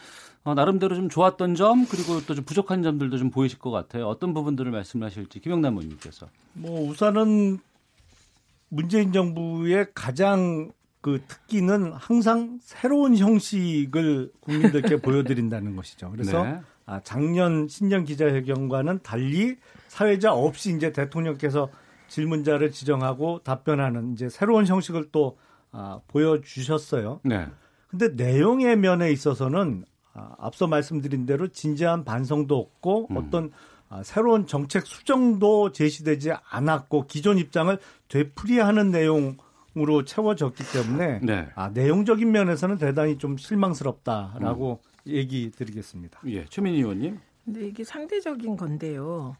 어, 0.43 0.53
나름대로 0.53 0.95
좀 0.95 1.09
좋았던 1.09 1.55
점 1.55 1.85
그리고 1.87 2.19
또 2.27 2.35
좀 2.35 2.43
부족한 2.45 2.83
점들도 2.83 3.17
좀 3.17 3.31
보이실 3.31 3.57
것 3.57 3.71
같아요. 3.71 4.07
어떤 4.07 4.33
부분들을 4.35 4.71
말씀하실지 4.71 5.39
김영남 5.39 5.73
의원님께서. 5.77 6.27
뭐 6.53 6.87
우선은 6.89 7.57
문재인 8.69 9.11
정부의 9.11 9.87
가장 9.95 10.71
그 11.01 11.21
특기는 11.27 11.93
항상 11.93 12.59
새로운 12.61 13.17
형식을 13.17 14.31
국민들께 14.39 14.97
보여드린다는 15.01 15.75
것이죠. 15.75 16.11
그래서 16.11 16.43
네. 16.43 16.61
아, 16.85 17.01
작년 17.03 17.67
신년 17.67 18.05
기자회견과는 18.05 18.99
달리 19.01 19.57
사회자 19.87 20.33
없이 20.33 20.75
이제 20.75 20.91
대통령께서 20.91 21.69
질문자를 22.07 22.71
지정하고 22.71 23.39
답변하는 23.43 24.13
이제 24.13 24.29
새로운 24.29 24.67
형식을 24.67 25.09
또 25.11 25.37
아, 25.71 26.01
보여주셨어요. 26.07 27.21
네. 27.23 27.47
근데 27.87 28.09
내용의 28.09 28.77
면에 28.77 29.11
있어서는 29.11 29.85
아, 30.13 30.35
앞서 30.37 30.67
말씀드린 30.67 31.25
대로 31.25 31.47
진지한 31.47 32.03
반성도 32.03 32.57
없고 32.57 33.07
음. 33.11 33.17
어떤 33.17 33.51
아, 33.89 34.03
새로운 34.03 34.45
정책 34.45 34.85
수정도 34.85 35.71
제시되지 35.71 36.31
않았고 36.49 37.07
기존 37.07 37.37
입장을 37.37 37.77
되풀이하는 38.07 38.91
내용 38.91 39.37
으로 39.77 40.03
채워졌기 40.03 40.63
때문에 40.73 41.19
네. 41.23 41.47
아, 41.55 41.69
내용적인 41.69 42.29
면에서는 42.29 42.77
대단히 42.77 43.17
좀 43.17 43.37
실망스럽다라고 43.37 44.79
음. 44.83 45.11
얘기 45.11 45.49
드리겠습니다. 45.49 46.19
예, 46.27 46.45
최민희 46.45 46.79
의원님. 46.79 47.19
근데 47.45 47.67
이게 47.67 47.83
상대적인 47.83 48.57
건데요. 48.57 49.35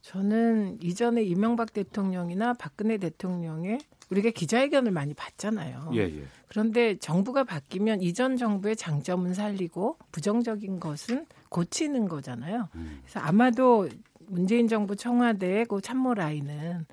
저는 0.00 0.78
이전에 0.82 1.22
이명박 1.22 1.72
대통령이나 1.72 2.54
박근혜 2.54 2.96
대통령의 2.96 3.78
우리가 4.10 4.30
기자회견을 4.30 4.92
많이 4.92 5.14
봤잖아요. 5.14 5.90
예, 5.94 6.00
예. 6.00 6.24
그런데 6.48 6.96
정부가 6.98 7.44
바뀌면 7.44 8.02
이전 8.02 8.36
정부의 8.36 8.76
장점은 8.76 9.34
살리고 9.34 9.96
부정적인 10.12 10.80
것은 10.80 11.26
고치는 11.48 12.08
거잖아요. 12.08 12.68
음. 12.74 13.00
그래서 13.02 13.20
아마도 13.20 13.88
문재인 14.26 14.68
정부 14.68 14.96
청와대의 14.96 15.66
그 15.66 15.80
참모 15.80 16.14
라인은 16.14 16.80
어, 16.80 16.84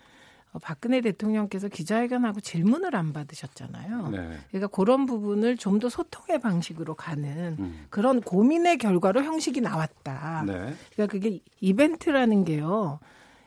박근혜 0.62 1.02
대통령께서 1.02 1.68
기자회견하고 1.68 2.40
질문을 2.42 2.96
안 2.96 3.14
받으셨잖아요. 3.14 4.10
네. 4.10 4.38
그러니까 4.50 4.68
그런 4.68 5.06
부분을 5.06 5.58
좀 5.58 5.80
더 5.80 5.88
소통의 5.88 6.40
방식으로 6.42 6.96
가는 6.96 7.56
음. 7.58 7.86
그런 7.90 8.20
고민의 8.22 8.80
결과로 8.80 9.24
형식이 9.24 9.62
나왔다. 9.62 10.44
네. 10.46 10.54
그러니까 10.94 11.08
그게 11.08 11.40
이벤트라는 11.62 12.44
게요. 12.44 13.00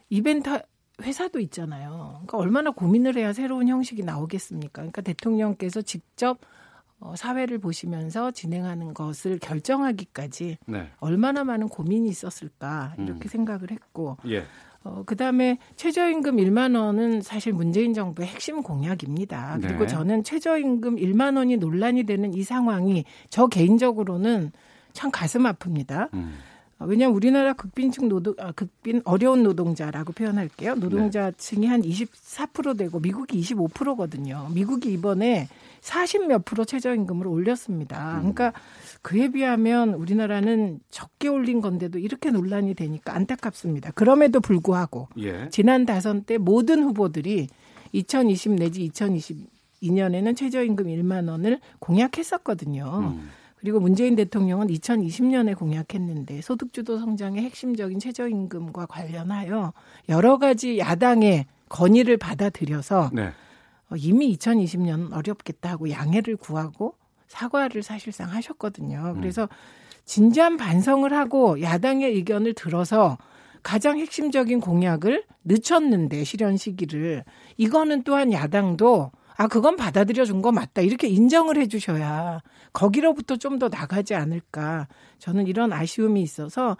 이벤트 0.08 0.62
회사도 1.02 1.40
있잖아요. 1.40 2.12
그러니까 2.12 2.38
얼마나 2.38 2.70
고민을 2.70 3.16
해야 3.16 3.32
새로운 3.32 3.68
형식이 3.68 4.02
나오겠습니까? 4.02 4.82
그러니까 4.82 5.02
대통령께서 5.02 5.82
직접 5.82 6.38
어, 7.00 7.16
사회를 7.16 7.58
보시면서 7.58 8.30
진행하는 8.30 8.94
것을 8.94 9.38
결정하기까지 9.40 10.58
네. 10.66 10.90
얼마나 11.00 11.42
많은 11.42 11.68
고민이 11.68 12.08
있었을까 12.08 12.94
이렇게 12.96 13.26
음. 13.26 13.28
생각을 13.28 13.72
했고 13.72 14.16
예. 14.28 14.44
어, 14.84 15.02
그 15.06 15.16
다음에 15.16 15.58
최저임금 15.76 16.36
1만 16.36 16.76
원은 16.76 17.22
사실 17.22 17.52
문재인 17.52 17.94
정부의 17.94 18.28
핵심 18.28 18.62
공약입니다. 18.62 19.58
그리고 19.60 19.80
네. 19.80 19.86
저는 19.86 20.24
최저임금 20.24 20.96
1만 20.96 21.36
원이 21.36 21.56
논란이 21.56 22.04
되는 22.04 22.34
이 22.34 22.42
상황이 22.42 23.04
저 23.30 23.46
개인적으로는 23.46 24.52
참 24.92 25.10
가슴 25.10 25.42
아픕니다. 25.44 26.12
음. 26.14 26.34
어, 26.78 26.86
왜냐하면 26.86 27.16
우리나라 27.16 27.52
극빈층 27.52 28.08
노동, 28.08 28.34
아, 28.38 28.52
극빈 28.52 29.02
어려운 29.04 29.42
노동자라고 29.44 30.12
표현할게요. 30.12 30.74
노동자층이 30.74 31.68
한24% 31.68 32.76
되고 32.76 32.98
미국이 32.98 33.40
25%거든요. 33.40 34.48
미국이 34.52 34.92
이번에 34.92 35.48
40 35.82 36.28
몇 36.28 36.44
프로 36.44 36.64
최저임금을 36.64 37.26
올렸습니다. 37.26 38.14
음. 38.14 38.32
그러니까 38.32 38.52
그에 39.02 39.28
비하면 39.30 39.94
우리나라는 39.94 40.78
적게 40.90 41.28
올린 41.28 41.60
건데도 41.60 41.98
이렇게 41.98 42.30
논란이 42.30 42.74
되니까 42.74 43.14
안타깝습니다. 43.14 43.90
그럼에도 43.90 44.40
불구하고 44.40 45.08
예. 45.18 45.48
지난 45.50 45.84
다선 45.84 46.22
때 46.22 46.38
모든 46.38 46.84
후보들이 46.84 47.48
2020 47.90 48.52
내지 48.52 48.88
2022년에는 48.90 50.36
최저임금 50.36 50.86
1만 50.86 51.28
원을 51.28 51.58
공약했었거든요. 51.80 53.00
음. 53.00 53.30
그리고 53.58 53.80
문재인 53.80 54.14
대통령은 54.16 54.68
2020년에 54.68 55.56
공약했는데 55.56 56.42
소득주도 56.42 56.98
성장의 56.98 57.42
핵심적인 57.42 57.98
최저임금과 57.98 58.86
관련하여 58.86 59.72
여러 60.08 60.38
가지 60.38 60.78
야당의 60.78 61.46
건의를 61.68 62.16
받아들여서 62.18 63.10
네. 63.12 63.32
어, 63.92 63.96
이미 63.96 64.34
2020년 64.36 65.12
어렵겠다 65.12 65.70
하고 65.70 65.90
양해를 65.90 66.36
구하고 66.36 66.94
사과를 67.28 67.82
사실상 67.82 68.30
하셨거든요. 68.30 69.12
음. 69.14 69.20
그래서 69.20 69.48
진지한 70.04 70.56
반성을 70.56 71.12
하고 71.12 71.60
야당의 71.60 72.12
의견을 72.14 72.54
들어서 72.54 73.18
가장 73.62 73.98
핵심적인 73.98 74.60
공약을 74.60 75.24
늦췄는데 75.44 76.24
실현 76.24 76.56
시기를 76.56 77.24
이거는 77.58 78.02
또한 78.02 78.32
야당도 78.32 79.12
아 79.36 79.46
그건 79.48 79.76
받아들여 79.76 80.24
준 80.24 80.42
거 80.42 80.52
맞다 80.52 80.82
이렇게 80.82 81.06
인정을 81.08 81.56
해주셔야 81.58 82.42
거기로부터 82.72 83.36
좀 83.36 83.58
더 83.58 83.68
나가지 83.68 84.14
않을까 84.14 84.88
저는 85.18 85.46
이런 85.46 85.72
아쉬움이 85.72 86.20
있어서 86.22 86.76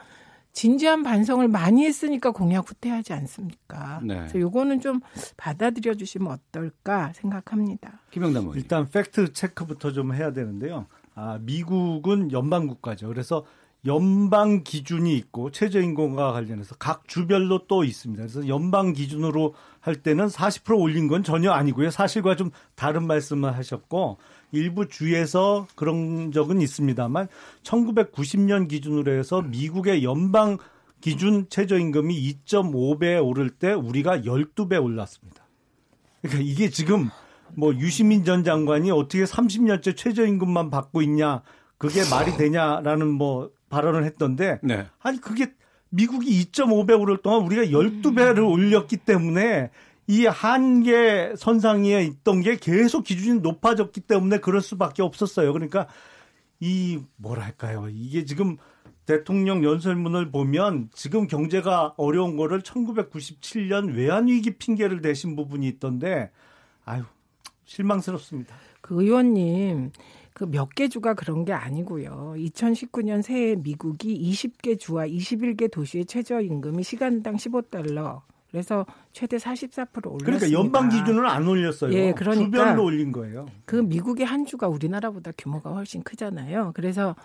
진지한 0.53 1.03
반성을 1.03 1.47
많이 1.49 1.85
했으니까 1.85 2.31
공약 2.31 2.69
후퇴하지 2.69 3.13
않습니까? 3.15 4.01
네. 4.03 4.17
그래서 4.17 4.39
요거는 4.39 4.81
좀 4.81 5.01
받아들여 5.37 5.95
주시면 5.95 6.31
어떨까 6.31 7.13
생각합니다. 7.15 8.01
김영남 8.11 8.43
의원. 8.45 8.57
일단 8.59 8.89
팩트 8.89 9.33
체크부터 9.33 9.93
좀 9.93 10.15
해야 10.15 10.33
되는데요. 10.33 10.87
아, 11.15 11.39
미국은 11.41 12.33
연방 12.33 12.67
국가죠. 12.67 13.09
그래서 13.09 13.45
연방 13.85 14.63
기준이 14.63 15.17
있고 15.17 15.51
최저임금과 15.51 16.33
관련해서 16.33 16.77
각 16.79 17.09
주별로 17.09 17.67
또 17.67 17.83
있습니다. 17.83 18.23
그래서 18.23 18.47
연방 18.47 18.93
기준으로 18.93 19.55
할 19.81 19.97
때는 19.97 20.27
40% 20.27 20.79
올린 20.79 21.09
건 21.09 21.25
전혀 21.25 21.51
아니고요. 21.51 21.91
사실과 21.91 22.37
좀 22.37 22.51
다른 22.77 23.07
말씀을 23.07 23.57
하셨고 23.57 24.19
일부 24.53 24.87
주에서 24.87 25.67
그런 25.75 26.31
적은 26.31 26.61
있습니다만 26.61 27.29
1990년 27.63 28.69
기준으로 28.69 29.13
해서 29.13 29.43
미국의 29.43 30.05
연방 30.05 30.59
기준 31.01 31.49
최저임금이 31.49 32.15
2.5배 32.47 33.25
오를 33.25 33.51
때 33.51 33.73
우리가 33.73 34.19
12배 34.19 34.83
올랐습니다. 34.83 35.49
그러니까 36.21 36.45
이게 36.45 36.71
지금 36.71 37.11
뭐 37.55 37.75
유시민 37.75 38.25
전 38.25 38.45
장관이 38.45 38.91
어떻게 38.91 39.25
30년째 39.25 39.97
최저임금만 39.97 40.71
받고 40.71 41.03
있냐 41.03 41.43
그게 41.79 42.03
말이 42.09 42.37
되냐라는 42.37 43.09
뭐 43.09 43.51
발언을 43.69 44.05
했던데 44.05 44.61
네. 44.63 44.87
아니 45.01 45.21
그게 45.21 45.53
미국이 45.89 46.43
2.5배 46.45 46.99
오를 46.99 47.19
동안 47.19 47.43
우리가 47.43 47.65
12배를 47.65 48.49
올렸기 48.49 48.99
때문에 48.99 49.71
이 50.07 50.27
한계 50.27 51.35
선상에 51.37 52.03
있던 52.03 52.43
게 52.43 52.57
계속 52.57 53.05
기준이 53.05 53.41
높아졌기 53.41 54.01
때문에 54.03 54.39
그럴 54.39 54.61
수밖에 54.61 55.03
없었어요. 55.03 55.53
그러니까 55.53 55.87
이 56.61 57.01
뭐랄까요? 57.17 57.89
이게 57.91 58.25
지금 58.25 58.57
대통령 59.07 59.65
연설문을 59.65 60.31
보면 60.31 60.91
지금 60.93 61.27
경제가 61.27 61.95
어려운 61.97 62.37
거를 62.37 62.61
1997년 62.63 63.95
외환위기 63.95 64.59
핑계를 64.59 65.01
대신 65.03 65.35
부분이 65.35 65.67
있던데 65.69 66.31
아유 66.85 67.03
실망스럽습니다. 67.65 68.55
그 68.81 69.03
의원님 69.03 69.91
그 70.35 70.47
몇 70.47 70.75
개 70.75 70.89
주가 70.89 71.15
그런 71.15 71.45
게 71.45 71.53
아니고요. 71.53 72.35
2019년 72.37 73.23
새해 73.23 73.55
미국이 73.55 74.19
20개 74.33 74.79
주와 74.79 75.07
21개 75.07 75.71
도시의 75.71 76.07
최저임금이 76.07 76.83
시간당 76.83 77.37
15달러. 77.37 78.23
그래서 78.53 78.87
최대 79.13 79.39
44% 79.39 80.07
올랐습니다. 80.07 80.25
그러니까 80.25 80.53
연방 80.53 80.89
기준은 80.91 81.27
안 81.27 81.49
올렸어요. 81.49 81.93
예, 81.95 82.13
그러니까 82.13 82.45
주별로 82.45 82.85
올린 82.85 83.11
거예요. 83.11 83.47
그 83.65 83.77
미국의 83.77 84.27
한 84.27 84.45
주가 84.45 84.69
우리나라보다 84.69 85.33
규모가 85.37 85.71
훨씬 85.71 86.03
크잖아요. 86.03 86.73
그래서 86.75 87.17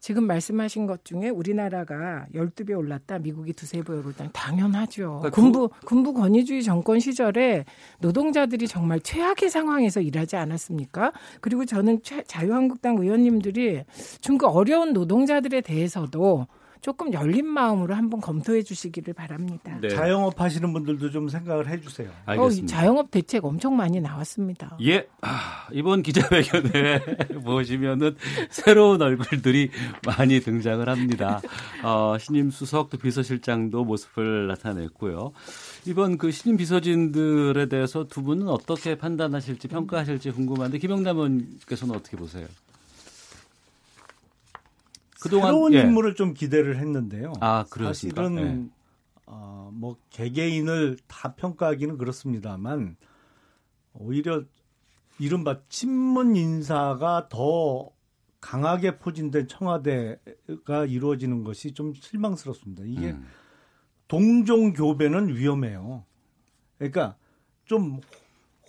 지금 0.00 0.26
말씀하신 0.26 0.86
것 0.86 1.02
중에 1.04 1.30
우리나라가 1.30 2.26
12배 2.34 2.76
올랐다, 2.76 3.20
미국이 3.20 3.54
두세 3.54 3.82
배 3.82 3.92
올랐다. 3.94 4.28
당연하죠. 4.32 5.20
그러니까 5.20 5.30
군부, 5.30 5.70
군부 5.86 6.12
권위주의 6.12 6.62
정권 6.62 7.00
시절에 7.00 7.64
노동자들이 8.00 8.68
정말 8.68 9.00
최악의 9.00 9.48
상황에서 9.48 10.02
일하지 10.02 10.36
않았습니까? 10.36 11.12
그리고 11.40 11.64
저는 11.64 12.00
자유한국당 12.26 12.98
의원님들이 12.98 13.84
좀 14.20 14.36
그 14.36 14.46
어려운 14.46 14.92
노동자들에 14.92 15.60
대해서도 15.62 16.48
조금 16.84 17.14
열린 17.14 17.46
마음으로 17.46 17.94
한번 17.94 18.20
검토해 18.20 18.62
주시기를 18.62 19.14
바랍니다. 19.14 19.78
네. 19.80 19.88
자영업 19.88 20.38
하시는 20.38 20.70
분들도 20.70 21.12
좀 21.12 21.30
생각을 21.30 21.66
해 21.66 21.80
주세요. 21.80 22.10
알겠습니다. 22.26 22.64
어, 22.64 22.66
자영업 22.66 23.10
대책 23.10 23.46
엄청 23.46 23.74
많이 23.74 24.02
나왔습니다. 24.02 24.76
예. 24.82 25.08
아, 25.22 25.66
이번 25.72 26.02
기자회견에 26.02 27.00
보시면은 27.42 28.16
새로운 28.50 29.00
얼굴들이 29.00 29.70
많이 30.04 30.40
등장을 30.40 30.86
합니다. 30.86 31.40
어, 31.82 32.18
신임 32.18 32.50
수석 32.50 32.90
또 32.90 32.98
비서실장도 32.98 33.82
모습을 33.82 34.48
나타냈고요. 34.48 35.32
이번 35.86 36.18
그 36.18 36.30
신임 36.32 36.58
비서진들에 36.58 37.64
대해서 37.70 38.04
두 38.04 38.22
분은 38.22 38.46
어떻게 38.48 38.94
판단하실지 38.98 39.68
평가하실지 39.68 40.32
궁금한데 40.32 40.76
김영남 40.76 41.16
의원께서는 41.16 41.94
어떻게 41.94 42.18
보세요? 42.18 42.46
그동안 45.24 45.48
새로운 45.48 45.72
예. 45.74 45.80
인물을 45.80 46.14
좀 46.14 46.34
기대를 46.34 46.76
했는데요. 46.76 47.32
아, 47.40 47.64
그렇습니까? 47.70 48.22
사실은 48.22 48.70
예. 48.70 48.74
어, 49.26 49.70
뭐 49.72 49.96
개개인을 50.10 50.98
다 51.08 51.34
평가하기는 51.34 51.96
그렇습니다만 51.96 52.96
오히려 53.94 54.42
이른바 55.18 55.60
친문 55.68 56.36
인사가 56.36 57.28
더 57.30 57.90
강하게 58.40 58.98
포진된 58.98 59.48
청와대가 59.48 60.84
이루어지는 60.86 61.44
것이 61.44 61.72
좀 61.72 61.94
실망스럽습니다. 61.94 62.82
이게 62.86 63.12
음. 63.12 63.26
동종 64.06 64.74
교배는 64.74 65.34
위험해요. 65.34 66.04
그러니까 66.76 67.16
좀 67.64 68.00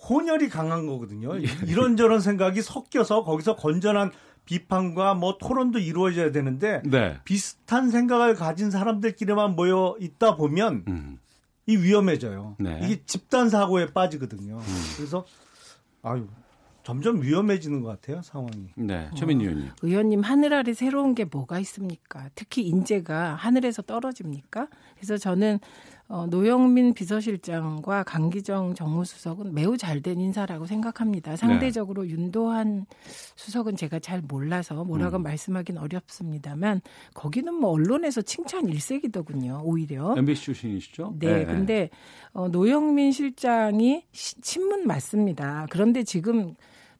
혼혈이 0.08 0.48
강한 0.48 0.86
거거든요. 0.86 1.36
이런저런 1.66 2.20
생각이 2.20 2.62
섞여서 2.62 3.24
거기서 3.24 3.56
건전한 3.56 4.10
비판과 4.46 5.14
뭐 5.14 5.36
토론도 5.38 5.78
이루어져야 5.78 6.32
되는데 6.32 6.80
네. 6.84 7.18
비슷한 7.24 7.90
생각을 7.90 8.34
가진 8.34 8.70
사람들끼리만 8.70 9.54
모여 9.54 9.96
있다 10.00 10.36
보면 10.36 10.84
음. 10.88 11.18
이 11.66 11.76
위험해져요. 11.76 12.56
네. 12.58 12.80
이게 12.82 13.02
집단 13.04 13.50
사고에 13.50 13.92
빠지거든요. 13.92 14.56
음. 14.56 14.82
그래서 14.96 15.26
아유 16.02 16.26
점점 16.84 17.20
위험해지는 17.20 17.82
것 17.82 17.88
같아요 17.88 18.22
상황이. 18.22 18.68
네, 18.76 19.10
최민 19.16 19.40
의원님. 19.40 19.66
어, 19.66 19.72
의원님 19.82 20.20
하늘 20.20 20.54
아래 20.54 20.72
새로운 20.72 21.16
게 21.16 21.24
뭐가 21.24 21.58
있습니까? 21.58 22.30
특히 22.36 22.62
인재가 22.62 23.34
하늘에서 23.34 23.82
떨어집니까? 23.82 24.68
그래서 24.94 25.18
저는 25.18 25.58
어, 26.08 26.26
노영민 26.26 26.94
비서실장과 26.94 28.04
강기정 28.04 28.74
정무수석은 28.74 29.54
매우 29.54 29.76
잘된 29.76 30.20
인사라고 30.20 30.66
생각합니다. 30.66 31.34
상대적으로 31.34 32.04
네. 32.04 32.10
윤도한 32.10 32.86
수석은 33.34 33.76
제가 33.76 33.98
잘 33.98 34.22
몰라서 34.22 34.84
뭐라고 34.84 35.16
음. 35.16 35.24
말씀하기는 35.24 35.80
어렵습니다만 35.80 36.80
거기는 37.14 37.52
뭐 37.52 37.70
언론에서 37.70 38.22
칭찬 38.22 38.68
일색이더군요. 38.68 39.62
오히려. 39.64 40.14
MBC 40.16 40.44
출신이시죠? 40.44 41.14
네. 41.18 41.38
네. 41.38 41.44
근데 41.44 41.90
어, 42.32 42.48
노영민 42.48 43.10
실장이 43.10 44.04
시, 44.12 44.40
친문 44.40 44.86
맞습니다. 44.86 45.66
그런데 45.70 46.04
지금 46.04 46.54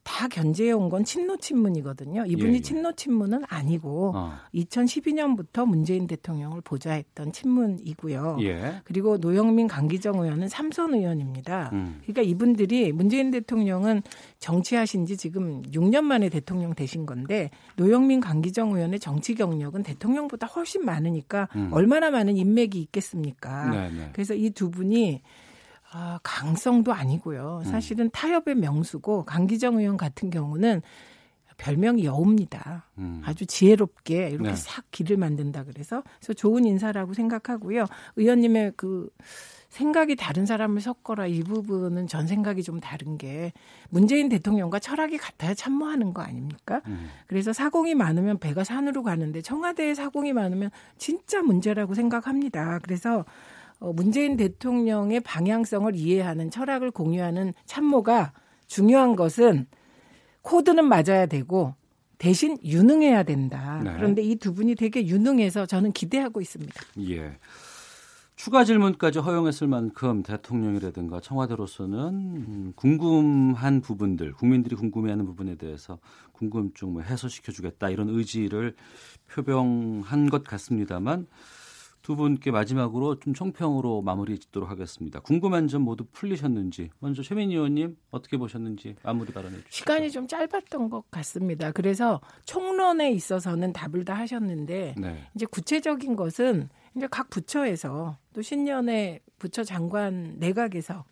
다 0.07 0.29
견제해 0.29 0.71
온 0.73 0.89
건 0.89 1.05
친노 1.05 1.39
친문이거든요. 1.39 2.27
이분이 2.27 2.53
예, 2.53 2.57
예. 2.59 2.61
친노 2.61 2.93
친문은 2.93 3.43
아니고 3.49 4.13
어. 4.15 4.33
2012년부터 4.55 5.67
문재인 5.67 6.07
대통령을 6.07 6.61
보좌했던 6.61 7.33
친문이고요. 7.33 8.39
예. 8.43 8.81
그리고 8.85 9.19
노영민 9.19 9.67
강기정 9.67 10.21
의원은 10.21 10.49
삼선 10.49 10.95
의원입니다. 10.95 11.71
음. 11.73 12.01
그러니까 12.03 12.23
이분들이 12.23 12.93
문재인 12.93 13.33
대통령은 13.33 14.03
정치하신 14.39 15.07
지 15.07 15.17
지금 15.17 15.63
6년 15.63 16.03
만에 16.03 16.29
대통령 16.29 16.75
되신 16.75 17.05
건데 17.05 17.51
노영민 17.75 18.21
강기정 18.21 18.73
의원의 18.77 19.01
정치 19.01 19.35
경력은 19.35 19.83
대통령보다 19.83 20.47
훨씬 20.47 20.85
많으니까 20.85 21.49
음. 21.57 21.71
얼마나 21.73 22.11
많은 22.11 22.37
인맥이 22.37 22.81
있겠습니까? 22.81 23.71
네네. 23.71 23.91
네. 23.91 24.11
그래서 24.13 24.35
이 24.35 24.51
두 24.57 24.71
분이 24.71 25.21
아, 25.99 26.21
강성도 26.23 26.93
아니고요. 26.93 27.63
음. 27.65 27.71
사실은 27.71 28.11
타협의 28.11 28.57
명수고 28.57 29.25
강기정 29.25 29.79
의원 29.79 29.97
같은 29.97 30.29
경우는 30.29 30.83
별명이 31.57 32.05
여우입니다. 32.05 32.91
음. 32.99 33.23
아주 33.25 33.47
지혜롭게 33.47 34.29
이렇게 34.29 34.51
네. 34.51 34.57
싹 34.57 34.85
길을 34.91 35.17
만든다 35.17 35.65
그래서 35.65 36.03
그래서 36.19 36.35
좋은 36.35 36.67
인사라고 36.67 37.15
생각하고요. 37.15 37.87
의원님의 38.17 38.75
그 38.77 39.09
생각이 39.71 40.17
다른 40.17 40.45
사람을 40.45 40.83
섞어라 40.83 41.27
이 41.29 41.43
부분은 41.43 42.09
전 42.09 42.27
생각이 42.27 42.63
좀 42.63 42.79
다른 42.79 43.17
게 43.17 43.55
문재인 43.89 44.29
대통령과 44.29 44.79
철학이 44.79 45.17
같아야 45.17 45.55
참모하는 45.55 46.13
거 46.13 46.21
아닙니까? 46.21 46.83
음. 46.89 47.09
그래서 47.27 47.55
사공이 47.55 47.95
많으면 47.95 48.39
배가 48.39 48.63
산으로 48.63 49.03
가는데 49.03 49.41
청와대에 49.41 49.95
사공이 49.95 50.35
많으면 50.35 50.71
진짜 50.99 51.41
문제라고 51.41 51.95
생각합니다. 51.95 52.81
그래서 52.81 53.21
어, 53.21 53.25
문재인 53.79 54.37
대통령의 54.37 55.21
방향성을 55.21 55.95
이해하는 55.95 56.51
철학을 56.51 56.91
공유하는 56.91 57.53
참모가 57.67 58.33
중요한 58.67 59.17
것은 59.17 59.67
코드는 60.43 60.85
맞아야 60.87 61.27
되고 61.27 61.75
대신 62.19 62.57
유능해야 62.65 63.25
된다. 63.25 63.81
네. 63.85 63.93
그런데 63.95 64.23
이 64.23 64.37
두 64.37 64.55
분이 64.55 64.75
되게 64.75 65.07
유능해서 65.07 65.67
저는 65.67 65.93
기대하고 65.93 66.41
있습니다. 66.41 66.75
예. 67.11 67.39
추가 68.37 68.65
질문까지 68.65 69.19
허용했을 69.19 69.67
만큼 69.67 70.23
대통령이라든가 70.23 71.21
청와대로서는 71.21 72.75
궁금한 72.77 73.81
부분들, 73.81 74.35
국민들이 74.35 74.77
궁금해하는 74.77 75.25
부분에 75.25 75.55
대해서 75.57 75.99
궁금증 76.33 76.93
뭐 76.93 77.03
해소시켜주겠다 77.03 77.89
이런 77.89 78.11
의지를 78.11 78.75
표명한 79.29 80.29
것 80.29 80.45
같습니다만 80.45 81.27
두 82.07 82.15
분께 82.15 82.53
마지막으로 82.53 83.19
좀 83.19 83.35
총평으로 83.35 84.01
마무리 84.01 84.39
짓도록 84.39 84.71
하겠습니다. 84.71 85.19
궁금한 85.19 85.67
점 85.67 85.83
모두 85.83 86.05
풀리셨는지 86.13 86.91
먼저 87.01 87.21
최민희 87.21 87.57
의원님 87.57 87.97
어떻게 88.13 88.37
보셨는지 88.37 88.95
마무리 89.03 89.33
발언해 89.33 89.57
주시죠. 89.57 89.71
시간이 89.71 90.13
좀 90.13 90.29
짧았던 90.29 90.89
것 90.89 91.11
같습니다. 91.11 91.73
그래서 91.73 92.21
총론에 92.45 93.11
있어서는 93.11 93.73
답을 93.73 94.05
다 94.05 94.15
하셨는데 94.15 94.95
네. 94.97 95.29
이제 95.35 95.47
구체적인 95.47 96.15
것은 96.15 96.69
이제 96.97 97.09
각 97.11 97.29
부처에서 97.29 98.17
또 98.33 98.41
신년에 98.41 99.19
부처 99.41 99.65
장관 99.65 100.37
내각에서 100.39 101.05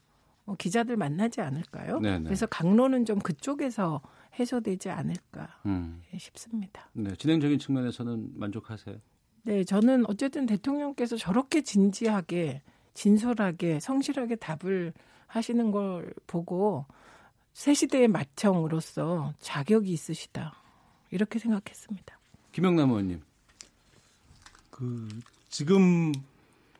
뭐 0.44 0.54
기자들 0.54 0.96
만나지 0.96 1.40
않을까요? 1.40 1.98
네네. 1.98 2.22
그래서 2.22 2.46
강론은 2.46 3.04
좀 3.04 3.18
그쪽에서 3.18 4.00
해소되지 4.38 4.90
않을까 4.90 5.58
음. 5.66 6.02
싶습니다. 6.16 6.88
네, 6.92 7.16
진행적인 7.16 7.58
측면에서는 7.58 8.34
만족하세요? 8.36 8.94
네, 9.46 9.62
저는 9.62 10.04
어쨌든 10.08 10.46
대통령께서 10.46 11.16
저렇게 11.16 11.60
진지하게 11.60 12.62
진솔하게 12.94 13.80
성실하게 13.80 14.36
답을 14.36 14.92
하시는 15.26 15.70
걸 15.70 16.12
보고 16.26 16.86
새 17.52 17.74
시대의 17.74 18.08
마청으로서 18.08 19.34
자격이 19.40 19.92
있으시다 19.92 20.54
이렇게 21.10 21.38
생각했습니다. 21.38 22.18
김영남 22.52 22.90
의원님, 22.90 23.20
그 24.70 25.08
지금 25.50 26.12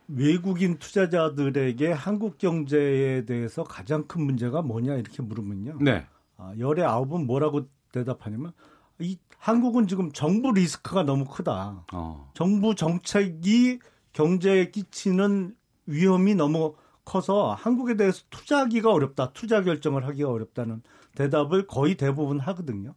외국인 0.09 0.79
투자자들에게 0.79 1.93
한국 1.93 2.39
경제에 2.39 3.25
대해서 3.25 3.63
가장 3.63 4.07
큰 4.07 4.23
문제가 4.23 4.63
뭐냐 4.63 4.95
이렇게 4.95 5.23
물으면요. 5.23 5.79
네. 5.81 6.07
아, 6.37 6.55
열의 6.59 6.85
아홉은 6.85 7.27
뭐라고 7.27 7.69
대답하냐면 7.93 8.53
이 8.99 9.19
한국은 9.45 9.87
지금 9.87 10.11
정부 10.11 10.53
리스크가 10.53 11.03
너무 11.03 11.27
크다. 11.27 11.85
어. 11.93 12.31
정부 12.33 12.75
정책이 12.75 13.79
경제에 14.15 14.71
끼치는 14.71 15.55
위험이 15.85 16.35
너무 16.35 16.77
커서 17.05 17.53
한국에 17.53 17.99
대해서 17.99 18.23
투자하기가 18.31 18.91
어렵다. 18.91 19.35
투자 19.35 19.63
결정을 19.63 20.07
하기가 20.07 20.31
어렵다는 20.31 20.81
대답을 21.15 21.67
거의 21.67 21.97
대부분 21.97 22.41
하거든요. 22.41 22.95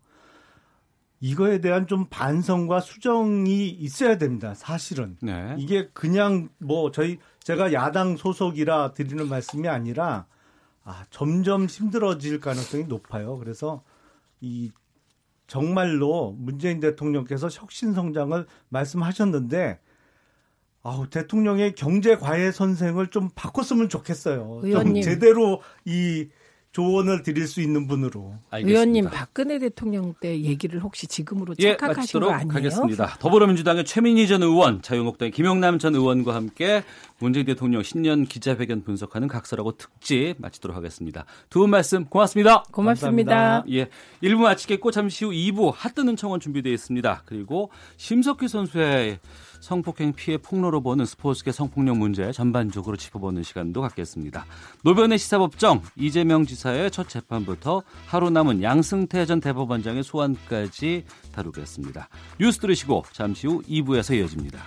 이거에 1.19 1.59
대한 1.59 1.85
좀 1.85 2.05
반성과 2.09 2.79
수정이 2.79 3.67
있어야 3.67 4.17
됩니다. 4.17 4.53
사실은 4.53 5.17
네. 5.21 5.53
이게 5.57 5.89
그냥 5.91 6.47
뭐 6.59 6.91
저희 6.91 7.19
제가 7.43 7.73
야당 7.73 8.15
소속이라 8.15 8.93
드리는 8.93 9.27
말씀이 9.27 9.67
아니라 9.67 10.27
아, 10.85 11.03
점점 11.09 11.65
힘들어질 11.65 12.39
가능성이 12.39 12.85
높아요. 12.85 13.37
그래서 13.37 13.83
이 14.39 14.71
정말로 15.47 16.35
문재인 16.37 16.79
대통령께서 16.79 17.47
혁신 17.47 17.93
성장을 17.93 18.45
말씀하셨는데 18.69 19.79
아우 20.83 21.09
대통령의 21.09 21.75
경제 21.75 22.15
과외 22.15 22.51
선생을 22.51 23.07
좀 23.07 23.29
바꿨으면 23.35 23.89
좋겠어요. 23.89 24.59
의원님. 24.63 25.01
좀 25.01 25.01
제대로 25.01 25.61
이 25.85 26.29
조언을 26.77 27.23
드릴 27.23 27.47
수 27.47 27.59
있는 27.59 27.87
분으로. 27.87 28.35
알겠습니다. 28.51 28.79
의원님 28.79 29.09
박근혜 29.09 29.57
대통령 29.57 30.13
때 30.21 30.39
얘기를 30.41 30.79
혹시 30.83 31.07
지금으로 31.07 31.55
예, 31.57 31.75
착각하신 31.75 32.19
거 32.19 32.29
아니에요? 32.29 32.53
하겠습니다. 32.53 33.15
더불어민주당의 33.19 33.83
최민희 33.83 34.27
전 34.27 34.43
의원, 34.43 34.83
자유한국당의 34.83 35.31
김영남 35.31 35.79
전 35.79 35.95
의원과 35.95 36.35
함께 36.35 36.83
문재인 37.17 37.47
대통령 37.47 37.81
신년 37.81 38.25
기자회견 38.25 38.83
분석하는 38.83 39.27
각설하고 39.27 39.75
특집 39.77 40.35
마치도록 40.37 40.77
하겠습니다. 40.77 41.25
두 41.49 41.61
분 41.61 41.71
말씀 41.71 42.05
고맙습니다. 42.05 42.61
고맙습니다. 42.71 43.33
감사합니다. 43.33 43.63
예, 43.75 43.89
1부 44.21 44.41
마치겠고 44.41 44.91
잠시 44.91 45.25
후 45.25 45.31
2부 45.31 45.71
핫뜨는 45.75 46.15
청원 46.15 46.39
준비되어 46.39 46.71
있습니다. 46.71 47.23
그리고 47.25 47.71
심석희 47.97 48.47
선수의 48.47 49.17
성폭행 49.59 50.13
피해 50.13 50.37
폭로로 50.37 50.81
보는 50.81 51.05
스포츠계 51.05 51.51
성폭력 51.51 51.97
문제 51.97 52.31
전반적으로 52.31 52.95
짚어보는 52.97 53.43
시간도 53.43 53.81
갖겠습니다. 53.81 54.45
노변의 54.83 55.17
시사법정 55.17 55.81
이재명 55.95 56.45
지사의 56.45 56.91
첫 56.91 57.09
재판부터 57.09 57.83
하루 58.05 58.29
남은 58.29 58.63
양승태 58.63 59.25
전 59.25 59.39
대법원장의 59.39 60.03
소환까지 60.03 61.05
다루겠습니다. 61.31 62.09
뉴스 62.39 62.59
들으시고 62.59 63.03
잠시 63.11 63.47
후 63.47 63.61
2부에서 63.63 64.17
이어집니다. 64.17 64.59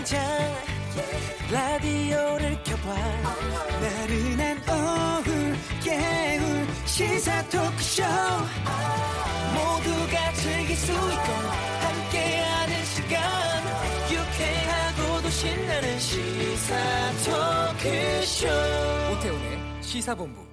당장 0.00 0.18
라디오를 1.52 2.62
켜봐. 2.62 2.94
나른한 3.82 4.56
오후 4.66 5.30
깨울 5.84 6.66
시사 6.86 7.42
토크쇼. 7.50 8.02
모두가 9.52 10.32
즐길 10.32 10.74
수 10.74 10.92
있고 10.92 11.32
함께하는 11.82 12.84
시간. 12.84 13.20
유쾌하고도 14.10 15.28
신나는 15.28 15.98
시사 15.98 16.74
토크쇼. 17.76 18.48
오태훈의 19.12 19.82
시사본부. 19.82 20.46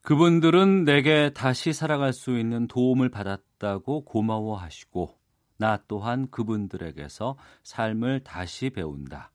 그분들은 0.00 0.84
내게 0.84 1.30
다시 1.34 1.74
살아갈 1.74 2.14
수 2.14 2.38
있는 2.38 2.66
도움을 2.66 3.10
받았다고 3.10 4.06
고마워하시고 4.06 5.21
나 5.62 5.78
또한 5.86 6.28
그분들에게서 6.28 7.36
삶을 7.62 8.24
다시 8.24 8.70
배운다. 8.70 9.30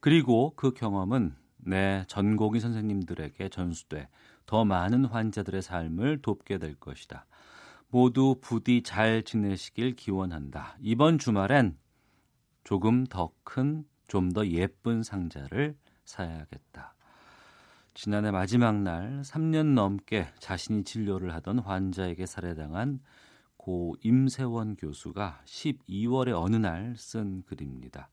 그리고 0.00 0.52
그 0.54 0.74
경험은 0.74 1.34
내 1.56 2.04
전공의 2.06 2.60
선생님들에게 2.60 3.48
전수돼 3.48 4.10
더 4.44 4.66
많은 4.66 5.06
환자들의 5.06 5.62
삶을 5.62 6.20
돕게 6.20 6.58
될 6.58 6.74
것이다. 6.74 7.24
모두 7.88 8.36
부디 8.42 8.82
잘 8.82 9.22
지내시길 9.22 9.96
기원한다. 9.96 10.76
이번 10.80 11.16
주말엔 11.16 11.78
조금 12.62 13.06
더 13.06 13.32
큰, 13.42 13.84
좀 14.06 14.34
더 14.34 14.46
예쁜 14.48 15.02
상자를 15.02 15.78
사야겠다. 16.04 16.94
지난해 17.94 18.30
마지막 18.30 18.76
날 18.82 19.22
3년 19.22 19.72
넘게 19.72 20.28
자신이 20.40 20.84
진료를 20.84 21.32
하던 21.36 21.60
환자에게 21.60 22.26
살해당한 22.26 23.00
고 23.60 23.94
임세원 24.02 24.76
교수가 24.76 25.42
12월의 25.44 26.32
어느 26.34 26.56
날 26.56 26.94
쓴 26.96 27.42
글입니다. 27.42 28.08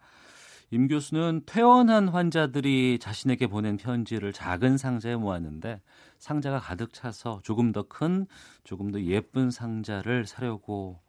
임 0.71 0.89
교수는 0.89 1.43
퇴원한 1.45 2.09
환자들이 2.09 2.99
자신에게 2.99 3.47
보낸 3.47 3.77
편지를 3.77 4.33
작은 4.33 4.77
상자에 4.77 5.15
모았는데 5.15 5.81
상자가 6.19 6.59
가득 6.59 6.93
차서 6.93 7.39
조금 7.43 7.71
더 7.71 7.83
큰, 7.83 8.27
조금 8.65 8.91
더 8.91 9.01
예쁜 9.01 9.49
상자를 9.49 10.25
사려고 10.25 10.99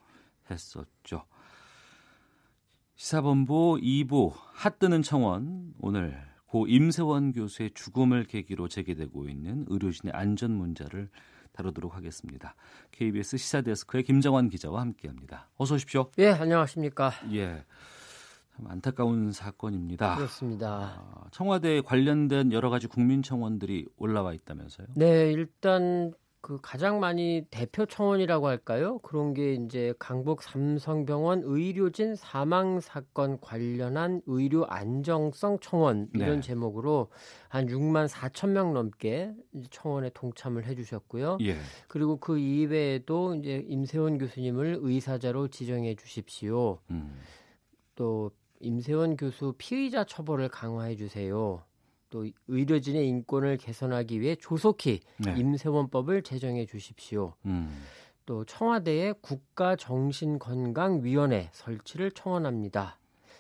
했었죠. 0.49 1.24
시사본부 2.95 3.80
2부 3.82 4.32
핫뜨는 4.55 5.03
청원 5.03 5.74
오늘 5.80 6.16
고 6.47 6.68
임세원 6.68 7.32
교수의 7.32 7.72
죽음을 7.74 8.22
계기로 8.24 8.68
제기되고 8.68 9.28
있는 9.28 9.64
의료진의 9.68 10.14
안전 10.14 10.53
문제를 10.53 11.11
다루도록 11.59 11.96
하겠습니다. 11.96 12.54
KBS 12.92 13.36
시사데스크의 13.36 14.04
김정환 14.04 14.48
기자와 14.48 14.80
함께합니다. 14.80 15.48
어서 15.56 15.74
오십시오. 15.74 16.11
예, 16.18 16.28
안녕하십니까. 16.28 17.11
예. 17.32 17.64
참 18.56 18.66
안타까운 18.68 19.32
사건입니다. 19.32 20.16
그렇습니다. 20.16 20.68
아, 20.68 21.24
청와대에 21.32 21.80
관련된 21.80 22.52
여러 22.52 22.70
가지 22.70 22.86
국민청원들이 22.86 23.86
올라와 23.96 24.34
있다면서요? 24.34 24.86
네, 24.94 25.32
일단 25.32 26.12
그 26.41 26.59
가장 26.62 27.01
많이 27.01 27.45
대표 27.51 27.84
청원이라고 27.84 28.47
할까요? 28.47 28.99
그런 29.01 29.34
게 29.34 29.55
이제 29.55 29.93
강북 29.99 30.43
삼성병원 30.43 31.43
의료진 31.45 32.14
사망 32.14 32.80
사건 32.80 33.41
관련한 33.41 34.22
의료 34.26 34.64
안정성 34.66 35.59
청원 35.61 36.09
이런 36.14 36.36
네. 36.36 36.41
제목으로 36.41 37.11
한 37.49 37.66
6만 37.66 38.09
4천 38.09 38.51
명 38.51 38.72
넘게 38.72 39.34
청원에 39.70 40.11
동참을 40.11 40.64
해주셨고요. 40.66 41.39
예. 41.43 41.57
그리고 41.89 42.18
그 42.18 42.39
이외에도 42.39 43.34
이제 43.34 43.64
임세원 43.66 44.18
교수님을 44.18 44.78
의사자로 44.80 45.49
지정해 45.49 45.97
주십시오. 45.97 46.78
음. 46.91 47.18
또 47.97 48.30
임세원 48.61 49.16
교수 49.16 49.55
피의자 49.59 50.05
처벌을 50.05 50.49
강화해 50.49 50.95
주세요. 50.95 51.64
또 52.11 52.26
의료진의 52.48 53.06
인권을 53.06 53.59
개선하기 53.59 54.20
위해 54.20 54.34
조속히 54.36 55.00
네. 55.18 55.34
임세원법을 55.36 56.22
제정해 56.22 56.66
주십시오. 56.66 57.34
음. 57.46 57.84
또 58.26 58.44
청와대의 58.44 59.14
국가정신건강위원회 59.22 61.50
설치를 61.52 62.11
청원합니다. 62.12 62.98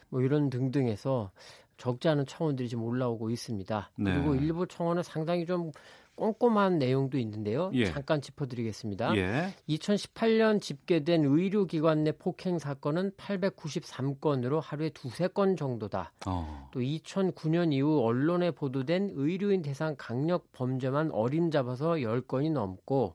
뭐 0.08 0.22
이런 0.22 0.50
등등해서 0.50 1.30
적지 1.76 2.08
않은 2.08 2.26
청원들이 2.26 2.68
지금 2.68 2.84
올라오고 2.84 3.30
있습니다. 3.30 3.90
네. 3.96 4.14
그리고 4.14 4.34
일부 4.34 4.66
청원은 4.66 5.02
상당히 5.02 5.46
좀 5.46 5.70
꼼꼼한 6.18 6.78
내용도 6.78 7.16
있는데요. 7.18 7.70
예. 7.74 7.86
잠깐 7.86 8.20
짚어드리겠습니다. 8.20 9.16
예. 9.16 9.54
2018년 9.68 10.60
집계된 10.60 11.24
의료기관 11.24 12.02
내 12.02 12.12
폭행 12.12 12.58
사건은 12.58 13.12
893건으로 13.12 14.60
하루에 14.60 14.90
두세 14.90 15.28
건 15.28 15.56
정도다. 15.56 16.12
어. 16.26 16.68
또 16.72 16.80
2009년 16.80 17.72
이후 17.72 18.00
언론에 18.02 18.50
보도된 18.50 19.12
의료인 19.14 19.62
대상 19.62 19.94
강력 19.96 20.50
범죄만 20.52 21.12
어림잡아서 21.12 21.92
10건이 21.92 22.50
넘고 22.50 23.14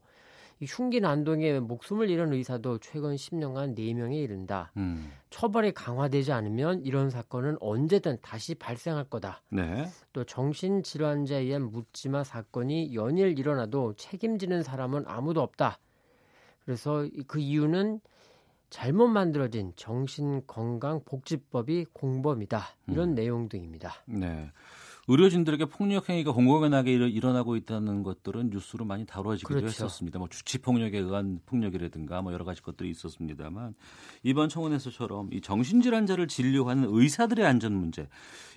이 0.63 0.65
흉기 0.65 1.01
난동에 1.01 1.59
목숨을 1.59 2.09
잃은 2.09 2.31
의사도 2.31 2.77
최근 2.77 3.15
10년간 3.15 3.77
4명에 3.77 4.23
이른다. 4.23 4.71
음. 4.77 5.11
처벌이 5.29 5.73
강화되지 5.73 6.31
않으면 6.31 6.85
이런 6.85 7.09
사건은 7.09 7.57
언제든 7.59 8.19
다시 8.21 8.55
발생할 8.55 9.09
거다. 9.09 9.41
네. 9.49 9.89
또 10.13 10.23
정신질환자에 10.23 11.41
의한 11.41 11.63
묻지마 11.63 12.23
사건이 12.23 12.95
연일 12.95 13.37
일어나도 13.37 13.95
책임지는 13.97 14.63
사람은 14.63 15.03
아무도 15.05 15.41
없다. 15.41 15.79
그래서 16.63 17.09
그 17.27 17.39
이유는 17.39 17.99
잘못 18.69 19.09
만들어진 19.09 19.73
정신건강복지법이 19.75 21.87
공범이다. 21.91 22.63
이런 22.87 23.09
음. 23.09 23.15
내용 23.15 23.49
등입니다. 23.49 23.95
네. 24.05 24.49
의료진들에게 25.07 25.65
폭력 25.65 26.09
행위가 26.09 26.31
공공연하게 26.31 26.93
일어나고 26.93 27.55
있다는 27.57 28.03
것들은 28.03 28.51
뉴스로 28.51 28.85
많이 28.85 29.05
다뤄지기도 29.05 29.59
그렇죠. 29.59 29.67
했었습니다. 29.67 30.19
뭐 30.19 30.29
주치 30.29 30.59
폭력에 30.59 30.97
의한 30.97 31.39
폭력이라든가 31.45 32.21
뭐 32.21 32.31
여러 32.31 32.45
가지 32.45 32.61
것들이 32.61 32.89
있었습니다만 32.91 33.75
이번 34.23 34.47
청원에서처럼 34.47 35.29
이 35.33 35.41
정신질환자를 35.41 36.27
진료하는 36.27 36.87
의사들의 36.89 37.45
안전 37.45 37.73
문제 37.73 38.07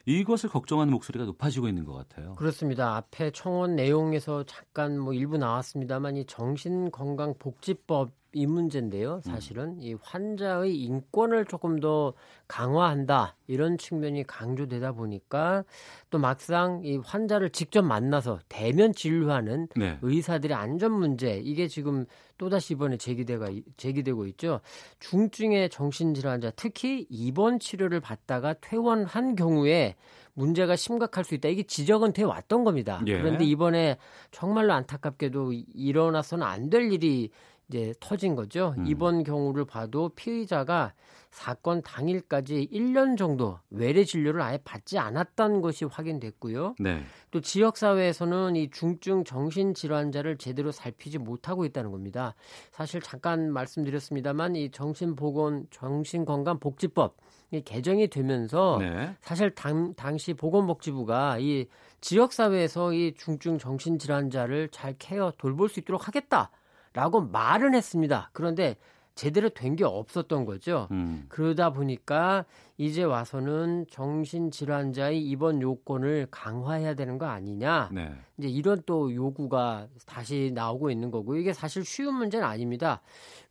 이것을 0.05 0.49
걱정하는 0.49 0.93
목소리가 0.93 1.25
높아지고 1.25 1.67
있는 1.69 1.85
것 1.85 1.95
같아요. 1.95 2.37
그렇습니다. 2.37 2.97
앞에 2.97 3.33
청원 3.33 3.75
내용에서 3.75 4.45
잠깐 4.45 4.99
뭐 4.99 5.13
일부 5.13 5.39
나왔습니다만 5.39 6.17
이 6.17 6.27
정신건강복지법 6.27 8.13
이 8.37 8.47
문제인데요. 8.47 9.15
음. 9.15 9.21
사실은 9.23 9.65
음. 9.65 9.79
이 9.81 9.95
환자의 10.01 10.77
인권을 10.77 11.47
조금 11.47 11.81
더 11.81 12.13
강화한다 12.49 13.35
이런 13.47 13.79
측면이 13.79 14.25
강조되다 14.25 14.93
보니까 14.93 15.65
또 16.11 16.19
막상 16.19 16.83
이 16.85 16.99
환자를 16.99 17.49
직접 17.51 17.83
만나서 17.83 18.41
대면 18.49 18.93
진료하는 18.93 19.69
네. 19.75 19.99
의사들의 20.03 20.55
안전 20.55 20.93
문제 20.93 21.39
이게 21.43 21.67
지금 21.67 22.05
또다시 22.37 22.75
이번에 22.75 22.99
제기되가 22.99 23.49
제기되고 23.79 24.27
있죠. 24.27 24.61
중증의 25.01 25.71
정신질환자 25.71 26.53
특히 26.57 27.07
입원 27.09 27.59
치료를 27.59 28.01
받다가 28.01 28.55
퇴원한 28.61 29.35
경우에 29.35 29.97
문제가 30.35 30.77
심각할 30.77 31.25
수 31.25 31.35
있다. 31.35 31.49
이게 31.49 31.63
지적은 31.63 32.13
돼 32.13 32.23
왔던 32.23 32.65
겁니다. 32.65 33.01
예. 33.07 33.19
그런데 33.19 33.47
이번에 33.47 33.97
정말로 34.31 34.75
안타깝게도 34.75 35.55
일어나서는 35.75 36.47
안 36.47 36.69
될 36.69 36.93
일이 36.93 37.31
이제 37.69 37.93
터진 37.99 38.35
거죠. 38.37 38.75
음. 38.79 38.87
이번 38.87 39.25
경우를 39.25 39.65
봐도 39.65 40.11
피의자가 40.11 40.93
사건 41.31 41.83
당일까지 41.83 42.69
1년 42.73 43.19
정도 43.19 43.59
외래 43.71 44.05
진료를 44.05 44.41
아예 44.41 44.59
받지 44.65 44.99
않았던 44.99 45.61
것이 45.61 45.85
확인됐고요. 45.85 46.77
네. 46.79 47.03
또 47.31 47.41
지역 47.41 47.77
사회에서는 47.77 48.57
이 48.57 48.71
중증 48.71 49.25
정신 49.25 49.75
질환자를 49.75 50.39
제대로 50.39 50.71
살피지 50.71 51.19
못하고 51.19 51.65
있다는 51.65 51.91
겁니다. 51.91 52.35
사실 52.71 53.01
잠깐 53.03 53.53
말씀드렸습니다만 53.53 54.57
이 54.57 54.71
정신보건 54.71 55.67
정신건강복지법 55.71 57.17
이 57.51 57.61
개정이 57.63 58.09
되면서 58.09 58.79
네. 58.81 59.15
사실 59.21 59.55
당, 59.55 59.95
당시 59.95 60.35
보건복지부가 60.35 61.39
이 61.41 61.67
지역 62.01 62.33
사회에서 62.33 62.93
이 62.93 63.15
중증 63.15 63.59
정신 63.59 63.99
질환자를 63.99 64.69
잘 64.71 64.95
케어 64.99 65.33
돌볼 65.37 65.69
수 65.69 65.81
있도록 65.81 66.07
하겠다. 66.07 66.51
라고 66.97 67.21
말은 67.21 67.75
했습니다. 67.75 68.31
그런데 68.33 68.77
제대로 69.15 69.51
된 69.51 69.77
게 69.77 69.85
없었던 69.85 70.47
거죠. 70.47 70.89
음. 70.91 71.27
그러다 71.29 71.71
보니까 71.71 72.45
이제 72.79 73.03
와서는 73.03 73.87
정신질환자의 73.91 75.23
입원 75.23 75.63
요건을 75.63 76.29
강화해야 76.31 76.95
되는 76.95 77.17
거 77.17 77.27
아니냐. 77.27 77.91
네. 77.93 78.13
이제 78.37 78.49
이런 78.49 78.83
또 78.85 79.15
요구가 79.15 79.89
다시 80.05 80.53
나오고 80.55 80.91
있는 80.91 81.11
거고 81.11 81.37
이게 81.37 81.55
사실 81.55 81.85
쉬운 81.87 82.15
문제는 82.17 82.47
아닙니다. 82.47 83.01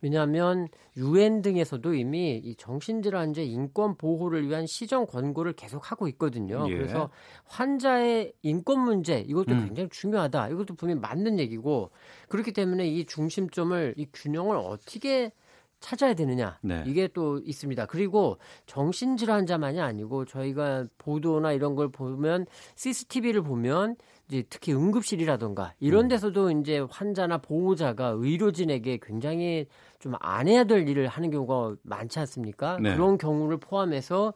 왜냐하면 0.00 0.68
유엔 0.96 1.42
등에서도 1.42 1.94
이미 1.94 2.36
이 2.36 2.54
정신질환자 2.54 3.42
인권 3.42 3.96
보호를 3.96 4.48
위한 4.48 4.66
시정 4.66 5.06
권고를 5.06 5.54
계속 5.54 5.90
하고 5.90 6.06
있거든요. 6.08 6.64
예. 6.68 6.76
그래서 6.76 7.10
환자의 7.46 8.32
인권 8.42 8.80
문제 8.80 9.18
이것도 9.18 9.52
음. 9.54 9.64
굉장히 9.66 9.88
중요하다. 9.88 10.50
이것도 10.50 10.74
분명히 10.74 11.00
맞는 11.00 11.40
얘기고 11.40 11.90
그렇기 12.28 12.52
때문에 12.52 12.86
이 12.86 13.04
중심점을 13.06 13.94
이 13.96 14.06
균형을 14.12 14.56
어떻게 14.56 15.32
찾아야 15.80 16.14
되느냐 16.14 16.58
네. 16.62 16.82
이게 16.86 17.08
또 17.08 17.38
있습니다. 17.38 17.86
그리고 17.86 18.38
정신질환자만이 18.66 19.80
아니고 19.80 20.24
저희가 20.24 20.86
보도나 20.98 21.52
이런 21.52 21.74
걸 21.74 21.90
보면 21.90 22.46
CCTV를 22.74 23.42
보면 23.42 23.96
이제 24.28 24.42
특히 24.50 24.72
응급실이라던가 24.72 25.74
이런 25.78 26.06
음. 26.06 26.08
데서도 26.08 26.50
이제 26.50 26.80
환자나 26.90 27.38
보호자가 27.38 28.14
의료진에게 28.16 28.98
굉장히 29.02 29.66
좀 29.98 30.14
안 30.20 30.48
해야 30.48 30.64
될 30.64 30.88
일을 30.88 31.08
하는 31.08 31.30
경우가 31.30 31.76
많지 31.82 32.18
않습니까? 32.20 32.78
네. 32.80 32.94
그런 32.94 33.18
경우를 33.18 33.58
포함해서 33.58 34.34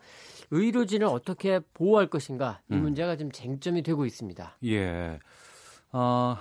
의료진을 0.51 1.07
어떻게 1.07 1.61
보호할 1.74 2.09
것인가 2.09 2.61
이 2.70 2.74
음. 2.74 2.82
문제가 2.82 3.16
좀 3.16 3.30
쟁점이 3.30 3.82
되고 3.82 4.05
있습니다. 4.05 4.57
예. 4.64 5.18
어, 5.93 6.36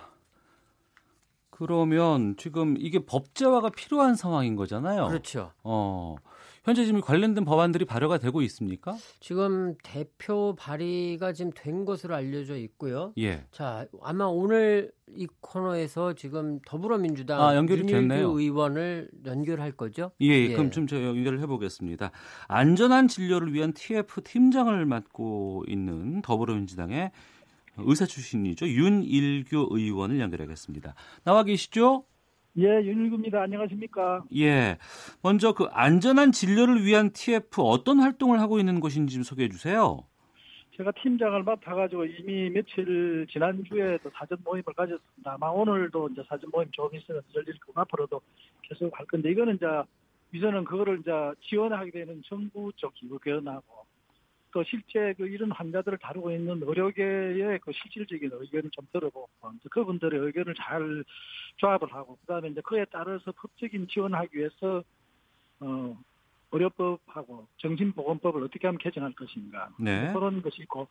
그러면 1.59 2.35
지금 2.37 2.75
이게 2.79 2.99
법제화가 2.99 3.71
필요한 3.71 4.15
상황인 4.15 4.55
거잖아요. 4.55 5.07
그렇죠. 5.07 5.51
어. 5.61 6.15
현재 6.63 6.85
지금 6.85 7.01
관련된 7.01 7.43
법안들이 7.43 7.83
발효가 7.83 8.17
되고 8.17 8.41
있습니까? 8.43 8.95
지금 9.19 9.75
대표 9.83 10.55
발의가 10.57 11.33
지금 11.33 11.51
된 11.53 11.83
것으로 11.83 12.15
알려져 12.15 12.55
있고요. 12.57 13.11
예. 13.17 13.45
자, 13.51 13.87
아마 14.01 14.25
오늘 14.25 14.91
이 15.09 15.27
코너에서 15.41 16.13
지금 16.13 16.59
더불어민주당 16.65 17.41
아, 17.41 17.55
연결이 17.55 17.85
됐네요. 17.85 18.29
의원을 18.29 19.09
연결할 19.25 19.73
거죠? 19.73 20.11
예, 20.21 20.27
예. 20.27 20.53
그럼 20.53 20.71
좀 20.71 20.87
제가 20.87 21.07
연결을 21.07 21.41
해보겠습니다. 21.41 22.11
안전한 22.47 23.07
진료를 23.07 23.53
위한 23.53 23.73
TF 23.73 24.21
팀장을 24.21 24.85
맡고 24.85 25.65
있는 25.67 26.21
더불어민주당의 26.21 27.11
의사 27.85 28.05
출신이죠. 28.05 28.67
윤일규 28.67 29.69
의원을 29.71 30.19
연결하겠습니다. 30.19 30.95
나와 31.23 31.43
계시죠? 31.43 32.05
예, 32.57 32.63
윤일규입니다. 32.63 33.41
안녕하십니까? 33.43 34.23
예. 34.35 34.77
먼저 35.21 35.53
그 35.53 35.65
안전한 35.71 36.31
진료를 36.31 36.83
위한 36.83 37.11
TF 37.11 37.61
어떤 37.61 37.99
활동을 37.99 38.39
하고 38.39 38.59
있는 38.59 38.79
것인지 38.79 39.15
좀 39.15 39.23
소개해 39.23 39.49
주세요. 39.49 39.99
제가 40.75 40.91
팀장을 41.03 41.43
맡아가지고 41.43 42.05
이미 42.05 42.49
며칠 42.49 43.27
지난주에도 43.29 44.09
사전 44.13 44.37
모임을 44.45 44.63
가졌습니다. 44.75 45.33
아마 45.33 45.49
오늘도 45.49 46.09
이제 46.13 46.23
사전 46.27 46.49
모임 46.51 46.69
조금 46.71 46.97
있으면 46.97 47.21
열릴 47.35 47.59
거고 47.59 47.81
앞으로도 47.81 48.21
계속 48.63 48.97
할 48.97 49.05
건데 49.05 49.29
이거는 49.31 49.55
이제 49.55 49.65
우선은 50.33 50.63
그거를 50.63 50.99
이제 51.01 51.11
지원하게 51.49 51.91
되는 51.91 52.21
정부 52.25 52.71
쪽 52.77 52.93
의견하고 53.01 53.85
또 54.51 54.63
실제 54.63 55.13
그 55.13 55.27
이런 55.27 55.51
환자들을 55.51 55.97
다루고 55.99 56.31
있는 56.31 56.61
의료계의 56.63 57.59
그 57.59 57.71
실질적인 57.71 58.29
의견을 58.33 58.69
좀 58.71 58.87
들어보고 58.91 59.29
그분들의 59.69 60.19
의견을 60.19 60.55
잘 60.55 61.03
조합을 61.57 61.93
하고 61.93 62.17
그다음에 62.21 62.49
이제 62.49 62.61
그에 62.61 62.85
따라서 62.91 63.31
법적인 63.31 63.87
지원하기 63.87 64.37
위해서 64.37 64.83
어 65.59 65.97
의료법하고 66.51 67.47
정신보건법을 67.57 68.43
어떻게 68.43 68.67
하면 68.67 68.79
개정할 68.79 69.13
것인가 69.13 69.69
네. 69.79 70.11
그런 70.13 70.41
것이 70.41 70.63
있고 70.63 70.87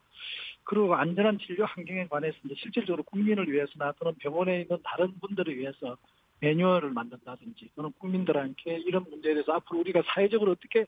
그리고 0.65 0.95
안전한 0.95 1.39
진료 1.39 1.65
환경에 1.65 2.07
관해서 2.07 2.37
이제 2.45 2.55
실질적으로 2.57 3.03
국민을 3.03 3.51
위해서나 3.51 3.93
또는 3.99 4.15
병원에 4.19 4.63
있는 4.63 4.79
다른 4.85 5.19
분들을 5.19 5.59
위해서 5.59 5.97
매뉴얼을 6.41 6.91
만든다든지 6.91 7.71
또는 7.75 7.91
국민들한테 7.99 8.79
이런 8.87 9.05
문제에 9.11 9.35
대해서 9.35 9.53
앞으로 9.55 9.81
우리가 9.81 10.03
사회적으로 10.07 10.53
어떻게 10.53 10.87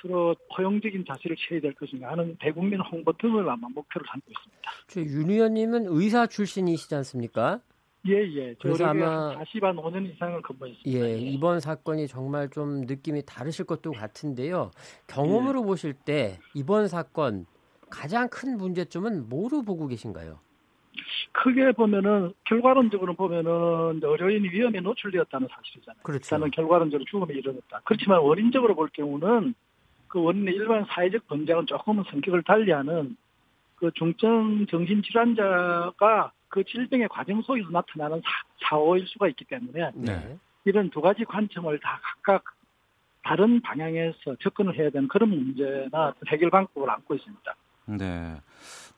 서로 0.00 0.34
포용적인 0.54 1.04
자세를 1.06 1.36
취해야 1.36 1.60
될 1.60 1.74
것인가 1.74 2.10
하는 2.10 2.36
대국민 2.40 2.80
홍보 2.80 3.12
등을 3.12 3.48
아마 3.48 3.68
목표로 3.68 4.04
삼고 4.08 4.26
있습니다. 4.28 5.20
윤 5.20 5.30
의원님은 5.30 5.86
의사 5.88 6.26
출신이시지 6.26 6.94
않습니까? 6.96 7.60
예, 8.08 8.14
예. 8.14 8.54
그래서 8.60 8.86
아마 8.86 9.36
40한 9.36 9.76
5년 9.76 10.10
이상을 10.14 10.40
근무했습니다. 10.42 10.90
예, 10.90 11.12
예, 11.12 11.18
이번 11.18 11.60
사건이 11.60 12.08
정말 12.08 12.48
좀 12.48 12.82
느낌이 12.82 13.22
다르실 13.26 13.66
것도 13.66 13.92
같은데요. 13.92 14.70
경험으로 15.06 15.60
예. 15.60 15.64
보실 15.64 15.92
때 15.92 16.38
이번 16.54 16.88
사건 16.88 17.44
가장 17.90 18.28
큰 18.30 18.56
문제점은 18.56 19.28
뭐로 19.28 19.62
보고 19.62 19.86
계신가요? 19.86 20.38
크게 21.32 21.72
보면은 21.72 22.32
결과론적으로 22.44 23.14
보면은 23.14 24.00
의료인이 24.02 24.48
위험에 24.48 24.80
노출되었다는 24.80 25.48
사실이잖아요. 25.50 26.02
그렇죠. 26.02 26.24
일단은 26.24 26.50
결과론적으로 26.50 27.04
죽음에 27.04 27.34
이르렀다. 27.34 27.82
그렇지만 27.84 28.20
원인적으로 28.20 28.74
볼 28.74 28.88
경우는 28.92 29.54
그 30.10 30.20
원인의 30.20 30.54
일반 30.54 30.84
사회적 30.86 31.28
번장은 31.28 31.66
조금은 31.66 32.04
성격을 32.10 32.42
달리하는 32.42 33.16
그 33.76 33.90
중증 33.94 34.66
정신질환자가 34.66 36.32
그 36.48 36.64
질병의 36.64 37.08
과정 37.08 37.40
속에서 37.42 37.70
나타나는 37.70 38.20
사, 38.60 38.76
고일 38.76 39.06
수가 39.06 39.28
있기 39.28 39.44
때문에 39.44 39.92
네. 39.94 40.36
이런 40.64 40.90
두 40.90 41.00
가지 41.00 41.24
관점을 41.24 41.78
다 41.78 42.00
각각 42.02 42.44
다른 43.22 43.60
방향에서 43.60 44.34
접근을 44.42 44.76
해야 44.76 44.90
되는 44.90 45.06
그런 45.06 45.30
문제나 45.30 46.14
해결 46.26 46.50
방법을 46.50 46.90
안고 46.90 47.14
있습니다. 47.14 47.54
네. 47.86 48.36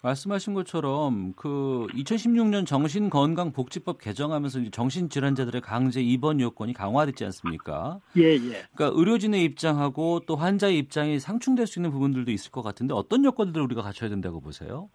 말씀하신 0.02 0.54
것처럼 0.54 1.32
그 1.36 1.86
2016년 1.94 2.66
정신건강복지법 2.66 4.00
개정하면서 4.00 4.70
정신질환자들의 4.70 5.60
강제 5.60 6.00
입원 6.00 6.40
요건이 6.40 6.72
강화됐지 6.74 7.24
않습니까? 7.26 8.00
예, 8.16 8.32
예. 8.32 8.64
그러니까 8.74 8.90
의료진의 8.98 9.44
입장하고 9.44 10.20
또 10.26 10.34
환자의 10.34 10.76
입장이 10.78 11.20
상충될 11.20 11.66
수 11.66 11.78
있는 11.78 11.90
부분들도 11.92 12.30
있을 12.32 12.50
것 12.50 12.62
같은데 12.62 12.94
어떤 12.94 13.24
요건들을 13.24 13.64
우리가 13.64 13.82
갖춰야 13.82 14.10
된다고 14.10 14.40
보세요? 14.40 14.90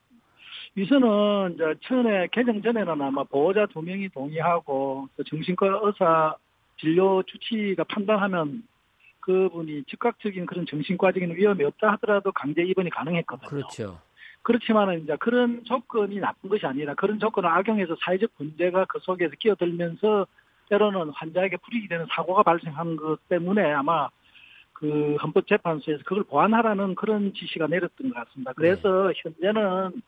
우선은 0.77 1.55
이제 1.55 1.63
처음에 1.83 2.27
개정 2.31 2.61
전에는 2.61 3.01
아마 3.01 3.23
보호자 3.23 3.65
두 3.67 3.81
명이 3.81 4.09
동의하고 4.09 5.07
정신과 5.27 5.79
의사 5.83 6.35
진료 6.79 7.23
주치가 7.23 7.83
판단하면 7.85 8.63
그분이 9.21 9.83
즉각적인 9.87 10.45
그런 10.45 10.65
정신과적인 10.65 11.35
위험이 11.35 11.63
없다 11.63 11.93
하더라도 11.93 12.31
강제 12.31 12.61
입원이 12.63 12.89
가능했거든요. 12.89 13.49
그렇죠. 13.49 13.99
그렇지만은 14.47 15.01
이제 15.01 15.13
그런 15.19 15.65
조건이 15.65 16.21
나쁜 16.21 16.49
것이 16.49 16.65
아니라 16.65 16.93
그런 16.93 17.19
조건을 17.19 17.49
악용해서 17.49 17.97
사회적 17.99 18.31
문제가 18.37 18.85
그 18.85 18.97
속에서 19.01 19.35
끼어들면서 19.37 20.25
때로는 20.69 21.09
환자에게 21.09 21.57
불이익이 21.57 21.89
되는 21.89 22.05
사고가 22.09 22.43
발생한 22.43 22.95
것 22.95 23.17
때문에 23.27 23.73
아마 23.73 24.07
그 24.71 25.17
헌법재판소에서 25.21 26.03
그걸 26.05 26.23
보완하라는 26.23 26.95
그런 26.95 27.33
지시가 27.33 27.67
내렸던 27.67 28.13
것 28.13 28.15
같습니다. 28.15 28.53
그래서 28.53 29.09
네. 29.09 29.13
현재는 29.17 30.01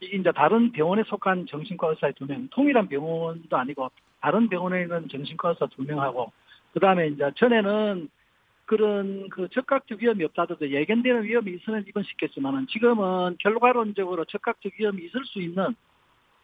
이게 0.00 0.16
이제 0.16 0.32
다른 0.32 0.72
병원에 0.72 1.02
속한 1.04 1.44
정신과 1.46 1.88
의사 1.88 2.10
두 2.12 2.24
명, 2.24 2.48
통일한 2.52 2.88
병원도 2.88 3.54
아니고 3.54 3.90
다른 4.22 4.48
병원에 4.48 4.80
있는 4.84 5.08
정신과 5.10 5.50
의사 5.50 5.66
두 5.66 5.82
명하고 5.82 6.32
그 6.72 6.80
다음에 6.80 7.08
이제 7.08 7.30
전에는 7.36 8.08
그런 8.66 9.28
그 9.28 9.48
적극적 9.48 10.00
위험이 10.00 10.24
없다도 10.24 10.70
예견되는 10.70 11.24
위험이 11.24 11.54
있으면 11.54 11.84
입원시켰지만은 11.86 12.66
지금은 12.68 13.36
결과론적으로 13.38 14.24
적극적 14.24 14.72
위험이 14.78 15.04
있을 15.04 15.24
수 15.24 15.40
있는 15.40 15.74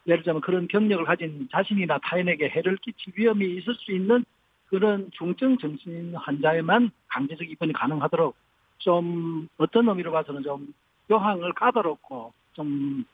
예를 0.07 0.23
들면 0.23 0.41
그런 0.41 0.69
경력을 0.69 1.05
가진 1.05 1.49
자신이나 1.51 1.99
타인에게 1.99 2.49
해를 2.49 2.77
끼칠 2.79 3.13
위험이 3.17 3.57
있을 3.57 3.75
수 3.75 3.93
있는 3.93 4.25
그런 4.67 5.11
중증 5.13 5.59
정신 5.59 6.15
환자에만 6.15 6.91
강제적 7.09 7.49
입원이 7.51 7.73
가능하도록 7.73 8.37
좀 8.79 9.49
어떤 9.59 9.89
의미로 9.89 10.13
봐서는 10.13 10.43
좀 10.43 10.73
요항을 11.11 11.53
까다롭고 11.55 12.33
좀 12.53 13.05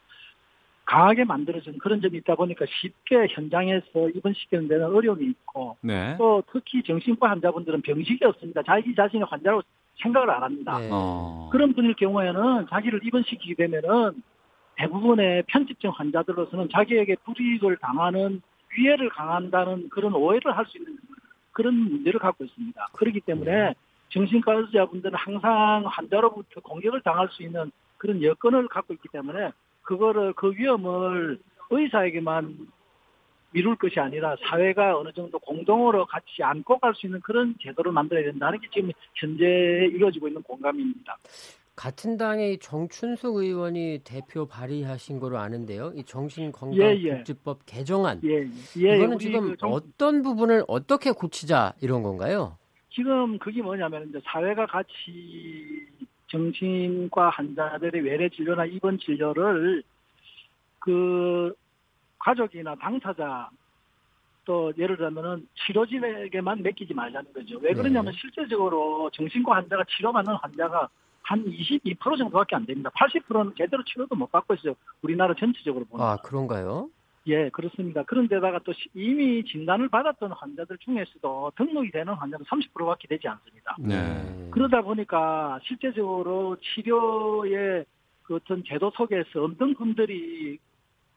강하게 0.87 1.25
만들어진 1.25 1.77
그런 1.79 2.01
점이 2.01 2.19
있다 2.19 2.37
보니까 2.37 2.65
쉽게 2.81 3.27
현장에서 3.31 4.09
입원시키는 4.15 4.69
데는 4.69 4.87
어려움이 4.87 5.27
있고 5.27 5.77
네. 5.83 6.15
또 6.17 6.43
특히 6.53 6.83
정신과 6.83 7.29
환자분들은 7.29 7.83
병식이 7.83 8.25
없습니다. 8.25 8.63
자기 8.63 8.95
자신이 8.95 9.25
환자로 9.25 9.63
생각을 10.01 10.31
안 10.31 10.45
합니다. 10.45 10.79
네. 10.79 10.89
어. 10.93 11.49
그런 11.51 11.75
분일 11.75 11.95
경우에는 11.95 12.69
자기를 12.71 13.01
입원시키게 13.05 13.55
되면은 13.55 14.23
대부분의 14.77 15.43
편집증 15.49 15.91
환자들로서는 15.91 16.69
자기에게 16.71 17.17
불이익을 17.25 17.79
당하는 17.79 18.41
위해를 18.79 19.09
강한다는 19.09 19.89
그런 19.89 20.15
오해를 20.15 20.57
할 20.57 20.67
수 20.67 20.79
있는 20.79 20.97
그런 21.53 21.75
문제를 21.75 22.21
갖고 22.21 22.45
있습니다. 22.45 22.89
그렇기 22.93 23.21
때문에 23.21 23.75
정신과 24.11 24.53
의사분들은 24.53 25.15
항상 25.17 25.85
환자로부터 25.87 26.61
공격을 26.61 27.01
당할 27.01 27.29
수 27.31 27.43
있는 27.43 27.73
그런 27.97 28.23
여건을 28.23 28.69
갖고 28.69 28.93
있기 28.95 29.09
때문에 29.09 29.51
그거를 29.87 30.35
그 30.35 30.53
위험을 30.53 31.39
의사에게만 31.71 32.69
미룰 33.53 33.77
것이 33.77 33.99
아니라 33.99 34.37
사회가 34.47 34.99
어느 34.99 35.11
정도 35.13 35.39
공동으로 35.39 36.05
같이 36.05 36.43
안고 36.43 36.79
갈 36.79 36.93
수 36.95 37.07
있는 37.07 37.21
그런 37.21 37.55
제도를 37.63 37.93
만들어야 37.93 38.25
된다는 38.25 38.61
게 38.61 38.69
지금 38.73 38.91
현재 39.15 39.45
이루어지고 39.45 40.29
있는 40.29 40.43
공감입니다. 40.43 41.17
같은 41.75 42.17
당의 42.17 42.59
정춘숙 42.59 43.37
의원이 43.37 44.01
대표 44.05 44.47
발의하신 44.47 45.21
거로 45.21 45.39
아는데요. 45.39 45.93
이 45.95 46.05
정신건강복지법 46.05 47.59
예, 47.59 47.73
예. 47.73 47.79
개정안. 47.79 48.21
예, 48.25 48.49
예. 48.79 48.97
이거는 48.97 49.19
지금 49.19 49.51
그 49.51 49.57
정... 49.59 49.73
어떤 49.73 50.23
부분을 50.23 50.65
어떻게 50.69 51.13
고치자 51.13 51.75
이런 51.83 52.03
건가요? 52.03 52.57
지금 52.91 53.39
그게 53.39 53.61
뭐냐면 53.63 54.09
이제 54.09 54.19
사회가 54.25 54.67
같이 54.67 55.87
정신과 56.29 57.31
환자들의 57.31 58.03
외래 58.03 58.29
진료나 58.29 58.65
입원 58.67 58.99
진료를 58.99 59.83
그 60.81 61.55
가족이나 62.19 62.75
당사자 62.77 63.49
또 64.45 64.73
예를 64.79 64.97
들면은 64.97 65.47
치료진에게만 65.67 66.63
맡기지 66.63 66.95
말자는 66.95 67.33
거죠. 67.33 67.59
왜 67.59 67.75
그러냐면 67.75 68.13
네. 68.13 68.19
실제적으로 68.21 69.11
정신과 69.13 69.57
환자가 69.57 69.85
치료받는 69.85 70.35
환자가 70.35 70.89
한 71.23 71.45
22% 71.45 71.99
정도밖에 72.17 72.55
안 72.55 72.65
됩니다. 72.65 72.89
80%는 72.95 73.53
제대로 73.59 73.83
치료도 73.83 74.15
못 74.15 74.31
받고 74.31 74.55
있어요. 74.55 74.75
우리나라 75.03 75.35
전체적으로 75.35 75.85
보면. 75.87 76.07
아, 76.07 76.17
그런가요? 76.17 76.89
예, 77.29 77.49
그렇습니다. 77.51 78.05
그런데다가 78.05 78.61
또 78.61 78.73
이미 78.95 79.45
진단을 79.45 79.89
받았던 79.89 80.33
환자들 80.33 80.79
중에서도 80.79 81.53
등록이 81.57 81.91
되는 81.91 82.13
환자는 82.15 82.45
30%밖에 82.47 83.09
되지 83.09 83.27
않습니다. 83.29 83.77
네. 83.81 84.49
그러다 84.53 84.83
보니까 84.83 85.59
실제적으로 85.65 86.57
치료의 86.61 87.85
그 88.23 88.37
어떤 88.37 88.63
제도 88.65 88.91
속에서 88.91 89.43
없는 89.43 89.75
분들이 89.75 90.59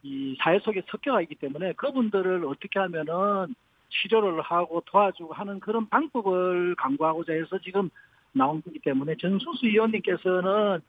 이 0.02 0.36
사회 0.40 0.58
속에 0.60 0.82
섞여가 0.88 1.22
있기 1.22 1.36
때문에 1.36 1.74
그분들을 1.74 2.44
어떻게 2.44 2.78
하면은 2.80 3.54
치료를 3.90 4.40
하고 4.40 4.82
도와주고 4.86 5.34
하는 5.34 5.60
그런 5.60 5.88
방법을 5.88 6.74
강구하고자 6.76 7.32
해서 7.32 7.58
지금 7.58 7.90
나온 8.32 8.62
거기 8.62 8.78
때문에 8.78 9.16
전수수 9.16 9.66
의원님께서는 9.66 10.80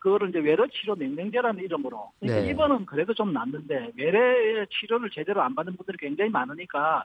그거를 0.00 0.30
이제 0.30 0.40
외래 0.40 0.66
치료 0.72 0.96
명령제라는 0.96 1.62
이름으로 1.62 2.10
그러니까 2.18 2.42
네. 2.42 2.50
이번은 2.50 2.86
그래도 2.86 3.14
좀 3.14 3.32
낫는데 3.32 3.92
외래 3.96 4.66
치료를 4.66 5.10
제대로 5.10 5.42
안 5.42 5.54
받는 5.54 5.76
분들이 5.76 5.96
굉장히 5.98 6.30
많으니까 6.30 7.04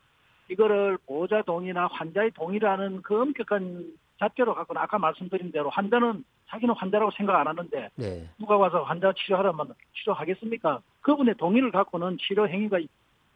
이거를 0.49 0.97
보호자 1.05 1.41
동의나 1.43 1.87
환자의 1.91 2.31
동의라는 2.31 3.01
그 3.01 3.21
엄격한 3.21 3.93
잣대로 4.17 4.55
갖고는 4.55 4.81
아까 4.81 4.97
말씀드린 4.97 5.51
대로 5.51 5.69
환자는 5.69 6.23
자기는 6.47 6.73
환자라고 6.75 7.11
생각 7.11 7.39
안 7.39 7.47
하는데 7.47 7.89
네. 7.95 8.29
누가 8.39 8.55
와서 8.55 8.83
환자 8.83 9.11
치료하라면 9.13 9.73
치료하겠습니까? 9.95 10.81
그분의 11.01 11.35
동의를 11.35 11.71
갖고는 11.71 12.17
치료 12.19 12.47
행위가 12.47 12.79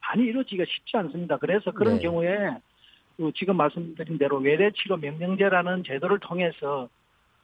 많이 0.00 0.24
이루어지기가 0.24 0.64
쉽지 0.66 0.96
않습니다. 0.96 1.36
그래서 1.36 1.70
그런 1.70 1.96
네. 1.96 2.02
경우에 2.02 2.56
그 3.18 3.30
지금 3.34 3.56
말씀드린 3.56 4.16
대로 4.16 4.38
외래 4.38 4.70
치료 4.70 4.96
명령제라는 4.96 5.84
제도를 5.84 6.18
통해서 6.20 6.88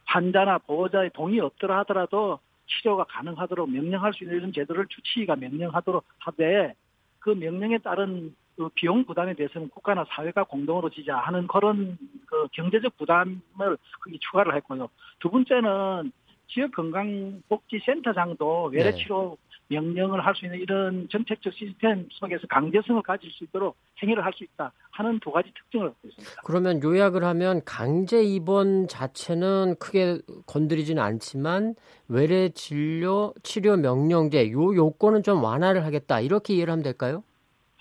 환자나 0.06 0.58
보호자의 0.58 1.10
동의 1.10 1.40
없더라 1.40 1.78
하더라도 1.80 2.38
치료가 2.66 3.04
가능하도록 3.04 3.70
명령할 3.70 4.12
수 4.14 4.24
있는 4.24 4.38
이런 4.38 4.52
제도를 4.52 4.86
주치의가 4.88 5.36
명령하도록 5.36 6.04
하되 6.18 6.74
그 7.20 7.30
명령에 7.30 7.78
따른 7.78 8.34
그 8.56 8.68
비용 8.74 9.04
부담에 9.04 9.34
대해서는 9.34 9.68
국가나 9.68 10.04
사회가 10.08 10.44
공동으로 10.44 10.88
지자 10.90 11.18
하는 11.18 11.46
그런 11.46 11.98
그 12.26 12.48
경제적 12.52 12.96
부담을 12.96 13.76
거기 14.00 14.18
추가를 14.18 14.54
했고요. 14.56 14.88
두 15.18 15.30
번째는 15.30 16.10
지역 16.48 16.72
건강복지센터장도 16.72 18.70
외래치료 18.72 19.36
명령을 19.68 20.24
할 20.24 20.34
수 20.36 20.44
있는 20.44 20.60
이런 20.60 21.08
정책적 21.08 21.52
시스템 21.52 22.08
속에서 22.12 22.46
강제성을 22.46 23.02
가질 23.02 23.30
수 23.32 23.44
있도록 23.44 23.76
행위를 24.00 24.24
할 24.24 24.32
수 24.32 24.44
있다 24.44 24.72
하는 24.96 25.20
두 25.20 25.30
가지 25.30 25.52
특징을 25.54 25.88
갖고 25.88 26.08
있습니다. 26.08 26.42
그러면 26.44 26.82
요약을 26.82 27.22
하면 27.24 27.62
강제 27.64 28.22
입원 28.22 28.88
자체는 28.88 29.76
크게 29.78 30.20
건드리지는 30.46 31.02
않지만 31.02 31.74
외래 32.08 32.48
진료 32.48 33.34
치료 33.42 33.76
명령제 33.76 34.50
요 34.52 34.74
요건은 34.74 35.22
좀 35.22 35.44
완화를 35.44 35.84
하겠다 35.84 36.20
이렇게 36.20 36.54
이해를 36.54 36.72
하면 36.72 36.82
될까요? 36.82 37.22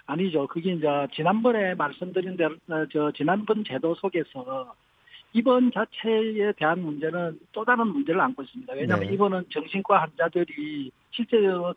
아니죠. 0.07 0.45
그게 0.47 0.73
이제 0.73 0.87
지난번에 1.13 1.73
말씀드린 1.75 2.37
대로 2.37 2.55
어, 2.69 2.85
저 2.91 3.11
지난번 3.13 3.63
제도 3.65 3.95
속에서 3.95 4.75
입원 5.33 5.71
자체에 5.71 6.51
대한 6.57 6.81
문제는 6.81 7.39
또 7.51 7.65
다른 7.65 7.87
문제를 7.87 8.21
안고 8.21 8.43
있습니다. 8.43 8.73
왜냐하면 8.73 9.07
네. 9.07 9.13
입원은 9.13 9.45
정신과 9.49 10.01
환자들이 10.01 10.91
실제로 11.11 11.73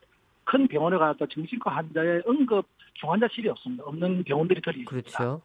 큰 0.48 0.66
병원에 0.66 0.96
가서 0.96 1.26
정신과 1.26 1.70
환자의 1.70 2.22
응급 2.26 2.66
중환자실이 2.94 3.50
없습니다. 3.50 3.84
없는 3.84 4.24
병원들이 4.24 4.62
덜 4.62 4.76
있습니다. 4.76 5.18
그렇죠. 5.18 5.42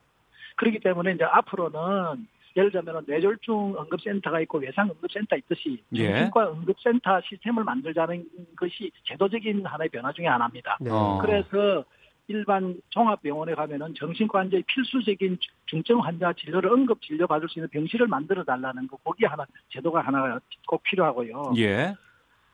그렇기 0.56 0.80
때문에 0.80 1.12
이제 1.12 1.26
앞으로는 1.26 2.26
예를 2.56 2.72
들면 2.72 3.04
뇌졸중 3.06 3.76
응급센터가 3.80 4.39
있고 4.41 4.60
외상 4.60 4.89
응급센터 4.89 5.36
있듯이 5.38 5.84
예. 5.95 6.08
정신과 6.08 6.43
예. 6.43 6.47
응급센터 6.51 7.22
시스템을 7.22 7.66
만들자는 7.66 8.26
것이 8.56 8.91
제도적인 9.04 9.66
하나의 9.66 9.89
변화 9.89 10.14
중의 10.14 10.30
하나입니다. 10.30 10.78
네. 10.80 10.89
그래서 11.22 11.84
일반 12.30 12.80
종합병원에 12.89 13.56
가면은 13.56 13.93
정신과 13.95 14.39
환자의 14.39 14.64
필수적인 14.68 15.38
중증 15.66 15.99
환자 15.99 16.32
진료를 16.32 16.72
응급 16.72 17.01
진료 17.01 17.28
받을 17.28 17.49
수 17.49 17.60
있는 17.60 17.68
병실을 17.70 18.08
만들어 18.08 18.45
달라는 18.45 18.88
거 18.88 18.95
거기 18.97 19.26
하나 19.26 19.45
제도가 19.68 19.99
하나 19.99 20.39
꼭 20.66 20.82
필요하고요. 20.84 21.56
예. 21.58 21.93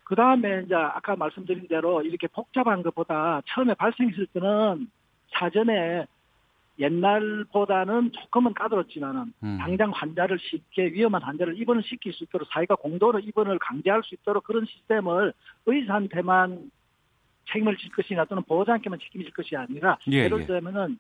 그 0.10 0.16
다음에 0.16 0.64
이제 0.66 0.74
아까 0.74 1.16
말씀드린 1.16 1.68
대로 1.68 2.02
이렇게 2.02 2.26
복잡한 2.26 2.82
것보다 2.82 3.44
처음에 3.46 3.76
발생했을 3.76 4.26
때는 4.34 4.90
사전에 5.28 6.08
옛날보다는 6.80 8.14
조금은 8.14 8.56
까다롭지만은 8.56 9.34
음. 9.44 9.58
당장 9.62 9.92
환자를 9.92 10.40
쉽게 10.40 10.94
위험한 10.94 11.22
환자를 11.22 11.62
입원을 11.62 11.84
시킬 11.84 12.12
수 12.14 12.24
있도록 12.24 12.48
사회가 12.52 12.74
공도로 12.74 13.20
입원을 13.20 13.60
강제할 13.60 14.02
수 14.04 14.16
있도록 14.16 14.46
그런 14.46 14.66
시스템을 14.66 15.32
의사한테만 15.68 16.72
책임을 17.52 17.78
질 17.78 17.92
것이나 17.92 18.26
또는 18.26 18.42
보호자한테만 18.48 18.98
책임을 18.98 19.26
질 19.26 19.34
것이 19.36 19.56
아니라 19.56 20.00
예, 20.12 20.24
예를 20.24 20.42
예. 20.42 20.46
들면은 20.48 20.98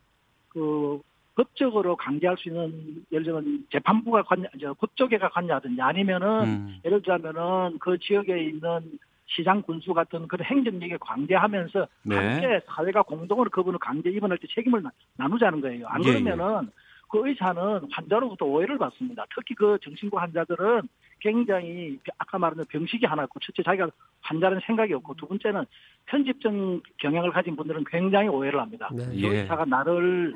그 0.50 1.02
법적으로 1.40 1.96
강제할 1.96 2.36
수 2.38 2.50
있는 2.50 3.06
예를 3.14 3.24
들면 3.24 3.66
재판부가 3.72 4.24
관여, 4.24 4.50
저 4.60 4.74
법조계가 4.74 5.30
관여하든지 5.30 5.82
아니면은 5.82 6.44
음. 6.44 6.80
예를 6.84 7.02
들자면은 7.02 7.80
그 7.80 7.98
지역에 7.98 8.44
있는 8.44 9.00
시장 9.26 9.62
군수 9.62 9.94
같은 9.94 10.28
그런 10.28 10.46
행정력에 10.46 10.98
관계하면서 11.00 11.88
네. 12.04 12.16
함께 12.16 12.60
사회가 12.66 13.04
공동으로 13.04 13.50
그분을 13.52 13.80
강제 13.80 14.10
입원할 14.10 14.38
때 14.38 14.48
책임을 14.54 14.82
나, 14.84 14.92
나누자는 15.16 15.62
거예요. 15.62 15.88
안 15.88 16.04
예, 16.04 16.20
그러면은 16.20 16.70
그 17.10 17.26
의사는 17.26 17.88
환자로부터 17.90 18.46
오해를 18.46 18.78
받습니다. 18.78 19.26
특히 19.34 19.56
그 19.56 19.78
정신과 19.82 20.22
환자들은 20.22 20.90
굉장히 21.22 22.00
아까 22.18 22.38
말한 22.38 22.66
병식이 22.68 23.06
하나 23.06 23.24
있고 23.24 23.40
첫째 23.40 23.64
자기가 23.64 23.90
환자는 24.22 24.60
생각이 24.66 24.94
없고 24.94 25.16
두 25.16 25.26
번째는 25.28 25.64
편집적 26.08 26.52
경향을 26.98 27.32
가진 27.32 27.56
분들은 27.56 27.86
굉장히 27.90 28.28
오해를 28.28 28.60
합니다. 28.60 28.90
네. 28.94 29.04
이 29.14 29.24
예. 29.24 29.42
의사가 29.42 29.66
나를 29.66 30.36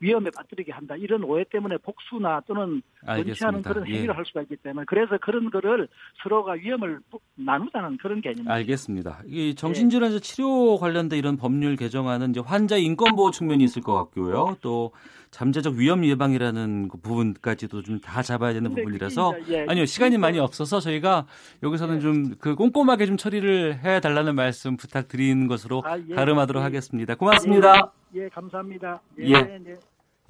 위험에 0.00 0.30
빠뜨리게 0.34 0.72
한다. 0.72 0.96
이런 0.96 1.22
오해 1.24 1.44
때문에 1.44 1.76
복수나 1.78 2.40
또는 2.46 2.80
원치 3.06 3.44
않은 3.44 3.56
알겠습니다. 3.58 3.70
그런 3.70 3.86
행위를 3.86 4.08
예. 4.08 4.16
할 4.16 4.24
수가 4.24 4.40
있기 4.42 4.56
때문에 4.56 4.84
그래서 4.86 5.18
그런 5.20 5.50
거를 5.50 5.88
서로가 6.22 6.52
위험을 6.54 7.00
부- 7.10 7.20
나누자는 7.36 7.98
그런 7.98 8.20
개념입니다. 8.22 8.52
알겠습니다. 8.54 9.20
이 9.26 9.54
정신질환 9.54 10.18
치료 10.20 10.78
관련된 10.78 11.18
이런 11.18 11.36
법률 11.36 11.76
개정안은 11.76 12.30
이제 12.30 12.40
환자 12.40 12.76
인권 12.76 13.14
보호 13.14 13.30
측면이 13.30 13.62
있을 13.64 13.82
것 13.82 13.94
같고요. 13.94 14.56
또 14.62 14.92
잠재적 15.30 15.74
위험 15.74 16.04
예방이라는 16.04 16.88
그 16.88 16.98
부분까지도 16.98 17.82
좀 17.82 18.00
다 18.00 18.22
잡아야 18.22 18.52
되는 18.54 18.74
부분이라서 18.74 19.34
예, 19.50 19.66
아니요 19.68 19.84
시간이 19.84 20.16
그러니까- 20.16 20.26
많이 20.26 20.38
없어서 20.40 20.80
저희가 20.80 21.26
여기서는 21.62 22.00
좀 22.00 22.36
그 22.40 22.54
꼼꼼하게 22.54 23.04
좀 23.06 23.16
처리를 23.18 23.84
해 23.84 24.00
달라는 24.00 24.34
말씀 24.34 24.76
부탁드리는 24.78 25.46
것으로 25.46 25.82
아, 25.84 25.98
예. 26.08 26.14
가름하도록 26.14 26.60
예. 26.62 26.64
하겠습니다. 26.64 27.14
고맙습니다. 27.16 27.92
예, 28.14 28.28
감사합니다. 28.30 29.00
예. 29.20 29.24
예. 29.34 29.76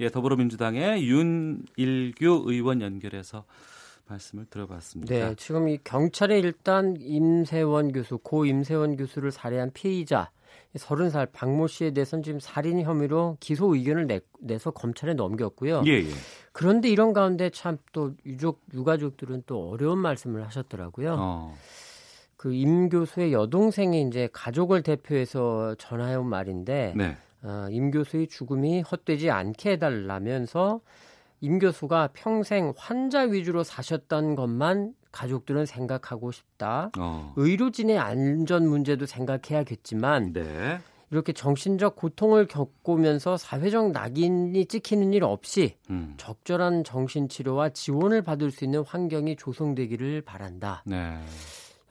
예, 0.00 0.08
더불어민주당의 0.08 1.06
윤일규 1.06 2.44
의원 2.46 2.80
연결해서 2.80 3.44
말씀을 4.08 4.46
들어봤습니다. 4.46 5.14
네, 5.14 5.34
지금 5.36 5.68
이 5.68 5.78
경찰에 5.84 6.38
일단 6.40 6.96
임세원 6.98 7.92
교수, 7.92 8.18
고 8.18 8.44
임세원 8.44 8.96
교수를 8.96 9.30
살해한 9.30 9.70
피의자 9.72 10.30
30살 10.74 11.28
박모 11.32 11.66
씨에 11.68 11.92
대해서는 11.92 12.22
지금 12.22 12.40
살인 12.40 12.80
혐의로 12.80 13.36
기소 13.40 13.74
의견을 13.74 14.06
내, 14.06 14.20
내서 14.40 14.70
검찰에 14.70 15.14
넘겼고요. 15.14 15.84
예, 15.86 15.92
예. 15.92 16.08
그런데 16.52 16.88
이런 16.88 17.12
가운데 17.12 17.50
참 17.50 17.78
또 17.92 18.14
유족 18.24 18.62
유가족들은 18.72 19.44
또 19.46 19.70
어려운 19.70 19.98
말씀을 19.98 20.44
하셨더라고요. 20.46 21.16
어. 21.18 21.54
그임 22.36 22.88
교수의 22.88 23.32
여동생이 23.32 24.02
이제 24.08 24.28
가족을 24.32 24.82
대표해서 24.82 25.74
전해온 25.76 26.26
말인데 26.26 26.94
네. 26.96 27.16
어, 27.42 27.66
임 27.70 27.90
교수의 27.90 28.28
죽음이 28.28 28.82
헛되지 28.82 29.30
않게 29.30 29.72
해달라면서 29.72 30.80
임 31.40 31.58
교수가 31.58 32.10
평생 32.12 32.74
환자 32.76 33.20
위주로 33.20 33.62
사셨던 33.64 34.34
것만 34.34 34.94
가족들은 35.10 35.66
생각하고 35.66 36.32
싶다. 36.32 36.90
어. 36.98 37.32
의료진의 37.36 37.98
안전 37.98 38.68
문제도 38.68 39.06
생각해야겠지만 39.06 40.32
네. 40.32 40.78
이렇게 41.10 41.32
정신적 41.32 41.96
고통을 41.96 42.46
겪으면서 42.46 43.36
사회적 43.36 43.90
낙인이 43.90 44.66
찍히는 44.66 45.12
일 45.12 45.24
없이 45.24 45.76
음. 45.90 46.14
적절한 46.18 46.84
정신 46.84 47.28
치료와 47.28 47.70
지원을 47.70 48.22
받을 48.22 48.52
수 48.52 48.64
있는 48.64 48.84
환경이 48.84 49.36
조성되기를 49.36 50.22
바란다. 50.22 50.84
네. 50.86 51.18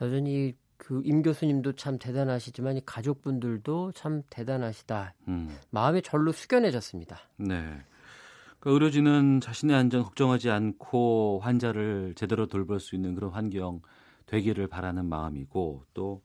여전히 0.01 0.53
그 0.89 1.03
임 1.05 1.21
교수님도 1.21 1.73
참 1.73 1.99
대단하시지만 1.99 2.77
이 2.77 2.81
가족분들도 2.83 3.91
참 3.91 4.23
대단하시다. 4.31 5.13
음. 5.27 5.55
마음이 5.69 6.01
절로 6.01 6.31
숙연해졌습니다. 6.31 7.19
네. 7.37 7.85
그 8.59 8.71
의료진은 8.71 9.39
자신의 9.39 9.75
안전 9.75 10.01
걱정하지 10.01 10.49
않고 10.49 11.41
환자를 11.43 12.15
제대로 12.15 12.47
돌볼 12.47 12.79
수 12.79 12.95
있는 12.95 13.13
그런 13.13 13.29
환경 13.29 13.81
되기를 14.25 14.65
바라는 14.65 15.05
마음이고 15.05 15.83
또 15.93 16.23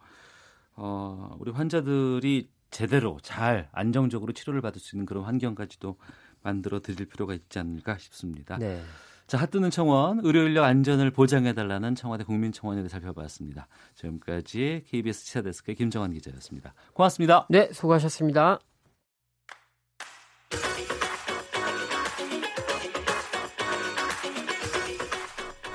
어, 0.76 1.36
우리 1.38 1.50
환자들이 1.50 2.48
제대로 2.70 3.18
잘 3.22 3.68
안정적으로 3.70 4.32
치료를 4.32 4.62
받을 4.62 4.80
수 4.80 4.96
있는 4.96 5.04
그런 5.04 5.24
환경까지도 5.24 5.98
만들어 6.42 6.80
드릴 6.80 7.06
필요가 7.06 7.34
있지 7.34 7.58
않을까 7.58 7.98
싶습니다. 7.98 8.56
네. 8.56 8.80
자, 9.26 9.38
핫뜨는 9.38 9.70
청원, 9.70 10.20
의료 10.22 10.42
인력 10.42 10.64
안전을 10.64 11.10
보장해달라는 11.10 11.94
청와대 11.94 12.24
국민청원에 12.24 12.82
대해 12.82 12.88
살펴봤습니다. 12.88 13.68
지금까지 13.94 14.84
KBS 14.86 15.24
치사데스크의 15.24 15.76
김정환 15.76 16.12
기자였습니다. 16.12 16.74
고맙습니다. 16.92 17.46
네, 17.48 17.70
수고하셨습니다. 17.72 18.58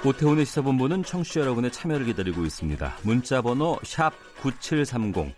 오태훈의 0.05 0.45
시사본부는 0.45 1.03
청취자 1.03 1.41
여러분의 1.41 1.71
참여를 1.71 2.05
기다리고 2.05 2.45
있습니다. 2.45 2.97
문자 3.03 3.41
번호 3.41 3.77
샵 3.83 4.13
9730. 4.41 5.35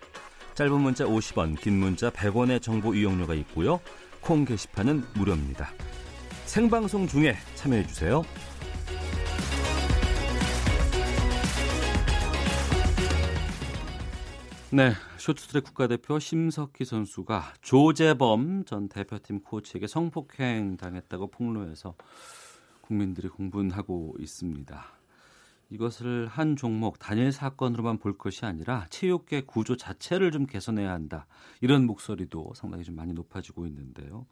짧은 0.54 0.82
문자 0.82 1.06
50원, 1.06 1.60
긴 1.60 1.80
문자 1.80 2.12
100원의 2.12 2.62
정보 2.62 2.94
이용료가 2.94 3.34
있고요. 3.36 3.80
콩 4.20 4.46
게시판은 4.46 5.04
무료입니다. 5.16 5.72
생방송 6.52 7.08
중에 7.08 7.36
참여해 7.56 7.88
주세요. 7.88 8.24
네, 14.74 14.92
쇼트트랙 15.18 15.64
국가대표 15.64 16.20
심석희 16.20 16.84
선수가 16.84 17.54
조재범 17.62 18.66
전 18.66 18.90
대표팀 18.90 19.44
코치에게 19.44 19.88
성폭행 19.88 20.76
당했다고 20.76 21.28
폭로해서 21.28 21.96
국민들이 22.82 23.30
공분하고 23.30 24.18
있습니다. 24.20 24.86
이것을 25.70 26.28
한 26.28 26.58
종목 26.58 27.00
단일 27.00 27.32
사건으로만 27.32 28.00
볼 28.00 28.18
것이 28.18 28.46
아니라 28.46 28.88
체육계 28.90 29.44
구조 29.46 29.78
자체를 29.78 30.32
좀 30.32 30.48
개선해야 30.48 30.92
한다. 30.92 31.28
이런 31.62 31.86
목소리도 31.86 32.52
상당히 32.56 32.84
좀 32.84 32.98
많이 32.98 33.14
높아지고 33.14 33.68
있는데요. 33.68 34.26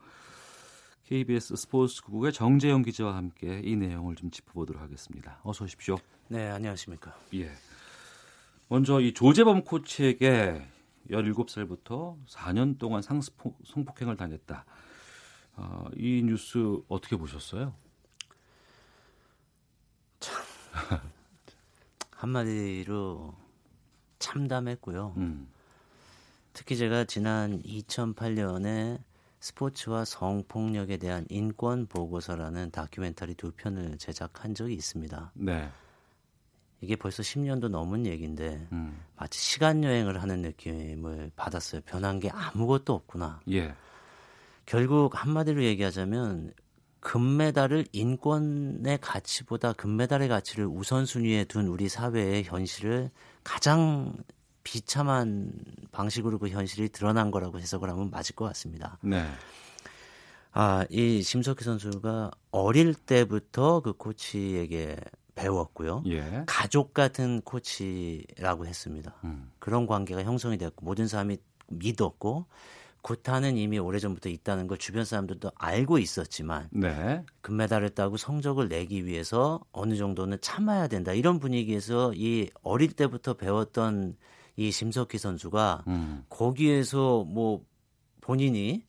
KBS 1.10 1.56
스포츠국의 1.56 2.32
정재영 2.32 2.84
기자와 2.84 3.16
함께 3.16 3.64
이 3.66 3.76
내용을 3.76 4.16
좀 4.16 4.30
짚어보도록 4.30 4.80
하겠습니다. 4.80 5.40
어서 5.42 5.66
오십시오. 5.66 5.98
네, 6.28 6.48
안녕하십니까. 6.52 7.18
예. 7.34 7.52
먼저 8.68 9.02
이 9.02 9.16
조재범 9.16 9.64
코치에게 9.64 10.68
17살부터 11.10 12.24
4년 12.28 12.78
동안 12.78 13.02
상습 13.02 13.36
성폭행을 13.66 14.18
당했다. 14.18 14.66
어, 15.56 15.88
이 15.98 16.22
뉴스 16.24 16.78
어떻게 16.88 17.16
보셨어요? 17.16 17.74
한마디로 22.12 23.34
참담했고요. 24.20 25.16
음. 25.18 25.48
특히 26.54 26.78
제가 26.78 27.06
지난 27.06 27.64
2008년에 27.64 29.09
스포츠와 29.40 30.06
성폭력에 30.06 30.98
대한 30.98 31.26
인권 31.30 31.86
보고서라는 31.88 32.72
다큐멘터리 32.72 33.36
두 33.36 33.52
편을 33.52 33.98
제작한 33.98 34.54
적이 34.54 34.74
있습니다. 34.74 35.32
네. 35.36 35.70
이게 36.82 36.96
벌써 36.96 37.24
10년도 37.24 37.70
넘은 37.70 38.06
얘기인데 38.06 38.68
음. 38.72 39.00
마치 39.18 39.40
시간 39.40 39.84
여행을 39.84 40.22
하는 40.22 40.42
느낌을 40.42 41.32
받았어요. 41.36 41.82
변한 41.86 42.20
게 42.20 42.30
아무것도 42.30 42.94
없구나. 42.94 43.42
예. 43.52 43.76
결국 44.66 45.22
한마디로 45.22 45.64
얘기하자면 45.64 46.54
금메달을 47.02 47.86
인권의 47.92 49.00
가치보다 49.02 49.74
금메달의 49.74 50.28
가치를 50.28 50.66
우선순위에 50.68 51.46
둔 51.46 51.68
우리 51.68 51.90
사회의 51.90 52.44
현실을 52.44 53.10
가장 53.44 54.14
비참한 54.72 55.52
방식으로 55.92 56.38
그 56.38 56.50
현실이 56.50 56.90
드러난 56.90 57.32
거라고 57.32 57.60
해석을 57.60 57.90
하면 57.90 58.12
맞을 58.12 58.36
것 58.36 58.46
같습니다. 58.46 59.00
네. 59.02 59.26
아, 60.52 60.86
이 60.92 61.24
심석희 61.24 61.64
선수가 61.64 62.30
어릴 62.52 62.94
때부터 62.94 63.82
그 63.82 63.94
코치에게 63.94 64.98
배웠고요. 65.34 66.04
예. 66.08 66.44
가족 66.46 66.94
같은 66.94 67.42
코치라고 67.42 68.68
했습니다. 68.68 69.16
음. 69.24 69.52
그런 69.58 69.88
관계가 69.88 70.24
형성이 70.24 70.60
됐고 70.60 70.86
모든 70.86 71.08
사람이 71.08 71.38
믿었고 71.70 72.46
구타는 73.02 73.58
이미 73.58 73.80
오래전부터 73.80 74.30
있다는 74.30 74.68
걸 74.68 74.78
주변 74.78 75.04
사람들도 75.04 75.52
알고 75.56 75.98
있었지만 75.98 76.68
네. 76.72 77.24
금메달을 77.42 77.92
따고 77.92 78.18
성적을 78.18 78.68
내기 78.68 79.06
위해서 79.06 79.62
어느 79.72 79.96
정도는 79.96 80.40
참아야 80.42 80.88
된다. 80.88 81.14
이런 81.14 81.40
분위기에서 81.40 82.14
이 82.14 82.50
어릴 82.62 82.92
때부터 82.92 83.34
배웠던 83.34 84.16
이 84.56 84.72
심석희 84.72 85.18
선수가 85.18 85.84
음. 85.88 86.24
거기에서 86.30 87.24
뭐 87.24 87.64
본인이 88.22 88.84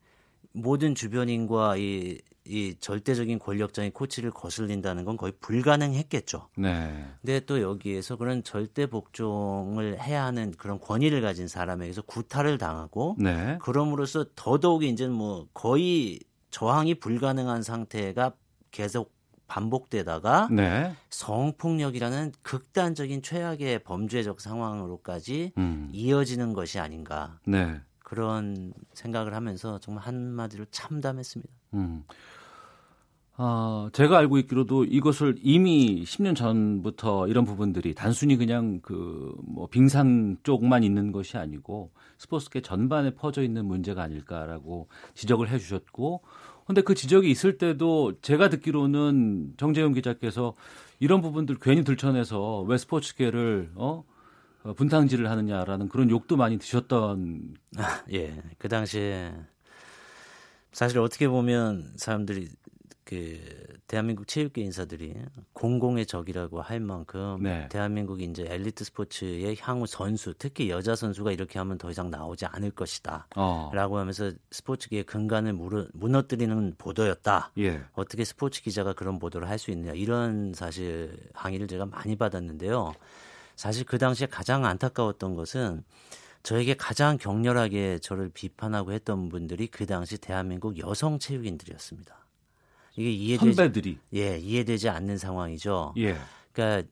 모든 0.53 0.95
주변인과 0.95 1.77
이, 1.77 2.19
이 2.45 2.75
절대적인 2.81 3.39
권력자인 3.39 3.93
코치를 3.93 4.33
거슬린다는 4.33 5.05
건 5.05 5.17
거의 5.17 5.33
불가능했겠죠. 5.41 6.49
네. 6.57 7.05
근데 7.21 7.41
또 7.41 7.61
여기에서 7.61 8.17
그런 8.17 8.43
절대 8.43 8.87
복종을 8.87 10.01
해야 10.01 10.25
하는 10.25 10.51
그런 10.53 10.81
권위를 10.81 11.21
가진 11.23 11.47
사람에게서 11.47 12.03
구타를 12.03 12.59
당하고 12.59 13.17
네. 13.19 13.59
그럼으로써 13.61 14.27
더더욱 14.35 14.83
이제는 14.83 15.15
뭐 15.15 15.47
거의 15.55 16.19
저항이 16.51 16.95
불가능한 16.97 17.63
상태가 17.63 18.33
계속 18.73 19.13
반복되다가 19.51 20.49
네. 20.53 20.95
성폭력이라는 21.11 22.33
극단적인 22.43 23.23
최악의 23.23 23.81
범죄적 23.83 24.41
상황으로까지 24.41 25.53
음. 25.59 25.91
이어지는 25.93 26.53
것이 26.53 26.79
아닌가 26.79 27.39
네. 27.45 27.81
그런 27.99 28.73
생각을 28.95 29.35
하면서 29.35 29.79
정말 29.81 30.07
한마디로 30.07 30.67
참담했습니다. 30.71 31.53
음. 31.75 32.05
아, 33.43 33.89
제가 33.95 34.19
알고 34.19 34.37
있기로도 34.39 34.85
이것을 34.85 35.37
이미 35.41 36.05
10년 36.05 36.37
전부터 36.37 37.27
이런 37.27 37.45
부분들이 37.45 37.95
단순히 37.95 38.37
그냥 38.37 38.81
그 38.81 39.31
뭐 39.61 39.67
빙상 39.67 40.37
쪽만 40.43 40.83
있는 40.85 41.13
것이 41.13 41.37
아니고 41.37 41.91
스포츠계 42.19 42.63
전반에 42.63 43.11
퍼져 43.11 43.43
있는 43.43 43.67
문제가 43.67 44.03
아닐까라고 44.03 44.89
지적을 45.15 45.51
해 45.51 45.59
주셨고 45.59 46.23
근데 46.71 46.83
그 46.83 46.95
지적이 46.95 47.33
있을 47.33 47.59
때도 47.59 48.21
제가 48.23 48.49
듣기로는 48.49 49.55
정재훈 49.57 49.93
기자께서 49.93 50.55
이런 51.01 51.21
부분들 51.21 51.57
괜히 51.61 51.83
들춰내서 51.83 52.61
왜 52.61 52.79
스포츠계를 52.79 53.73
어 53.75 54.05
어, 54.63 54.75
분탕질을 54.75 55.29
하느냐라는 55.29 55.89
그런 55.89 56.11
욕도 56.11 56.37
많이 56.37 56.59
드셨던 56.59 57.57
아, 57.77 58.05
예. 58.13 58.41
그 58.59 58.69
당시에 58.69 59.35
사실 60.71 61.01
어떻게 61.01 61.27
보면 61.27 61.93
사람들이 61.97 62.49
그 63.11 63.41
대한민국 63.89 64.29
체육계 64.29 64.63
인사들이 64.63 65.17
공공의 65.53 66.07
적이라고 66.07 66.63
할 66.63 66.79
만큼 66.79 67.43
네. 67.43 67.69
대한민국이 67.69 68.23
이제 68.23 68.47
엘리트 68.49 68.85
스포츠의 68.85 69.57
향후 69.59 69.85
선수, 69.89 70.33
특히 70.39 70.71
여자 70.71 70.95
선수가 70.95 71.33
이렇게 71.33 71.59
하면 71.59 71.77
더 71.77 71.91
이상 71.91 72.09
나오지 72.09 72.47
않을 72.47 72.71
것이다. 72.71 73.27
어. 73.35 73.73
라고 73.75 73.99
하면서 73.99 74.31
스포츠계의 74.53 75.03
근간을 75.03 75.55
무너, 75.55 75.89
무너뜨리는 75.93 76.77
보도였다. 76.79 77.51
예. 77.59 77.83
어떻게 77.95 78.25
스포츠 78.25 78.63
기자가 78.63 78.93
그런 78.93 79.19
보도를 79.19 79.49
할 79.49 79.59
수 79.59 79.73
있느냐. 79.73 79.93
이런 79.93 80.55
사실 80.55 81.13
항의를 81.35 81.67
제가 81.67 81.85
많이 81.85 82.15
받았는데요. 82.15 82.95
사실 83.57 83.85
그 83.85 83.99
당시에 83.99 84.29
가장 84.29 84.65
안타까웠던 84.65 85.35
것은 85.35 85.83
저에게 86.45 86.75
가장 86.75 87.19
격렬하게 87.19 87.99
저를 87.99 88.31
비판하고 88.31 88.93
했던 88.93 89.29
분들이 89.29 89.67
그 89.67 89.85
당시 89.85 90.17
대한민국 90.17 90.79
여성 90.79 91.19
체육인들이었습니다. 91.19 92.20
이게 93.01 93.11
이해되지 93.11 93.55
선배들이 93.55 93.99
예 94.15 94.39
이해되지 94.39 94.89
않는 94.89 95.17
상황이죠. 95.19 95.95
예. 95.97 96.17
그러니까 96.53 96.89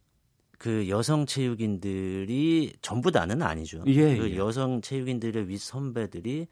그 0.58 0.88
여성 0.88 1.26
체육인들이 1.26 2.72
전부 2.82 3.10
다는 3.12 3.42
아니죠. 3.42 3.84
예, 3.86 4.16
그 4.16 4.30
예. 4.32 4.36
여성 4.36 4.80
체육인들의 4.80 5.48
윗 5.48 5.58
선배들이 5.60 6.46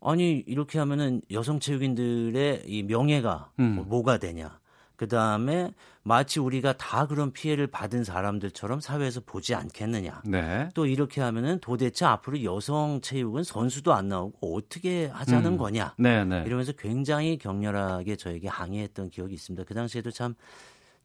아니 0.00 0.42
이렇게 0.46 0.78
하면은 0.78 1.22
여성 1.30 1.58
체육인들의 1.60 2.64
이 2.66 2.82
명예가 2.82 3.50
음. 3.60 3.74
뭐- 3.76 3.84
뭐가 3.84 4.18
되냐. 4.18 4.60
그 5.02 5.08
다음에 5.08 5.74
마치 6.04 6.38
우리가 6.38 6.74
다 6.74 7.08
그런 7.08 7.32
피해를 7.32 7.66
받은 7.66 8.04
사람들처럼 8.04 8.78
사회에서 8.78 9.20
보지 9.26 9.52
않겠느냐. 9.52 10.22
네. 10.24 10.68
또 10.74 10.86
이렇게 10.86 11.20
하면은 11.20 11.58
도대체 11.58 12.04
앞으로 12.04 12.44
여성 12.44 13.00
체육은 13.00 13.42
선수도 13.42 13.92
안 13.94 14.06
나오고 14.06 14.56
어떻게 14.56 15.06
하자는 15.06 15.54
음. 15.54 15.56
거냐. 15.56 15.96
네, 15.98 16.24
네. 16.24 16.44
이러면서 16.46 16.70
굉장히 16.70 17.36
격렬하게 17.36 18.14
저에게 18.14 18.46
항의했던 18.46 19.10
기억이 19.10 19.34
있습니다. 19.34 19.64
그 19.64 19.74
당시에도 19.74 20.12
참 20.12 20.36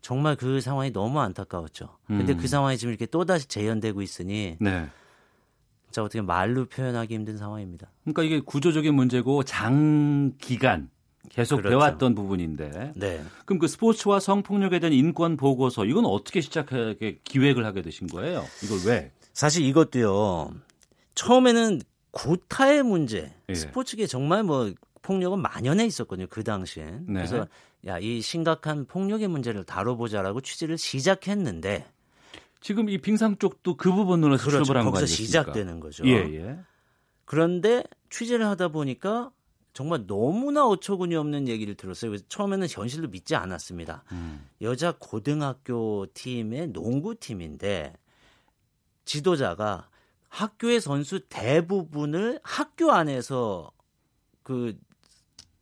정말 0.02 0.36
그 0.36 0.62
상황이 0.62 0.94
너무 0.94 1.20
안타까웠죠. 1.20 1.98
근데 2.06 2.34
음. 2.34 2.38
그 2.38 2.48
상황이 2.48 2.78
지금 2.78 2.92
이렇게 2.92 3.08
또다시 3.08 3.48
재현되고 3.48 4.04
있으니 4.04 4.58
네. 4.60 4.86
진짜 5.86 6.04
어떻게 6.04 6.22
말로 6.22 6.66
표현하기 6.66 7.16
힘든 7.16 7.40
상황입니다. 7.40 7.88
그러니까 8.04 8.22
이게 8.22 8.42
구조적인 8.42 8.94
문제고 8.94 9.42
장기간 9.42 10.92
계속 11.30 11.58
그렇죠. 11.58 11.78
배웠던 11.78 12.16
부분인데. 12.16 12.94
네. 12.96 13.24
그럼 13.46 13.60
그 13.60 13.68
스포츠와 13.68 14.20
성폭력에 14.20 14.80
대한 14.80 14.94
인권 14.94 15.38
보고서 15.38 15.86
이건 15.86 16.06
어떻게 16.06 16.42
시작하게 16.42 17.20
기획을 17.24 17.66
하게 17.66 17.82
되신 17.82 18.08
거예요? 18.08 18.44
이걸 18.64 18.80
왜? 18.86 19.12
사실 19.34 19.66
이것도요. 19.66 20.52
처음에는 21.16 21.82
구타의 22.12 22.84
문제. 22.84 23.34
예. 23.50 23.54
스포츠계 23.54 24.08
정말 24.08 24.44
뭐 24.44 24.72
폭력은 25.02 25.42
만연해 25.42 25.86
있었거든요. 25.86 26.28
그 26.30 26.44
당시엔. 26.44 27.06
네. 27.08 27.14
그래서 27.14 27.48
야, 27.86 28.00
이 28.00 28.22
심각한 28.22 28.86
폭력의 28.86 29.28
문제를 29.28 29.64
다뤄보자라고 29.64 30.42
취재를 30.42 30.78
시작했는데 30.78 31.86
지금 32.60 32.90
이 32.90 32.98
빙상 32.98 33.38
쪽도 33.38 33.78
그 33.78 33.92
부분으로 33.92 34.38
그렇죠. 34.38 34.64
출발한 34.64 34.86
거 34.86 34.92
거기서? 34.92 35.06
시작되는 35.06 35.80
거죠. 35.80 36.06
예, 36.08 36.14
예. 36.14 36.58
그런데 37.26 37.84
취재를 38.10 38.48
하다 38.48 38.70
보니까 38.70 39.32
정말 39.78 40.08
너무나 40.08 40.66
어처구니 40.66 41.16
없는 41.16 41.48
얘기를 41.48 41.76
들었어요. 41.76 42.10
그래서 42.10 42.26
처음에는 42.30 42.66
현실로 42.68 43.10
믿지 43.10 43.36
않았습니다. 43.36 44.06
음. 44.12 44.50
여자 44.60 44.96
고등학교 44.98 46.08
팀의 46.16 46.70
농구팀인데 46.70 47.94
지도자가 49.06 49.88
학교의 50.30 50.82
선수 50.82 51.20
대부분을 51.30 52.40
학교 52.42 52.92
안에서 52.92 53.70
그 54.42 54.76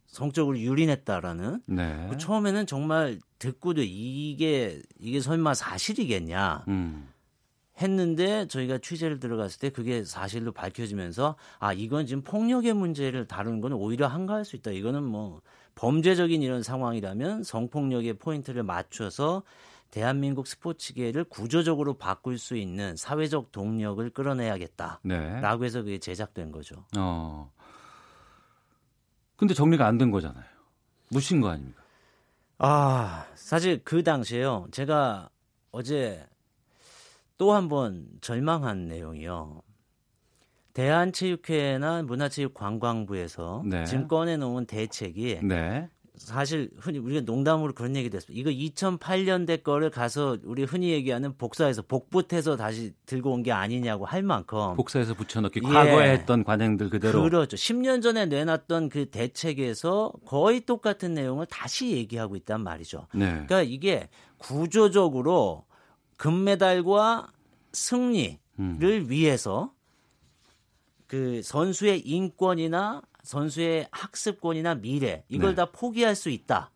성적으로 0.08 0.58
유린했다라는 0.62 1.64
네. 1.66 2.08
그 2.10 2.18
처음에는 2.18 2.68
정말 2.68 3.20
듣고도 3.38 3.82
이게 3.84 4.82
이게 4.98 5.20
설마 5.20 5.56
사실이겠냐 5.56 6.64
음. 6.70 7.10
했는데 7.82 8.48
저희가 8.48 8.78
취재를 8.78 9.20
들어갔을 9.20 9.60
때 9.60 9.70
그게 9.70 10.04
사실로 10.04 10.52
밝혀지면서 10.54 11.36
아 11.60 11.74
이건 11.74 12.06
지금 12.06 12.24
폭력의 12.24 12.74
문제를 12.74 13.28
다루는 13.28 13.62
건 13.62 13.74
오히려 13.74 14.08
한가할 14.08 14.46
수 14.46 14.56
있다. 14.56 14.72
이거는 14.72 15.04
뭐 15.04 15.42
범죄적인 15.76 16.42
이런 16.42 16.64
상황이라면 16.64 17.44
성폭력의 17.44 18.14
포인트를 18.14 18.64
맞춰서 18.64 19.44
대한민국 19.92 20.48
스포츠계를 20.48 21.26
구조적으로 21.26 21.94
바꿀 21.98 22.38
수 22.38 22.56
있는 22.56 22.96
사회적 22.96 23.52
동력을 23.52 24.10
끌어내야겠다. 24.10 25.00
네. 25.04 25.40
라고 25.42 25.66
해서 25.66 25.82
그게 25.82 25.98
제작된 26.00 26.52
거죠. 26.52 26.86
어. 26.98 27.52
근데 29.38 29.54
정리가 29.54 29.86
안 29.86 29.98
된 29.98 30.12
거잖아요. 30.12 30.46
묻힌 31.12 31.42
거 31.42 31.50
아닙니까? 31.50 31.82
아, 32.58 33.26
사실 33.36 33.82
그 33.84 34.02
당시에요. 34.02 34.68
제가 34.72 35.30
어제 35.72 36.26
또 37.38 37.54
한 37.54 37.68
번 37.70 38.06
절망한 38.22 38.88
내용이요. 38.88 39.62
대한체육회나 40.74 42.04
문화체육관광부에서 42.04 43.64
네. 43.66 43.86
지금 43.86 44.08
꺼내놓은 44.08 44.66
대책이 44.66 45.40
네. 45.44 45.90
사실 46.18 46.70
흔히 46.80 46.98
우리가 46.98 47.22
농담으로 47.22 47.74
그런 47.74 47.96
얘기도 47.98 48.16
했습니다. 48.16 48.40
이거 48.40 48.50
2008년대 48.74 49.64
거를 49.64 49.90
가서 49.90 50.38
우리 50.46 50.64
흔히 50.64 50.92
얘기하는 50.92 51.36
복사해서 51.38 51.82
복붙해서 51.82 52.56
다시 52.56 52.94
들고 53.06 53.34
온 53.34 53.44
게 53.44 53.52
아니냐고 53.52 54.06
할 54.06 54.24
만큼 54.24 54.76
복사해서 54.78 55.14
붙여넣기 55.14 55.60
예. 55.64 55.68
과거에 55.68 56.12
했던 56.12 56.46
관행들 56.46 56.90
그대로 56.90 57.22
그렇죠. 57.24 57.58
10년 57.58 58.02
전에 58.02 58.28
내놨던 58.28 58.90
그 58.90 59.10
대책에서 59.10 60.14
거의 60.26 60.62
똑같은 60.62 61.14
내용을 61.14 61.48
다시 61.48 61.92
얘기하고 61.92 62.38
있단 62.38 62.62
말이죠. 62.62 63.08
네. 63.14 63.26
그러니까 63.26 63.62
이게 63.64 64.08
구조적으로 64.38 65.66
금메달과 66.18 67.32
승리를 67.72 68.40
음. 68.60 69.06
위해서 69.10 69.74
그 71.08 71.42
선수의 71.44 72.02
인권이나 72.02 73.02
선수의 73.24 73.88
학습권이나 73.92 74.76
미래 74.76 75.24
이걸 75.30 75.52
네. 75.52 75.56
다 75.56 75.72
포기할 75.72 76.16
수 76.16 76.30
있다. 76.30 76.72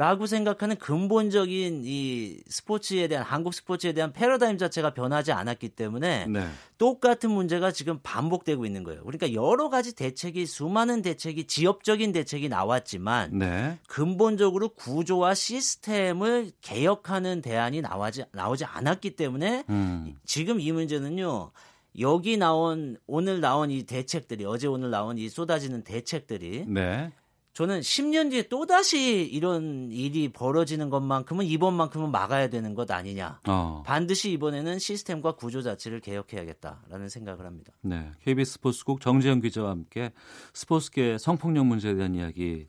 라고 0.00 0.24
생각하는 0.24 0.76
근본적인 0.76 1.82
이 1.84 2.38
스포츠에 2.48 3.06
대한 3.06 3.22
한국 3.22 3.52
스포츠에 3.52 3.92
대한 3.92 4.14
패러다임 4.14 4.56
자체가 4.56 4.94
변하지 4.94 5.30
않았기 5.32 5.68
때문에 5.68 6.24
네. 6.26 6.46
똑같은 6.78 7.30
문제가 7.30 7.70
지금 7.70 8.00
반복되고 8.02 8.64
있는 8.64 8.82
거예요. 8.82 9.02
그러니까 9.04 9.34
여러 9.34 9.68
가지 9.68 9.94
대책이 9.94 10.46
수많은 10.46 11.02
대책이 11.02 11.46
지역적인 11.46 12.12
대책이 12.12 12.48
나왔지만 12.48 13.38
네. 13.38 13.78
근본적으로 13.88 14.70
구조와 14.70 15.34
시스템을 15.34 16.52
개혁하는 16.62 17.42
대안이 17.42 17.82
나오지, 17.82 18.24
나오지 18.32 18.64
않았기 18.64 19.16
때문에 19.16 19.64
음. 19.68 20.16
지금 20.24 20.60
이 20.60 20.72
문제는요. 20.72 21.50
여기 21.98 22.38
나온 22.38 22.96
오늘 23.06 23.42
나온 23.42 23.70
이 23.70 23.82
대책들이 23.82 24.46
어제 24.46 24.66
오늘 24.66 24.90
나온 24.90 25.18
이 25.18 25.28
쏟아지는 25.28 25.84
대책들이 25.84 26.64
네. 26.68 27.12
저는 27.52 27.80
10년 27.80 28.30
뒤에 28.30 28.48
또다시 28.48 29.28
이런 29.30 29.90
일이 29.90 30.32
벌어지는 30.32 30.88
것만큼은 30.88 31.44
이번만큼은 31.44 32.10
막아야 32.10 32.48
되는 32.48 32.74
것 32.74 32.90
아니냐. 32.90 33.40
어. 33.48 33.82
반드시 33.84 34.30
이번에는 34.32 34.78
시스템과 34.78 35.32
구조 35.32 35.60
자체를 35.60 36.00
개혁해야겠다라는 36.00 37.08
생각을 37.08 37.46
합니다. 37.46 37.72
네. 37.82 38.12
KBS 38.22 38.52
스포츠국 38.54 39.00
정재영 39.00 39.40
기자와 39.40 39.70
함께 39.70 40.12
스포츠계 40.54 41.18
성폭력 41.18 41.66
문제에 41.66 41.94
대한 41.94 42.14
이야기 42.14 42.68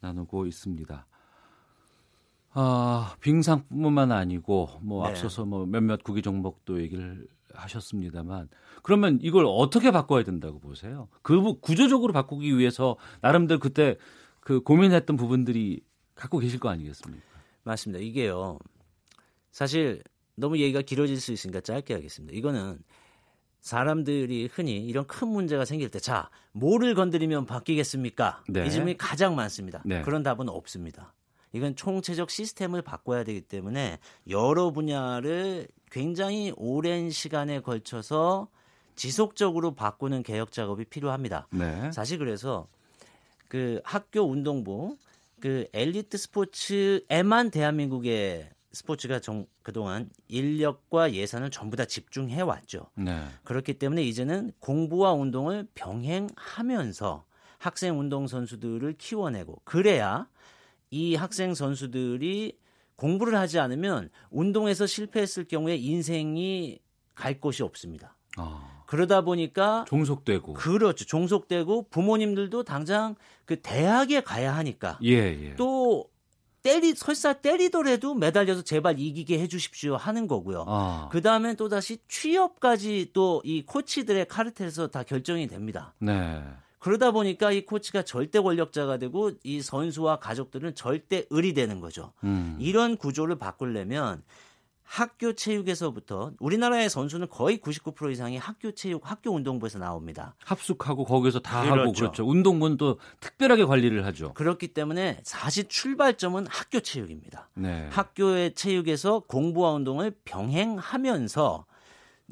나누고 0.00 0.46
있습니다. 0.46 1.06
아, 2.54 3.14
빙상뿐만 3.20 4.12
아니고 4.12 4.68
뭐 4.82 5.04
네. 5.04 5.10
앞서서 5.10 5.44
뭐 5.44 5.64
몇몇 5.64 6.02
구기 6.02 6.22
종목도 6.22 6.82
얘기를 6.82 7.26
하셨습니다만 7.54 8.48
그러면 8.82 9.18
이걸 9.22 9.44
어떻게 9.46 9.90
바꿔야 9.90 10.22
된다고 10.24 10.58
보세요? 10.58 11.08
그 11.22 11.58
구조적으로 11.60 12.12
바꾸기 12.12 12.56
위해서 12.58 12.96
나름대로 13.20 13.60
그때 13.60 13.96
그 14.40 14.60
고민했던 14.60 15.16
부분들이 15.16 15.80
갖고 16.14 16.38
계실 16.38 16.58
거 16.58 16.68
아니겠습니까? 16.68 17.24
맞습니다. 17.64 18.02
이게요. 18.02 18.58
사실 19.50 20.02
너무 20.34 20.58
얘기가 20.58 20.82
길어질 20.82 21.20
수 21.20 21.32
있으니까 21.32 21.60
짧게 21.60 21.94
하겠습니다. 21.94 22.36
이거는 22.36 22.78
사람들이 23.60 24.48
흔히 24.52 24.78
이런 24.78 25.06
큰 25.06 25.28
문제가 25.28 25.64
생길 25.64 25.88
때, 25.88 26.00
자, 26.00 26.30
뭐를 26.52 26.96
건드리면 26.96 27.46
바뀌겠습니까? 27.46 28.42
네. 28.48 28.66
이 28.66 28.70
질문이 28.70 28.96
가장 28.96 29.36
많습니다. 29.36 29.82
네. 29.84 30.02
그런 30.02 30.24
답은 30.24 30.48
없습니다. 30.48 31.14
이건 31.52 31.76
총체적 31.76 32.30
시스템을 32.30 32.82
바꿔야 32.82 33.22
되기 33.24 33.40
때문에 33.40 33.98
여러 34.28 34.72
분야를 34.72 35.68
굉장히 35.92 36.54
오랜 36.56 37.10
시간에 37.10 37.60
걸쳐서 37.60 38.48
지속적으로 38.96 39.74
바꾸는 39.74 40.22
개혁 40.22 40.50
작업이 40.50 40.86
필요합니다. 40.86 41.46
네. 41.50 41.92
사실 41.92 42.18
그래서 42.18 42.66
그 43.46 43.82
학교 43.84 44.22
운동부 44.22 44.96
그 45.38 45.66
엘리트 45.74 46.16
스포츠에만 46.16 47.50
대한민국의 47.50 48.48
스포츠가 48.72 49.20
정, 49.20 49.44
그동안 49.62 50.08
인력과 50.28 51.12
예산을 51.12 51.50
전부 51.50 51.76
다 51.76 51.84
집중해 51.84 52.40
왔죠. 52.40 52.86
네. 52.94 53.26
그렇기 53.44 53.74
때문에 53.74 54.02
이제는 54.02 54.52
공부와 54.60 55.12
운동을 55.12 55.68
병행하면서 55.74 57.24
학생 57.58 58.00
운동 58.00 58.26
선수들을 58.26 58.94
키워내고 58.96 59.60
그래야 59.64 60.26
이 60.90 61.16
학생 61.16 61.54
선수들이 61.54 62.56
공부를 63.02 63.36
하지 63.36 63.58
않으면 63.58 64.10
운동에서 64.30 64.86
실패했을 64.86 65.44
경우에 65.48 65.74
인생이 65.74 66.78
갈 67.16 67.40
곳이 67.40 67.64
없습니다. 67.64 68.16
아. 68.36 68.84
그러다 68.86 69.22
보니까 69.22 69.84
종속되고 69.88 70.52
그렇죠. 70.54 71.04
종속되고 71.04 71.88
부모님들도 71.90 72.62
당장 72.62 73.16
그 73.44 73.60
대학에 73.60 74.20
가야 74.20 74.54
하니까 74.54 75.00
예, 75.02 75.16
예. 75.16 75.54
또 75.56 76.08
때리 76.62 76.94
설사 76.94 77.32
때리더라도 77.32 78.14
매달려서 78.14 78.62
제발 78.62 79.00
이기게 79.00 79.40
해주십시오 79.40 79.96
하는 79.96 80.28
거고요. 80.28 80.64
아. 80.68 81.08
그 81.10 81.20
다음엔 81.22 81.56
또 81.56 81.68
다시 81.68 81.98
취업까지 82.06 83.10
또 83.12 83.42
이 83.44 83.66
코치들의 83.66 84.28
카르텔에서 84.28 84.86
다 84.86 85.02
결정이 85.02 85.48
됩니다. 85.48 85.92
네. 85.98 86.40
그러다 86.82 87.12
보니까 87.12 87.52
이 87.52 87.64
코치가 87.64 88.02
절대 88.02 88.40
권력자가 88.40 88.96
되고 88.96 89.30
이 89.44 89.62
선수와 89.62 90.16
가족들은 90.18 90.74
절대 90.74 91.24
을이 91.32 91.54
되는 91.54 91.78
거죠. 91.78 92.12
음. 92.24 92.56
이런 92.58 92.96
구조를 92.96 93.38
바꾸려면 93.38 94.24
학교 94.82 95.32
체육에서부터 95.32 96.32
우리나라의 96.40 96.90
선수는 96.90 97.28
거의 97.28 97.58
99% 97.58 98.10
이상이 98.10 98.36
학교 98.36 98.72
체육, 98.72 99.08
학교 99.08 99.30
운동부에서 99.30 99.78
나옵니다. 99.78 100.34
합숙하고 100.44 101.04
거기서 101.04 101.38
다 101.38 101.62
그렇죠. 101.62 101.80
하고 101.80 101.92
그렇죠. 101.92 102.28
운동부는 102.28 102.78
또 102.78 102.98
특별하게 103.20 103.64
관리를 103.64 104.04
하죠. 104.06 104.34
그렇기 104.34 104.74
때문에 104.74 105.20
사실 105.22 105.68
출발점은 105.68 106.48
학교 106.48 106.80
체육입니다. 106.80 107.48
네. 107.54 107.88
학교의 107.92 108.54
체육에서 108.54 109.20
공부와 109.20 109.70
운동을 109.70 110.16
병행하면서 110.24 111.64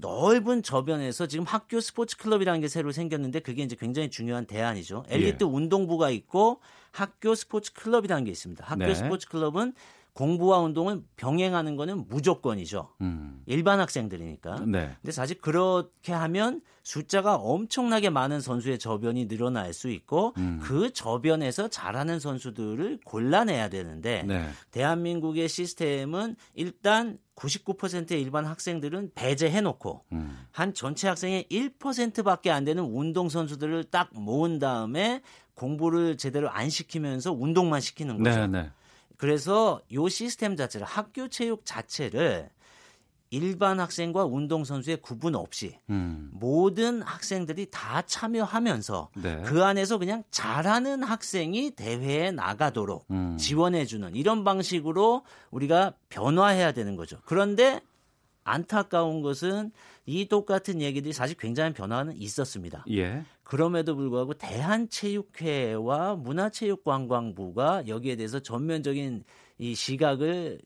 넓은 0.00 0.62
저변에서 0.62 1.26
지금 1.26 1.44
학교 1.44 1.80
스포츠 1.80 2.16
클럽이라는 2.16 2.60
게 2.60 2.68
새로 2.68 2.92
생겼는데 2.92 3.40
그게 3.40 3.62
이제 3.62 3.76
굉장히 3.78 4.10
중요한 4.10 4.46
대안이죠. 4.46 5.04
엘리트 5.08 5.44
예. 5.44 5.48
운동부가 5.48 6.10
있고 6.10 6.60
학교 6.90 7.34
스포츠 7.34 7.72
클럽이라는 7.72 8.24
게 8.24 8.30
있습니다. 8.30 8.64
학교 8.64 8.86
네. 8.86 8.94
스포츠 8.94 9.28
클럽은 9.28 9.74
공부와 10.12 10.58
운동을 10.58 11.02
병행하는 11.16 11.76
거는 11.76 12.08
무조건이죠. 12.08 12.90
음. 13.00 13.42
일반 13.46 13.80
학생들이니까. 13.80 14.64
네. 14.66 14.96
근데 15.00 15.12
사실 15.12 15.38
그렇게 15.40 16.12
하면 16.12 16.60
숫자가 16.90 17.36
엄청나게 17.36 18.10
많은 18.10 18.40
선수의 18.40 18.80
저변이 18.80 19.28
늘어날 19.28 19.72
수 19.72 19.90
있고 19.90 20.34
음. 20.38 20.58
그 20.60 20.92
저변에서 20.92 21.68
잘하는 21.68 22.18
선수들을 22.18 22.98
골라내야 23.04 23.68
되는데 23.68 24.24
네. 24.24 24.48
대한민국의 24.72 25.48
시스템은 25.48 26.34
일단 26.54 27.18
99%의 27.36 28.20
일반 28.20 28.44
학생들은 28.44 29.12
배제해놓고 29.14 30.04
음. 30.10 30.36
한 30.50 30.74
전체 30.74 31.06
학생의 31.06 31.46
1%밖에 31.48 32.50
안 32.50 32.64
되는 32.64 32.82
운동 32.82 33.28
선수들을 33.28 33.84
딱 33.84 34.10
모은 34.12 34.58
다음에 34.58 35.22
공부를 35.54 36.16
제대로 36.16 36.50
안 36.50 36.70
시키면서 36.70 37.32
운동만 37.32 37.80
시키는 37.80 38.20
거죠. 38.20 38.48
네, 38.48 38.62
네. 38.62 38.70
그래서 39.16 39.80
요 39.92 40.08
시스템 40.08 40.56
자체를 40.56 40.84
학교 40.88 41.28
체육 41.28 41.64
자체를 41.64 42.50
일반 43.30 43.78
학생과 43.78 44.24
운동 44.24 44.64
선수의 44.64 44.98
구분 44.98 45.36
없이 45.36 45.78
음. 45.88 46.30
모든 46.32 47.00
학생들이 47.00 47.68
다 47.70 48.02
참여하면서 48.02 49.10
네. 49.22 49.42
그 49.46 49.64
안에서 49.64 49.98
그냥 49.98 50.24
잘하는 50.32 51.04
학생이 51.04 51.70
대회에 51.76 52.32
나가도록 52.32 53.06
음. 53.12 53.36
지원해주는 53.36 54.16
이런 54.16 54.42
방식으로 54.42 55.24
우리가 55.52 55.94
변화해야 56.08 56.72
되는 56.72 56.96
거죠. 56.96 57.18
그런데 57.24 57.80
안타까운 58.42 59.22
것은 59.22 59.70
이 60.06 60.26
똑같은 60.26 60.80
얘기들이 60.80 61.12
사실 61.12 61.36
굉장히 61.36 61.72
변화는 61.72 62.16
있었습니다. 62.16 62.84
예. 62.90 63.22
그럼에도 63.44 63.94
불구하고 63.94 64.34
대한체육회와 64.34 66.16
문화체육관광부가 66.16 67.86
여기에 67.86 68.16
대해서 68.16 68.40
전면적인 68.40 69.22
이 69.58 69.74
시각을 69.74 70.60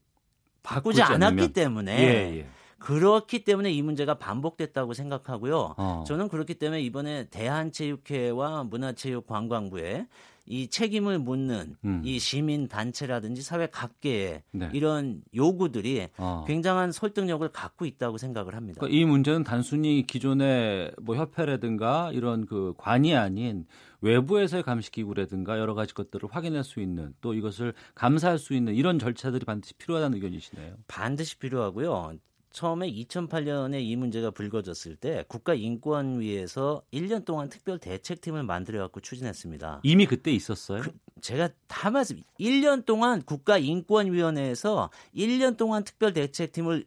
바꾸지 0.65 1.03
않았기 1.03 1.53
때문에 1.53 1.99
예, 2.01 2.39
예. 2.39 2.47
그렇기 2.79 3.45
때문에 3.45 3.71
이 3.71 3.81
문제가 3.81 4.15
반복됐다고 4.15 4.93
생각하고요. 4.93 5.75
어. 5.77 6.05
저는 6.07 6.29
그렇기 6.29 6.55
때문에 6.55 6.83
이번에 6.83 7.29
대한체육회와 7.31 8.65
문화체육관광부에 8.65 10.07
이 10.47 10.69
책임을 10.69 11.19
묻는 11.19 11.77
음. 11.85 12.03
이 12.05 12.19
시민 12.19 12.69
단체라든지 12.69 13.43
사회 13.43 13.67
각계의 13.67 14.43
네. 14.53 14.71
이런 14.73 15.23
요구들이 15.35 16.09
어. 16.19 16.45
굉장한 16.47 16.93
설득력을 16.93 17.47
갖고 17.49 17.87
있다고 17.87 18.19
생각을 18.19 18.55
합니다. 18.55 18.81
그러니까 18.81 18.99
이 18.99 19.05
문제는 19.05 19.45
단순히 19.45 20.05
기존의 20.07 20.93
뭐 21.01 21.17
협회라든가 21.17 22.11
이런 22.13 22.45
그 22.45 22.75
관이 22.77 23.17
아닌 23.17 23.67
외부에서의 24.03 24.63
감시기구라든가 24.63 25.59
여러 25.59 25.75
가지 25.75 25.95
것들을 25.95 26.29
확인할 26.31 26.63
수 26.63 26.81
있는 26.81 27.15
또 27.23 27.33
이것을 27.33 27.73
감사할 27.95 28.39
수 28.39 28.53
있는 28.53 28.75
이런 28.75 28.99
절차들이 28.99 29.47
반드시 29.47 29.73
필요하다는 29.75 30.17
의견이시네요. 30.17 30.75
반드시 30.87 31.39
필요하고요. 31.39 32.13
처음에 32.55 32.91
2008년에 32.91 33.83
이 33.83 33.97
문제가 33.97 34.31
불거졌을 34.31 34.95
때 34.95 35.25
국가인권위에서 35.27 36.83
1년 36.93 37.25
동안 37.25 37.49
특별 37.49 37.79
대책팀을 37.81 38.45
만들어 38.45 38.79
갖고 38.79 39.01
추진했습니다. 39.01 39.81
이미 39.83 40.07
그때 40.07 40.31
있었어요? 40.31 40.83
그, 40.83 40.93
제가 41.21 41.49
다 41.67 41.91
말씀 41.91 42.23
1년 42.39 42.87
동안 42.87 43.23
국가인권위원회에서 43.23 44.91
1년 45.17 45.57
동안 45.57 45.83
특별 45.83 46.13
대책팀을 46.13 46.85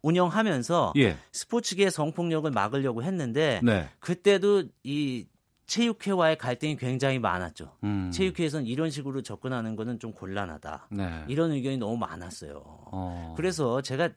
운영하면서 0.00 0.94
예. 0.96 1.18
스포츠계 1.30 1.90
성폭력을 1.90 2.50
막으려고 2.50 3.02
했는데 3.02 3.60
네. 3.62 3.90
그때도 4.00 4.64
이 4.82 5.26
체육회와의 5.66 6.38
갈등이 6.38 6.76
굉장히 6.76 7.18
많았죠. 7.18 7.76
음. 7.84 8.10
체육회에서는 8.12 8.66
이런 8.66 8.90
식으로 8.90 9.22
접근하는 9.22 9.76
거는 9.76 9.98
좀 9.98 10.12
곤란하다. 10.12 10.88
네. 10.90 11.24
이런 11.28 11.52
의견이 11.52 11.76
너무 11.76 11.96
많았어요. 11.98 12.62
어. 12.64 13.34
그래서 13.36 13.80
제가 13.82 14.10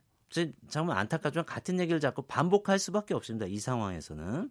정말 0.70 0.98
안타깝지만 0.98 1.46
같은 1.46 1.80
얘기를 1.80 2.00
자꾸 2.00 2.22
반복할 2.24 2.80
수밖에 2.80 3.14
없습니다. 3.14 3.46
이 3.46 3.58
상황에서는. 3.58 4.50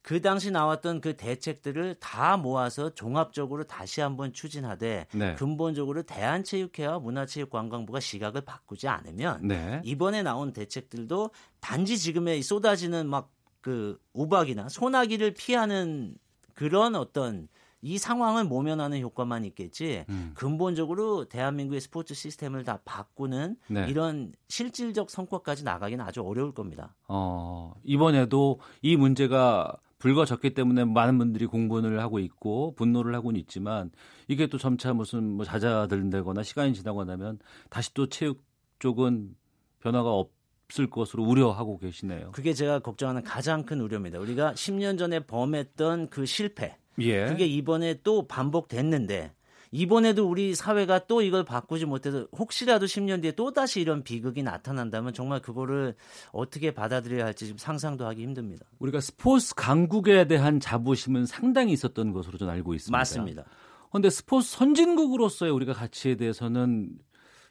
그 0.00 0.22
당시 0.22 0.50
나왔던 0.50 1.00
그 1.02 1.16
대책들을 1.16 1.96
다 1.96 2.36
모아서 2.38 2.94
종합적으로 2.94 3.64
다시 3.64 4.00
한번 4.00 4.32
추진하되 4.32 5.06
네. 5.12 5.34
근본적으로 5.34 6.02
대한체육회와 6.04 7.00
문화체육관광부가 7.00 8.00
시각을 8.00 8.42
바꾸지 8.42 8.88
않으면 8.88 9.46
네. 9.46 9.82
이번에 9.84 10.22
나온 10.22 10.52
대책들도 10.52 11.30
단지 11.60 11.98
지금의 11.98 12.42
쏟아지는 12.42 13.08
막 13.08 13.38
그 13.60 14.00
우박이나 14.12 14.68
소나기를 14.68 15.34
피하는 15.34 16.16
그런 16.54 16.94
어떤 16.94 17.48
이 17.80 17.98
상황을 17.98 18.44
모면하는 18.44 19.00
효과만 19.00 19.44
있겠지 19.44 20.04
음. 20.08 20.32
근본적으로 20.34 21.26
대한민국의 21.26 21.80
스포츠 21.80 22.14
시스템을 22.14 22.64
다 22.64 22.80
바꾸는 22.84 23.56
네. 23.68 23.86
이런 23.88 24.32
실질적 24.48 25.10
성과까지 25.10 25.64
나가기는 25.64 26.04
아주 26.04 26.22
어려울 26.22 26.52
겁니다. 26.52 26.96
어, 27.06 27.74
이번에도 27.84 28.60
이 28.82 28.96
문제가 28.96 29.76
불거졌기 29.98 30.54
때문에 30.54 30.84
많은 30.84 31.18
분들이 31.18 31.46
공분을 31.46 32.00
하고 32.00 32.18
있고 32.18 32.74
분노를 32.76 33.14
하고는 33.14 33.38
있지만 33.40 33.90
이게 34.28 34.46
또 34.46 34.58
점차 34.58 34.92
무슨 34.92 35.32
뭐 35.32 35.44
잦아들다거나 35.44 36.42
시간이 36.42 36.74
지나고 36.74 37.04
나면 37.04 37.38
다시 37.68 37.92
또 37.94 38.08
체육 38.08 38.44
쪽은 38.78 39.34
변화가 39.80 40.10
없을 40.10 40.88
것으로 40.88 41.24
우려하고 41.24 41.78
계시네요. 41.78 42.30
그게 42.32 42.54
제가 42.54 42.78
걱정하는 42.78 43.24
가장 43.24 43.64
큰 43.64 43.80
우려입니다. 43.80 44.18
우리가 44.20 44.52
10년 44.52 44.98
전에 44.98 45.20
범했던 45.20 46.10
그 46.10 46.26
실패, 46.26 46.76
예. 46.98 47.26
그게 47.26 47.46
이번에 47.46 48.00
또 48.02 48.26
반복됐는데 48.26 49.32
이번에도 49.70 50.28
우리 50.28 50.54
사회가 50.54 51.06
또 51.06 51.20
이걸 51.20 51.44
바꾸지 51.44 51.84
못해서 51.84 52.26
혹시라도 52.32 52.86
10년 52.86 53.20
뒤에 53.22 53.32
또 53.32 53.52
다시 53.52 53.80
이런 53.80 54.02
비극이 54.02 54.42
나타난다면 54.42 55.12
정말 55.12 55.40
그거를 55.40 55.94
어떻게 56.32 56.72
받아들여야 56.72 57.26
할지 57.26 57.46
지금 57.46 57.58
상상도 57.58 58.06
하기 58.06 58.22
힘듭니다. 58.22 58.64
우리가 58.78 59.00
스포츠 59.00 59.54
강국에 59.54 60.26
대한 60.26 60.60
자부심은 60.60 61.26
상당히 61.26 61.72
있었던 61.72 62.12
것으로 62.12 62.38
저는 62.38 62.52
알고 62.54 62.74
있습니다. 62.74 62.96
맞습니다. 62.96 63.44
그런데 63.90 64.10
스포츠 64.10 64.50
선진국으로서의 64.50 65.52
우리가 65.52 65.72
가치에 65.72 66.16
대해서는 66.16 66.90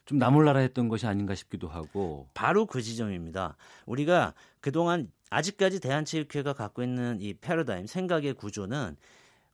좀 0.04 0.18
나몰라라 0.18 0.60
했던 0.60 0.88
것이 0.88 1.06
아닌가 1.06 1.34
싶기도 1.34 1.68
하고 1.68 2.28
바로 2.32 2.64
그 2.66 2.80
지점입니다. 2.80 3.56
우리가 3.86 4.34
그동안 4.60 5.10
아직까지 5.30 5.80
대한체육회가 5.80 6.54
갖고 6.54 6.82
있는 6.82 7.18
이 7.20 7.34
패러다임 7.34 7.86
생각의 7.86 8.32
구조는 8.34 8.96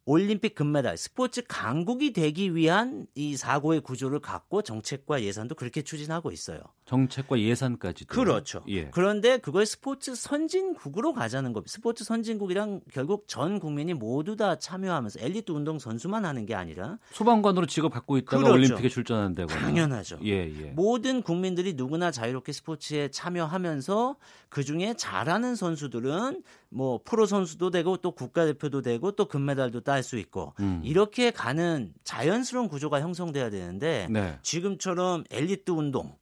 올림픽 0.07 0.55
금메달 0.55 0.97
스포츠 0.99 1.43
강국이 1.47 2.13
되기 2.13 2.55
위한 2.55 3.07
이 3.15 3.37
사고의 3.37 3.81
구조를 3.81 4.21
갖고 4.21 4.63
정책과 4.63 5.23
예산도 5.23 5.55
그렇게 5.55 5.83
추진하고 5.83 6.31
있어요. 6.31 6.61
정책과 6.85 7.41
예산까지도 7.41 8.15
그렇죠. 8.15 8.63
예. 8.69 8.91
그런데 8.91 9.39
그걸 9.39 9.65
스포츠 9.65 10.15
선진국으로 10.15 11.15
가자는 11.15 11.55
겁니다. 11.55 11.73
스포츠 11.73 12.05
선진국이랑 12.05 12.83
결국 12.93 13.27
전 13.27 13.59
국민이 13.59 13.95
모두 13.95 14.37
다 14.37 14.59
참여하면서 14.59 15.21
엘리트 15.21 15.51
운동 15.53 15.79
선수만 15.79 16.27
하는 16.27 16.45
게 16.45 16.55
아니라 16.55 16.99
소방관으로 17.13 17.67
직업 17.67 17.93
갖고 17.93 18.19
있다가 18.19 18.37
그렇죠. 18.37 18.53
올림픽에 18.53 18.89
출전한다거나 18.91 19.61
당연하죠. 19.61 20.19
예, 20.25 20.47
예. 20.47 20.73
모든 20.75 21.23
국민들이 21.23 21.73
누구나 21.73 22.11
자유롭게 22.11 22.53
스포츠에 22.53 23.09
참여하면서 23.09 24.17
그 24.51 24.63
중에 24.63 24.95
잘하는 24.97 25.57
선수들은 25.57 26.43
뭐 26.69 27.01
프로 27.03 27.25
선수도 27.25 27.71
되고 27.71 27.97
또 27.97 28.11
국가대표도 28.11 28.83
되고 28.83 29.13
또 29.13 29.25
금메달도 29.27 29.81
딸 29.81 30.03
수 30.03 30.19
있고 30.19 30.53
음. 30.61 30.83
이렇게 30.85 31.31
가는 31.31 31.95
자연스러운 32.05 32.69
구조가 32.69 33.01
형성돼야 33.01 33.49
되는데 33.49 34.07
네. 34.11 34.39
지금처럼 34.43 35.25
엘리트 35.31 35.71
운동 35.71 36.15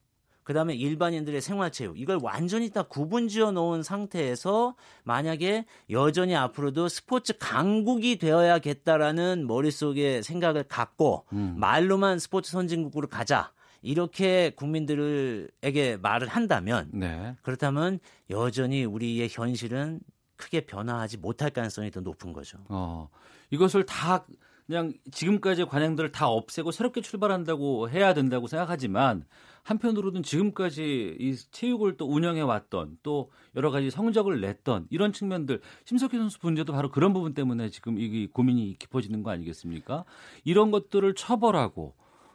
그다음에 0.44 0.74
일반인들의 0.74 1.40
생활체육 1.40 1.98
이걸 1.98 2.18
완전히 2.22 2.70
딱 2.70 2.88
구분 2.88 3.28
지어 3.28 3.52
놓은 3.52 3.82
상태에서 3.82 4.74
만약에 5.04 5.66
여전히 5.90 6.34
앞으로도 6.34 6.88
스포츠 6.88 7.36
강국이 7.38 8.18
되어야겠다라는 8.18 9.46
머릿속에 9.46 10.22
생각을 10.22 10.64
갖고 10.64 11.26
음. 11.32 11.54
말로만 11.58 12.18
스포츠 12.18 12.50
선진국으로 12.50 13.08
가자 13.08 13.52
이렇게 13.82 14.50
국민들에게 14.50 15.98
말을 16.00 16.28
한다면 16.28 16.90
네. 16.92 17.36
그렇다면 17.42 17.98
여전히 18.30 18.84
우리의 18.84 19.28
현실은 19.30 20.00
크게 20.36 20.62
변화하지 20.66 21.18
못할 21.18 21.50
가능성이 21.50 21.90
더 21.90 22.00
높은 22.00 22.32
거죠. 22.32 22.58
어, 22.68 23.08
이것을 23.50 23.84
다 23.86 24.26
그냥 24.66 24.92
지금까지 25.10 25.64
관행들을 25.64 26.12
다 26.12 26.28
없애고 26.28 26.70
새롭게 26.70 27.00
출발한다고 27.00 27.90
해야 27.90 28.14
된다고 28.14 28.46
생각하지만 28.46 29.24
한편으로는 29.62 30.22
지금까지 30.22 31.16
이 31.18 31.36
체육을 31.52 31.96
또 31.96 32.06
운영해 32.06 32.40
왔던 32.40 32.98
또 33.02 33.30
여러 33.54 33.70
가지 33.70 33.90
성적을 33.90 34.40
냈던 34.40 34.86
이런 34.90 35.12
측면들 35.12 35.60
심석희 35.84 36.16
선수 36.16 36.38
문제도 36.42 36.72
바로 36.72 36.90
그런 36.90 37.12
부분 37.12 37.34
때문에 37.34 37.70
지금 37.70 37.98
이게 37.98 38.26
고민이 38.26 38.76
깊어지는 38.78 39.22
거 39.22 39.30
아니겠습니까? 39.30 40.04
이런 40.44 40.70
것들을 40.70 41.14
처벌하고 41.14 41.94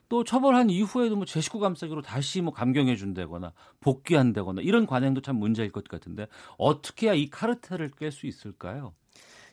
또 0.10 0.24
처벌한 0.24 0.70
이후에도 0.70 1.18
뭐 1.18 1.26
제19 1.26 1.60
감싸기로 1.60 2.02
다시 2.02 2.42
뭐 2.42 2.54
감경해 2.54 2.96
준다거나 2.96 3.52
복귀한다거나 3.82 4.62
이런 4.62 4.86
관행도 4.86 5.22
참 5.22 5.36
문제일 5.36 5.72
것 5.72 5.84
같은데 5.86 6.28
어떻게 6.58 7.08
해야 7.08 7.14
이 7.14 7.30
카르텔을 7.30 7.92
깰 7.92 8.12
수 8.12 8.26
있을까요? 8.26 8.94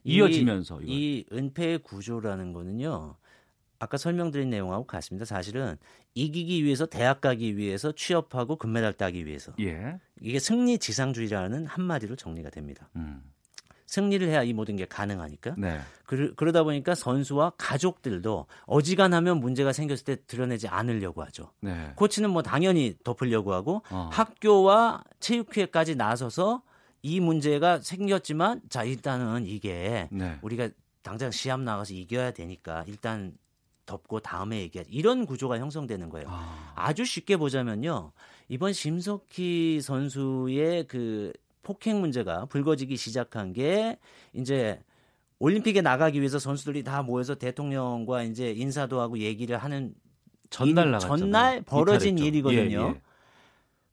이어지면서 0.04 0.82
이. 0.82 0.86
이 0.86 1.26
은폐의 1.32 1.78
구조라는 1.78 2.52
거는요. 2.52 3.16
아까 3.78 3.96
설명드린 3.96 4.50
내용하고 4.50 4.86
같습니다. 4.86 5.24
사실은 5.24 5.76
이기기 6.14 6.64
위해서 6.64 6.86
대학 6.86 7.20
가기 7.20 7.56
위해서 7.56 7.92
취업하고 7.92 8.56
금메달 8.56 8.94
따기 8.94 9.26
위해서 9.26 9.52
예. 9.60 9.98
이게 10.20 10.38
승리 10.38 10.78
지상주의라는 10.78 11.66
한마디로 11.66 12.16
정리가 12.16 12.50
됩니다. 12.50 12.88
음. 12.96 13.22
승리를 13.86 14.26
해야 14.26 14.42
이 14.42 14.52
모든 14.52 14.76
게 14.76 14.86
가능하니까. 14.86 15.54
네. 15.58 15.78
그러, 16.06 16.34
그러다 16.34 16.64
보니까 16.64 16.94
선수와 16.94 17.52
가족들도 17.58 18.46
어지간하면 18.66 19.38
문제가 19.38 19.72
생겼을 19.72 20.04
때 20.04 20.16
드러내지 20.26 20.66
않으려고 20.68 21.22
하죠. 21.24 21.52
네. 21.60 21.92
코치는 21.96 22.30
뭐 22.30 22.42
당연히 22.42 22.96
덮으려고 23.04 23.52
하고 23.52 23.82
어. 23.90 24.08
학교와 24.12 25.04
체육회까지 25.20 25.96
나서서 25.96 26.62
이 27.04 27.20
문제가 27.20 27.80
생겼지만 27.80 28.62
자 28.70 28.82
일단은 28.82 29.44
이게 29.46 30.08
네. 30.10 30.38
우리가 30.40 30.70
당장 31.02 31.30
시합 31.30 31.60
나가서 31.60 31.92
이겨야 31.92 32.30
되니까 32.30 32.82
일단 32.88 33.36
덮고 33.84 34.20
다음에 34.20 34.60
얘기하자 34.62 34.88
이런 34.90 35.26
구조가 35.26 35.58
형성되는 35.58 36.08
거예요. 36.08 36.26
아. 36.30 36.94
주 36.94 37.04
쉽게 37.04 37.36
보자면요 37.36 38.12
이번 38.48 38.72
심석희 38.72 39.82
선수의 39.82 40.86
그 40.88 41.34
폭행 41.62 42.00
문제가 42.00 42.46
불거지기 42.46 42.96
시작한 42.96 43.52
게 43.52 43.98
이제 44.32 44.80
올림픽에 45.40 45.82
나가기 45.82 46.20
위해서 46.20 46.38
선수들이 46.38 46.84
다 46.84 47.02
모여서 47.02 47.34
대통령과 47.34 48.22
이제 48.22 48.50
인사도 48.52 48.98
하고 48.98 49.18
얘기를 49.18 49.58
하는 49.58 49.94
전날 50.48 50.86
일- 50.86 50.90
나갔잖아요. 50.92 51.18
전날 51.18 51.60
벌어진 51.60 52.16
이탈했죠. 52.16 52.24
일이거든요. 52.26 52.80
예, 52.80 52.94
예. 52.96 53.00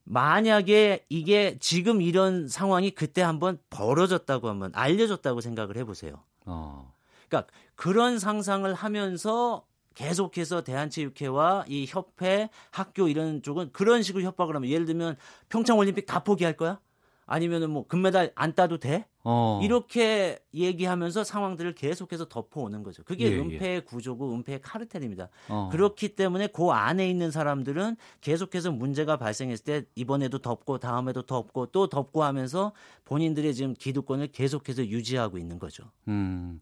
만약에 0.04 1.06
이게 1.10 1.58
지금 1.60 2.02
이런 2.02 2.48
상황이 2.48 2.92
그때 2.92 3.22
한번 3.22 3.60
벌어졌다고 3.70 4.50
한번 4.50 4.72
알려졌다고 4.74 5.42
생각을 5.42 5.78
해보세요. 5.78 6.24
어. 6.46 6.94
그러니까 7.28 7.52
그런 7.76 8.20
상상을 8.20 8.72
하면서 8.74 9.66
계속해서 9.94 10.64
대한체육회와 10.64 11.66
이 11.68 11.86
협회, 11.88 12.50
학교 12.72 13.08
이런 13.08 13.42
쪽은 13.42 13.72
그런 13.72 14.04
식으로 14.04 14.24
협박을 14.24 14.56
하면 14.56 14.70
예를 14.70 14.86
들면 14.86 15.18
평창 15.50 15.78
올림픽 15.78 16.06
다 16.06 16.24
포기할 16.24 16.56
거야? 16.58 16.80
아니면은 17.26 17.70
뭐 17.70 17.88
금메달 17.88 18.32
안 18.36 18.54
따도 18.54 18.78
돼? 18.78 19.06
어. 19.24 19.60
이렇게 19.64 20.40
얘기하면서 20.54 21.24
상황들을 21.24 21.76
계속해서 21.76 22.26
덮어오는 22.26 22.84
거죠. 22.84 23.04
그게 23.04 23.26
예, 23.26 23.32
예. 23.32 23.40
은폐의 23.40 23.86
구조고 23.86 24.34
은폐의 24.34 24.62
카르텔입니다. 24.62 25.30
어. 25.50 25.70
그렇기 25.72 26.16
때문에 26.16 26.48
그 26.48 26.70
안에 26.70 27.10
있는 27.10 27.32
사람들은 27.32 27.98
계속해서 28.22 28.72
문제가 28.72 29.18
발생했을 29.18 29.64
때 29.64 29.84
이번에도 29.96 30.40
덮고 30.40 30.80
다음에도 30.80 31.22
덮고 31.22 31.68
또 31.68 31.88
덮고 31.88 32.24
하면서 32.24 32.72
본인들의 33.06 33.54
지금 33.54 33.74
기득권을 33.74 34.28
계속해서 34.28 34.88
유지하고 34.88 35.38
있는 35.38 35.60
거죠. 35.60 35.84
음. 36.08 36.60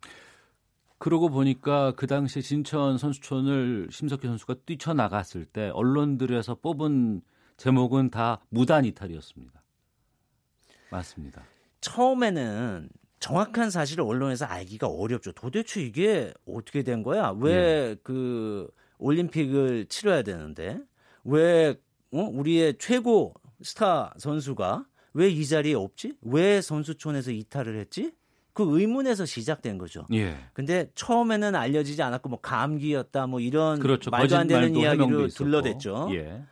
그러고 0.98 1.30
보니까 1.30 1.94
그 1.96 2.08
당시 2.08 2.42
진천 2.42 2.98
선수촌을 2.98 3.88
심석희 3.90 4.28
선수가 4.28 4.56
뛰쳐나갔을 4.66 5.46
때 5.46 5.70
언론들에서 5.70 6.56
뽑은 6.56 7.22
제목은 7.56 8.10
다 8.10 8.42
무단 8.50 8.84
이탈이었습니다. 8.84 9.64
맞습니다. 10.92 11.46
처음에는 11.82 12.90
정확한 13.20 13.70
사실을 13.70 14.04
언론에서 14.06 14.46
알기가 14.46 14.88
어렵죠. 14.88 15.32
도대체 15.34 15.82
이게 15.82 16.34
어떻게 16.48 16.84
된 16.84 17.04
거야? 17.04 17.34
왜그 17.38 18.70
올림픽을 18.98 19.86
치러야 19.88 20.22
되는데 20.24 20.80
왜 21.24 21.76
어? 22.12 22.22
우리의 22.22 22.76
최고 22.80 23.34
스타 23.62 24.14
선수가 24.18 24.86
왜 25.14 25.30
이 25.30 25.46
자리에 25.46 25.74
없지? 25.74 26.14
왜 26.22 26.62
선수촌에서 26.62 27.32
이탈을 27.32 27.78
했지? 27.80 28.12
그 28.54 28.64
의문에서 28.80 29.26
시작된 29.26 29.78
거죠. 29.78 30.06
예. 30.14 30.36
근데 30.54 30.90
처음에는 30.96 31.56
알려지지 31.56 32.02
않았고 32.02 32.30
뭐 32.30 32.40
감기였다 32.42 33.28
뭐 33.28 33.40
이런 33.40 33.80
그렇죠. 33.80 34.12
말도 34.12 34.38
안 34.38 34.48
되는 34.48 34.76
이야기로. 34.76 35.28
둘러댔죠. 35.30 36.10
예. 36.14 36.44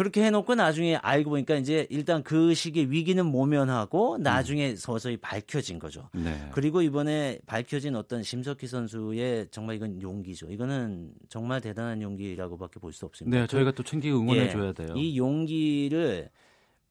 그렇게 0.00 0.24
해놓고 0.24 0.54
나중에 0.54 0.96
알고 0.96 1.28
보니까 1.28 1.56
이제 1.56 1.86
일단 1.90 2.22
그 2.22 2.54
시기에 2.54 2.84
위기는 2.84 3.22
모면하고 3.26 4.16
나중에 4.16 4.74
서서히 4.74 5.18
밝혀진 5.18 5.78
거죠. 5.78 6.08
네. 6.14 6.48
그리고 6.52 6.80
이번에 6.80 7.38
밝혀진 7.44 7.94
어떤 7.94 8.22
심석희 8.22 8.66
선수의 8.66 9.48
정말 9.50 9.76
이건 9.76 10.00
용기죠. 10.00 10.46
이거는 10.50 11.12
정말 11.28 11.60
대단한 11.60 12.00
용기라고밖에 12.00 12.80
볼 12.80 12.94
수 12.94 13.04
없습니다. 13.04 13.40
네, 13.40 13.46
저희가 13.46 13.72
또 13.72 13.82
챙기고 13.82 14.20
응원해 14.20 14.44
예, 14.44 14.48
줘야 14.48 14.72
돼요. 14.72 14.88
이 14.96 15.18
용기를 15.18 16.30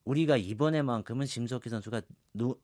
우리가 0.04 0.36
이번에만큼은 0.36 1.26
심석희 1.26 1.68
선수가 1.68 2.02
누, 2.34 2.54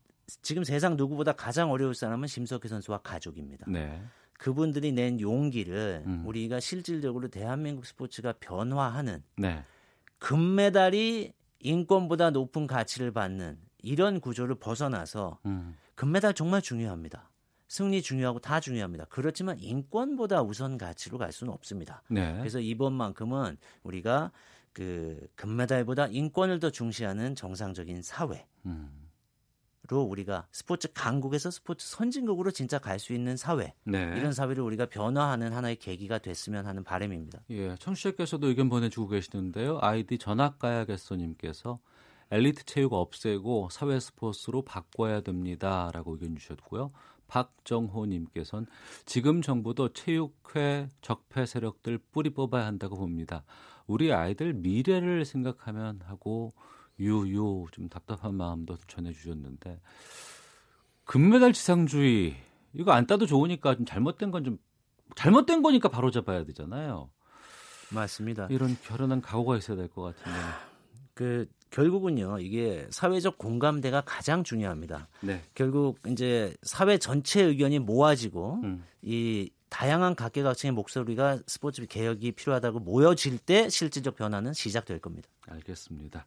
지금 0.43 0.63
세상 0.63 0.97
누구보다 0.97 1.33
가장 1.33 1.73
어려울 1.73 1.93
사람은 1.97 2.29
심석희 2.29 2.69
선수와 2.69 2.99
가족입니다. 2.99 3.67
네. 3.69 4.01
그분들이 4.35 4.93
낸 4.93 5.19
용기를 5.21 6.05
음. 6.07 6.23
우리가 6.25 6.61
실질적으로 6.61 7.27
대한민국 7.27 7.85
스포츠가 7.85 8.33
변화하는 8.39 9.25
네. 9.37 9.65
금메달이 10.19 11.33
인권보다 11.61 12.31
높은 12.31 12.67
가치를 12.67 13.13
받는 13.13 13.59
이런 13.83 14.21
구조를 14.21 14.57
벗어나서 14.57 15.39
음. 15.47 15.77
금메달 15.95 16.35
정말 16.35 16.63
중요합니다. 16.63 17.31
승리 17.69 18.03
중요하고 18.03 18.39
다 18.39 18.61
중요합니다. 18.61 19.07
그렇지만 19.09 19.59
인권보다 19.59 20.43
우선 20.43 20.79
가치로 20.79 21.19
갈 21.19 21.33
수는 21.33 21.53
없습니다. 21.53 22.03
네. 22.09 22.37
그래서 22.39 22.61
이번만큼은 22.61 23.57
우리가 23.83 24.31
그 24.73 25.27
금메달보다 25.37 26.07
인권을 26.09 26.61
더 26.61 26.71
중시하는 26.71 27.35
정상적인 27.35 28.03
사회 28.03 28.47
로 29.89 30.05
음. 30.05 30.11
우리가 30.11 30.47
스포츠 30.53 30.93
강국에서 30.93 31.51
스포츠 31.51 31.87
선진국으로 31.87 32.51
진짜 32.51 32.79
갈 32.79 32.99
수 32.99 33.13
있는 33.13 33.37
사회 33.37 33.75
네. 33.85 34.15
이런 34.17 34.33
사회를 34.33 34.63
우리가 34.63 34.87
변화하는 34.87 35.53
하나의 35.53 35.77
계기가 35.77 36.19
됐으면 36.19 36.67
하는 36.67 36.83
바람입니다. 36.83 37.41
예, 37.51 37.75
청취자께서도 37.77 38.49
의견 38.49 38.69
보내주고 38.71 39.09
계시는데요. 39.09 39.79
아이디 39.83 40.17
전학가야겠어님께서 40.19 41.79
엘리트 42.31 42.65
체육 42.65 42.95
없애고 42.95 43.69
사회 43.71 44.01
스포츠로 44.01 44.63
바꿔야 44.63 45.21
됩니다라고 45.21 46.15
의견 46.15 46.37
주셨고요. 46.37 46.91
박정호님께서는 47.29 48.67
지금 49.05 49.43
정부도 49.43 49.93
체육회 49.93 50.89
적폐 51.03 51.45
세력들 51.47 51.99
뿌리 52.13 52.31
뽑아야 52.31 52.65
한다고 52.67 52.97
봅니다. 52.97 53.45
우리 53.87 54.13
아이들 54.13 54.55
미래를 54.55 55.25
생각하면 55.25 56.01
하고 56.05 56.55
유유 56.99 57.67
좀 57.73 57.89
답답한 57.89 58.35
마음도 58.35 58.77
전해주셨는데 58.89 59.81
금메달 61.05 61.53
지상주의 61.53 62.37
이거 62.73 62.93
안 62.93 63.07
따도 63.07 63.27
좋으니까 63.27 63.77
좀 63.77 63.85
잘못된 63.87 64.31
건 64.31 64.45
좀 64.45 64.59
잘못된 65.15 65.63
거니까 65.63 65.89
바로 65.89 66.11
잡아야 66.11 66.45
되잖아요. 66.45 67.09
맞습니다. 67.91 68.49
이런 68.51 68.77
결연한 68.83 69.21
각오가 69.21 69.57
있어야 69.57 69.77
될 69.77 69.89
것 69.89 70.03
같은데. 70.03 70.39
그 71.15 71.47
결국은요 71.71 72.41
이게 72.41 72.87
사회적 72.91 73.39
공감대가 73.39 74.01
가장 74.03 74.43
중요합니다. 74.45 75.09
네. 75.21 75.43
결국 75.55 75.99
이제 76.09 76.55
사회 76.63 76.99
전체 76.99 77.43
의견이 77.43 77.79
모아지고 77.79 78.61
음. 78.65 78.85
이 79.03 79.51
다양한 79.69 80.15
각계각층의 80.17 80.73
목소리가 80.73 81.39
스포츠 81.47 81.87
개혁이 81.87 82.33
필요하다고 82.33 82.81
모여질 82.81 83.39
때 83.39 83.69
실질적 83.69 84.17
변화는 84.17 84.53
시작될 84.53 84.99
겁니다. 85.01 85.29
알겠습니다. 85.49 86.27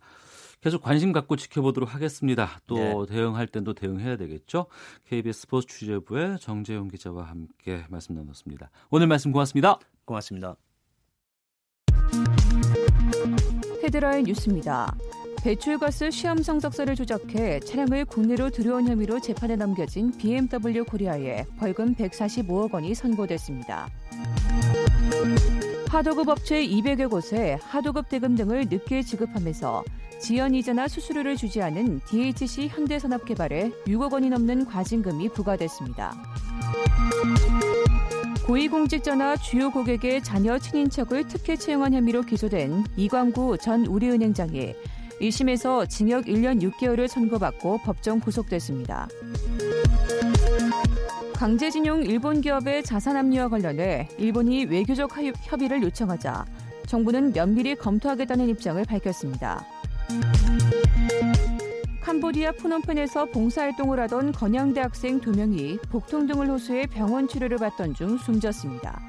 계속 0.61 0.81
관심 0.81 1.13
갖고 1.13 1.35
지켜보도록 1.35 1.93
하겠습니다. 1.93 2.59
또 2.67 2.75
네. 2.75 3.15
대응할 3.15 3.47
땐도 3.47 3.73
대응해야 3.73 4.17
되겠죠. 4.17 4.65
KBS 5.05 5.41
스포츠 5.41 5.67
취재부의 5.67 6.39
정재용 6.39 6.89
기자와 6.89 7.23
함께 7.23 7.85
말씀 7.89 8.15
나눴습니다. 8.15 8.69
오늘 8.89 9.07
말씀 9.07 9.31
고맙습니다. 9.31 9.79
고맙습니다. 10.05 10.55
헤드라인 13.83 14.25
뉴스입니다. 14.25 14.93
배출가스 15.41 16.11
시험 16.11 16.43
성적서를 16.43 16.95
조작해 16.95 17.61
차량을 17.61 18.03
국내로 18.03 18.49
들여온 18.49 18.89
혐의로 18.89 19.21
재판에 19.21 19.55
넘겨진 19.55 20.11
BMW 20.17 20.83
코리아에 20.83 21.45
벌금 21.57 21.95
145억 21.95 22.73
원이 22.73 22.93
선고됐습니다. 22.93 23.89
하도급 25.87 26.27
업체 26.27 26.61
200여 26.67 27.09
곳에 27.09 27.57
하도급 27.63 28.09
대금 28.09 28.35
등을 28.35 28.65
늦게 28.69 29.01
지급하면서 29.01 29.83
지연 30.19 30.53
이자나 30.53 30.87
수수료를 30.87 31.37
주지 31.37 31.61
않은 31.61 32.01
DHC 32.05 32.67
현대산업개발에 32.67 33.71
6억 33.87 34.13
원이 34.13 34.29
넘는 34.29 34.65
과징금이 34.65 35.29
부과됐습니다. 35.29 36.13
고위공직자나 38.45 39.37
주요 39.37 39.69
고객의 39.71 40.23
자녀 40.23 40.57
친인척을 40.57 41.27
특혜 41.27 41.55
채용한 41.55 41.93
혐의로 41.93 42.21
기소된 42.21 42.83
이광구 42.97 43.59
전 43.59 43.85
우리은행장이 43.85 44.73
1심에서 45.21 45.87
징역 45.87 46.25
1년 46.25 46.61
6개월을 46.61 47.07
선고받고 47.07 47.79
법정 47.79 48.19
구속됐습니다. 48.19 49.07
강제징용 51.35 52.03
일본 52.03 52.41
기업의 52.41 52.83
자산 52.83 53.15
압류와 53.15 53.47
관련해 53.49 54.09
일본이 54.17 54.65
외교적 54.65 55.11
협의를 55.15 55.83
요청하자 55.83 56.45
정부는 56.87 57.33
면밀히 57.33 57.75
검토하겠다는 57.75 58.49
입장을 58.49 58.83
밝혔습니다. 58.83 59.63
캄보디아 62.01 62.53
푸놈펜에서 62.53 63.25
봉사활동을 63.25 63.99
하던 64.01 64.31
건양대 64.31 64.81
학생 64.81 65.21
2명이 65.21 65.89
복통 65.89 66.25
등을 66.25 66.49
호소해 66.49 66.87
병원 66.87 67.27
치료를 67.27 67.57
받던 67.57 67.93
중 67.93 68.17
숨졌습니다. 68.17 68.99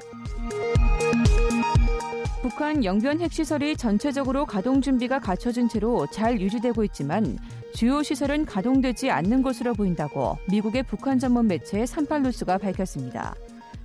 북한 2.41 2.83
영변 2.83 3.21
핵시설이 3.21 3.75
전체적으로 3.77 4.45
가동 4.45 4.81
준비가 4.81 5.19
갖춰진 5.19 5.69
채로 5.69 6.07
잘 6.11 6.39
유지되고 6.41 6.83
있지만 6.85 7.37
주요 7.73 8.03
시설은 8.03 8.45
가동되지 8.45 9.09
않는 9.09 9.41
것으로 9.41 9.73
보인다고 9.73 10.37
미국의 10.49 10.83
북한 10.83 11.19
전문 11.19 11.47
매체 11.47 11.85
산팔루스가 11.85 12.57
밝혔습니다. 12.57 13.35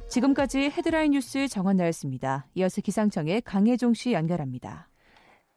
지금까지 0.08 0.70
헤드라인 0.70 1.12
뉴스 1.12 1.48
정원 1.48 1.76
나였습니다. 1.76 2.46
이어서 2.54 2.80
기상청의 2.80 3.42
강혜종 3.42 3.94
씨 3.94 4.12
연결합니다. 4.12 4.88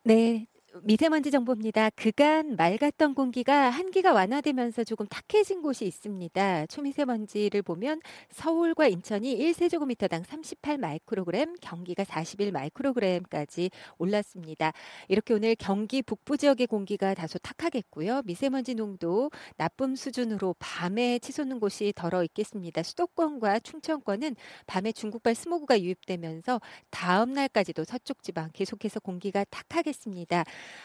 네, 0.04 0.48
미세먼지 0.84 1.32
정보입니다. 1.32 1.90
그간 1.92 2.56
맑았던 2.56 3.14
공기가 3.14 3.70
한기가 3.70 4.14
완화되면서 4.14 4.84
조금 4.84 5.08
탁해진 5.08 5.62
곳이 5.62 5.86
있습니다. 5.86 6.68
초미세먼지를 6.68 7.62
보면 7.62 8.02
서울과 8.30 8.88
인천이 8.88 9.38
1세제곱미터당 9.38 10.26
38 10.26 10.78
마이크로그램, 10.78 11.56
경기가 11.62 12.04
41 12.04 12.52
마이크로그램까지 12.52 13.72
올랐습니다. 13.98 14.74
이렇게 15.08 15.34
오늘 15.34 15.56
경기 15.56 16.02
북부 16.02 16.38
지역의 16.38 16.68
공기가 16.68 17.14
다소 17.14 17.40
탁하겠고요. 17.40 18.22
미세먼지 18.26 18.76
농도 18.76 19.32
나쁨 19.58 19.96
수준으로 19.96 20.56
밤에 20.60 21.20
치솟는 21.20 21.60
곳이 21.60 21.94
더러 21.96 22.24
있겠습니다. 22.24 22.84
수도권과 22.84 23.60
충청권은 23.60 24.36
밤에 24.68 24.92
중국발 24.92 25.36
스모그가 25.36 25.82
유입되면서 25.82 26.62
다음 26.90 27.34
날까지도 27.34 27.84
서쪽 27.84 28.24
지방 28.24 28.50
계속해서 28.54 29.00
공기가 29.00 29.44
탁하겠습니다. 29.50 30.44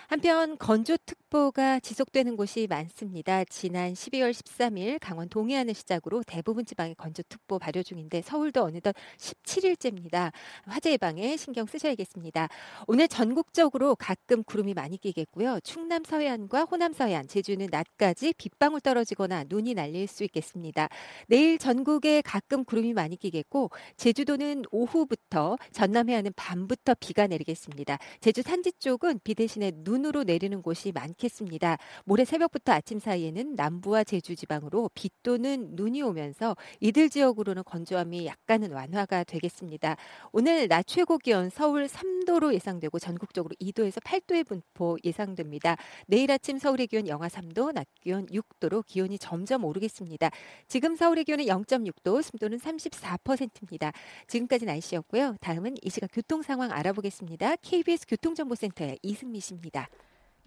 한편 0.09 0.57
건조특보가 0.59 1.81
지속되는 1.81 2.37
곳이 2.37 2.67
많습니다. 2.69 3.45
지난 3.45 3.93
12월 3.93 4.33
13일 4.33 4.99
강원 5.01 5.29
동해안을 5.29 5.75
시작으로 5.75 6.23
대부분 6.25 6.65
지방에 6.65 6.95
건조특보 6.95 7.59
발효 7.59 7.83
중인데 7.83 8.23
서울도 8.23 8.63
어느덧 8.63 8.95
17일째입니다. 9.19 10.33
화재 10.67 10.93
예방에 10.93 11.37
신경 11.37 11.67
쓰셔야겠습니다. 11.67 12.49
오늘 12.87 13.09
전국적으로 13.09 13.97
가끔 13.97 14.43
구름이 14.45 14.75
많이 14.75 14.97
끼겠고요. 14.99 15.61
충남 15.61 16.05
서해안과 16.05 16.65
호남 16.65 16.93
서해안, 16.93 17.27
제주는 17.27 17.67
낮까지 17.71 18.35
빗방울 18.37 18.81
떨어지거나 18.81 19.45
눈이 19.49 19.75
날릴 19.75 20.07
수 20.07 20.25
있겠습니다. 20.25 20.89
내일 21.27 21.59
전국에 21.59 22.23
가끔 22.23 22.65
구름이 22.65 22.93
많이 22.93 23.17
끼겠고 23.17 23.71
제주도는 23.97 24.65
오후부터 24.71 25.57
전남 25.73 26.09
해안은 26.09 26.33
밤부터 26.37 26.95
비가 27.01 27.27
내리겠습니다. 27.27 27.99
제주 28.21 28.43
산지 28.43 28.73
쪽은 28.73 29.21
비 29.25 29.35
대신에 29.35 29.64
눈으로 29.75 30.25
내리는 30.25 30.61
곳이 30.63 30.93
많겠습니다. 30.93 31.79
모레 32.05 32.25
새벽부터 32.25 32.73
아침 32.73 32.99
사이에는 32.99 33.55
남부와 33.55 34.05
제주 34.05 34.37
지방으로 34.37 34.91
비 34.95 35.11
또는 35.23 35.71
눈이 35.73 36.03
오면서 36.03 36.57
이들 36.81 37.09
지역으로는 37.11 37.65
건조함이 37.65 38.27
약간은 38.27 38.73
완화가 38.73 39.25
되겠습니다. 39.25 39.97
오늘 40.33 40.69
낮 40.69 40.87
최고 40.87 41.19
기온 41.19 41.51
서울 41.51 41.87
3도로 41.87 42.53
예상되고 42.55 42.99
전국적으로 42.99 43.55
2도에서 43.61 44.03
8도의 44.03 44.47
분포 44.47 44.97
예상됩니다. 45.05 45.77
내일 46.07 46.31
아침 46.31 46.59
서울의 46.59 46.89
기온 46.89 47.09
영하 47.09 47.29
3도, 47.29 47.73
낮 47.73 47.87
기온 48.01 48.27
6도로 48.27 48.85
기온이 48.87 49.19
점점 49.19 49.65
오르겠습니다. 49.65 50.31
지금 50.69 50.97
서울의 50.97 51.25
기온은 51.25 51.47
0.6도, 51.47 52.23
습도는 52.23 52.59
34%입니다. 52.59 53.93
지금까지 54.27 54.65
날씨였고요. 54.67 55.37
다음은 55.41 55.77
이 55.83 55.91
시각 55.91 56.11
교통 56.13 56.43
상황 56.43 56.71
알아보겠습니다. 56.73 57.57
KBS 57.57 58.07
교통정보센터의 58.09 58.99
이승미 59.03 59.41
씨입니다. 59.41 59.54
있습니다. 59.55 59.89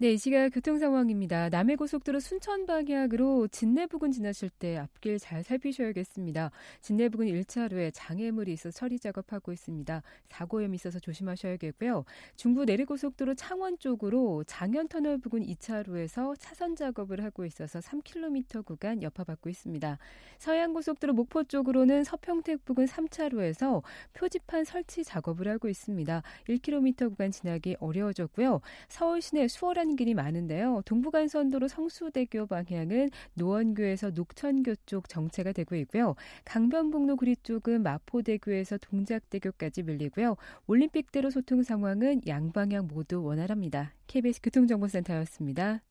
네, 0.00 0.12
이 0.12 0.16
시각 0.16 0.50
교통 0.50 0.78
상황입니다. 0.78 1.48
남해고속도로 1.48 2.20
순천 2.20 2.66
방향으로 2.66 3.48
진내 3.48 3.86
부근 3.86 4.12
지나실 4.12 4.48
때 4.48 4.76
앞길 4.76 5.18
잘 5.18 5.42
살피셔야겠습니다. 5.42 6.52
진내 6.80 7.08
부근 7.08 7.26
1차로에 7.26 7.90
장애물이 7.92 8.52
있어 8.52 8.70
처리 8.70 9.00
작업하고 9.00 9.50
있습니다. 9.50 10.04
사고 10.28 10.58
위험이 10.58 10.76
있어서 10.76 11.00
조심하셔야겠고요. 11.00 12.04
중부 12.36 12.64
내리고속도로 12.64 13.34
창원 13.34 13.76
쪽으로 13.80 14.44
장현터널 14.46 15.18
부근 15.18 15.42
2차로에서 15.44 16.36
차선 16.38 16.76
작업을 16.76 17.24
하고 17.24 17.44
있어서 17.44 17.80
3km 17.80 18.64
구간 18.64 19.02
여파받고 19.02 19.48
있습니다. 19.50 19.98
서해안고속도로 20.38 21.12
목포 21.12 21.42
쪽으로는 21.42 22.04
서평택 22.04 22.64
부근 22.64 22.84
3차로에서 22.84 23.82
표지판 24.12 24.64
설치 24.64 25.02
작업을 25.02 25.48
하고 25.48 25.68
있습니다. 25.68 26.22
1km 26.48 27.10
구간 27.10 27.32
지나기 27.32 27.74
어려워졌고요. 27.80 28.60
서울 28.88 29.20
시내 29.20 29.48
수월한 29.48 29.87
출퇴근길이 29.88 30.14
많은데요. 30.14 30.82
동부간선도로 30.84 31.68
성수대교 31.68 32.46
방향은 32.46 33.10
노원교에서 33.34 34.10
녹천교 34.10 34.74
쪽 34.86 35.08
정체가 35.08 35.52
되고 35.52 35.74
있고요. 35.76 36.14
강변북로 36.44 37.16
구리 37.16 37.36
쪽은 37.36 37.82
마포대교에서 37.82 38.78
동작대교까지 38.78 39.84
밀리고요. 39.84 40.36
올림픽대로 40.66 41.30
소통 41.30 41.62
상황은 41.62 42.22
양방향 42.26 42.88
모두 42.88 43.22
원활합니다. 43.22 43.94
KBS 44.06 44.40
교통정보센터였습니다. 44.42 45.82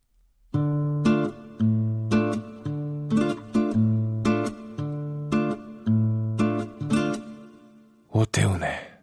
오태훈의 8.11 8.96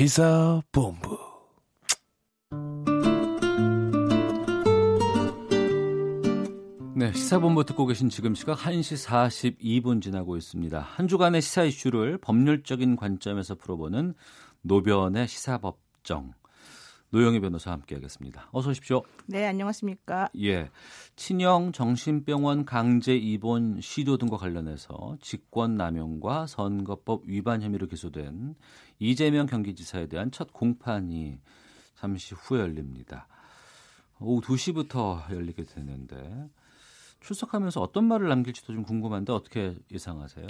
시사본부 0.00 1.18
네, 6.96 7.12
시사본부 7.12 7.66
듣고 7.66 7.84
계신 7.84 8.08
지금 8.08 8.34
시각 8.34 8.56
1시 8.60 9.06
42분 9.06 10.00
지나고 10.00 10.38
있습니다. 10.38 10.80
한 10.80 11.06
주간의 11.06 11.42
시사 11.42 11.64
이슈를 11.64 12.16
법률적인 12.16 12.96
관점에서 12.96 13.56
풀어보는 13.56 14.14
노변의 14.62 15.28
시사법정. 15.28 16.32
노영희 17.10 17.40
변호사와 17.40 17.74
함께하겠습니다. 17.74 18.48
어서 18.52 18.70
오십시오. 18.70 19.02
네, 19.26 19.46
안녕하십니까. 19.46 20.28
예, 20.40 20.70
친형 21.16 21.72
정신병원 21.72 22.64
강제 22.64 23.16
입원 23.16 23.80
시도 23.80 24.16
등과 24.16 24.36
관련해서 24.36 25.16
직권남용과 25.20 26.46
선거법 26.46 27.22
위반 27.26 27.62
혐의로 27.62 27.88
기소된 27.88 28.54
이재명 29.00 29.46
경기지사에 29.46 30.06
대한 30.06 30.30
첫 30.30 30.52
공판이 30.52 31.40
잠시 31.94 32.34
후에 32.34 32.60
열립니다. 32.60 33.26
오후 34.20 34.40
2시부터 34.40 35.30
열리게 35.34 35.64
되는데 35.64 36.48
출석하면서 37.20 37.80
어떤 37.80 38.04
말을 38.04 38.28
남길지도 38.28 38.72
좀 38.72 38.84
궁금한데 38.84 39.32
어떻게 39.32 39.74
예상하세요? 39.90 40.46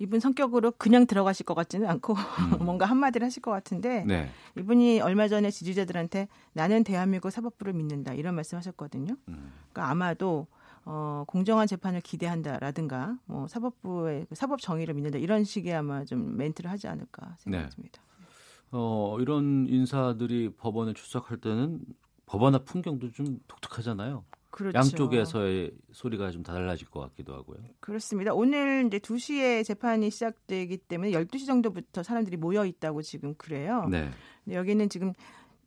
이분 0.00 0.18
성격으로 0.18 0.72
그냥 0.72 1.06
들어가실 1.06 1.44
것 1.44 1.54
같지는 1.54 1.86
않고 1.86 2.14
음. 2.14 2.16
뭔가 2.64 2.86
한마디를 2.86 3.24
하실 3.24 3.42
것 3.42 3.50
같은데 3.50 4.02
네. 4.06 4.30
이분이 4.58 5.00
얼마 5.00 5.28
전에 5.28 5.50
지지자들한테 5.50 6.26
나는 6.54 6.82
대한민국 6.84 7.30
사법부를 7.30 7.74
믿는다 7.74 8.14
이런 8.14 8.34
말씀하셨거든요. 8.34 9.14
음. 9.28 9.52
그러니까 9.70 9.90
아마도 9.90 10.46
어, 10.86 11.24
공정한 11.26 11.66
재판을 11.66 12.00
기대한다라든가 12.00 13.18
뭐 13.26 13.46
사법부의 13.46 14.26
그 14.30 14.34
사법 14.34 14.62
정의를 14.62 14.94
믿는다 14.94 15.18
이런 15.18 15.44
식의 15.44 15.74
아마 15.74 16.04
좀 16.06 16.34
멘트를 16.38 16.70
하지 16.70 16.88
않을까 16.88 17.36
생각합니다. 17.38 18.02
네. 18.02 18.26
어, 18.72 19.18
이런 19.20 19.66
인사들이 19.68 20.54
법원에 20.56 20.94
출석할 20.94 21.36
때는 21.38 21.80
법원 22.24 22.54
앞 22.54 22.64
풍경도 22.64 23.10
좀 23.12 23.38
독특하잖아요. 23.48 24.24
그렇죠. 24.50 24.76
양쪽에서의 24.76 25.72
소리가 25.92 26.30
좀 26.30 26.42
달라질 26.42 26.88
것 26.88 27.00
같기도 27.00 27.34
하고요. 27.34 27.58
그렇습니다. 27.80 28.34
오늘 28.34 28.84
이제 28.86 28.98
2시에 28.98 29.64
재판이 29.64 30.10
시작되기 30.10 30.76
때문에 30.78 31.12
12시 31.12 31.46
정도부터 31.46 32.02
사람들이 32.02 32.36
모여 32.36 32.64
있다고 32.64 33.02
지금 33.02 33.34
그래요. 33.34 33.86
네. 33.90 34.10
여기는 34.50 34.88
지금 34.88 35.12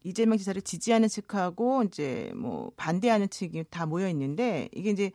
이재명 0.04 0.38
지사를 0.38 0.62
지지하는 0.62 1.08
측하고 1.08 1.84
이제 1.84 2.32
뭐 2.36 2.72
반대하는 2.76 3.30
측이 3.30 3.66
다 3.70 3.86
모여 3.86 4.10
있는데 4.10 4.70
이게 4.74 4.90
이제 4.90 5.12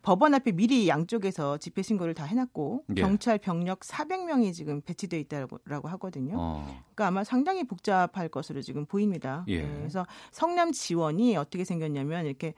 법원 0.00 0.32
앞에 0.34 0.52
미리 0.52 0.88
양쪽에서 0.88 1.58
집회 1.58 1.82
신고를 1.82 2.14
다 2.14 2.24
해놨고 2.24 2.84
예. 2.96 3.02
경찰 3.02 3.36
병력 3.36 3.80
400명이 3.80 4.54
지금 4.54 4.80
배치돼 4.80 5.20
있다고 5.20 5.88
하거든요. 5.88 6.36
어. 6.38 6.64
그러니까 6.94 7.08
아마 7.08 7.24
상당히 7.24 7.64
복잡할 7.64 8.28
것으로 8.28 8.62
지금 8.62 8.86
보입니다. 8.86 9.44
예. 9.48 9.62
네, 9.62 9.74
그래서 9.76 10.06
성남 10.30 10.72
지원이 10.72 11.36
어떻게 11.36 11.64
생겼냐면 11.64 12.24
이렇게 12.24 12.54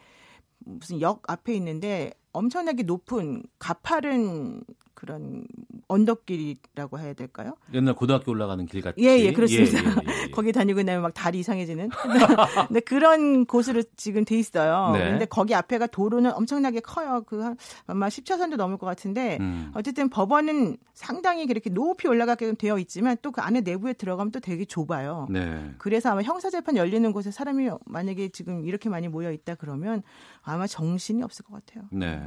무슨 0.64 1.00
역 1.00 1.22
앞에 1.30 1.54
있는데 1.54 2.12
엄청나게 2.34 2.82
높은 2.82 3.42
가파른 3.58 4.62
그런 4.94 5.44
언덕길이라고 5.88 6.98
해야 6.98 7.12
될까요? 7.12 7.56
옛날 7.74 7.94
고등학교 7.94 8.30
올라가는 8.30 8.64
길 8.64 8.80
같이. 8.80 9.04
예, 9.04 9.18
예, 9.18 9.32
그렇습니다. 9.32 9.78
예, 9.78 9.84
예, 9.84 9.88
예, 9.88 10.22
예. 10.24 10.30
거기 10.30 10.50
다니고 10.52 10.82
나면 10.82 11.02
막 11.02 11.12
다리 11.12 11.40
이상해지는. 11.40 11.90
근데 12.68 12.80
그런 12.80 13.44
곳으로 13.44 13.82
지금 13.96 14.24
돼 14.24 14.38
있어요. 14.38 14.92
네. 14.92 15.10
근데 15.10 15.24
거기 15.26 15.54
앞에가 15.54 15.88
도로는 15.88 16.32
엄청나게 16.32 16.80
커요. 16.80 17.22
그한 17.26 17.56
아마 17.86 18.08
10차선도 18.08 18.56
넘을 18.56 18.78
것 18.78 18.86
같은데 18.86 19.36
음. 19.40 19.72
어쨌든 19.74 20.08
법원은 20.08 20.78
상당히 20.94 21.46
그렇게 21.46 21.68
높이 21.70 22.08
올라가게 22.08 22.54
되어 22.54 22.78
있지만 22.78 23.16
또 23.20 23.34
그 23.34 23.40
안에 23.40 23.62
내부에 23.62 23.94
들어가면 23.94 24.30
또 24.30 24.38
되게 24.38 24.64
좁아요. 24.64 25.26
네. 25.28 25.74
그래서 25.78 26.08
아마 26.10 26.22
형사 26.22 26.50
재판 26.50 26.76
열리는 26.76 27.10
곳에 27.12 27.32
사람이 27.32 27.68
만약에 27.84 28.28
지금 28.28 28.64
이렇게 28.64 28.88
많이 28.88 29.08
모여 29.08 29.32
있다 29.32 29.56
그러면 29.56 30.04
아마 30.42 30.68
정신이 30.68 31.20
없을 31.24 31.44
것 31.44 31.54
같아요. 31.66 31.88
네. 31.90 32.22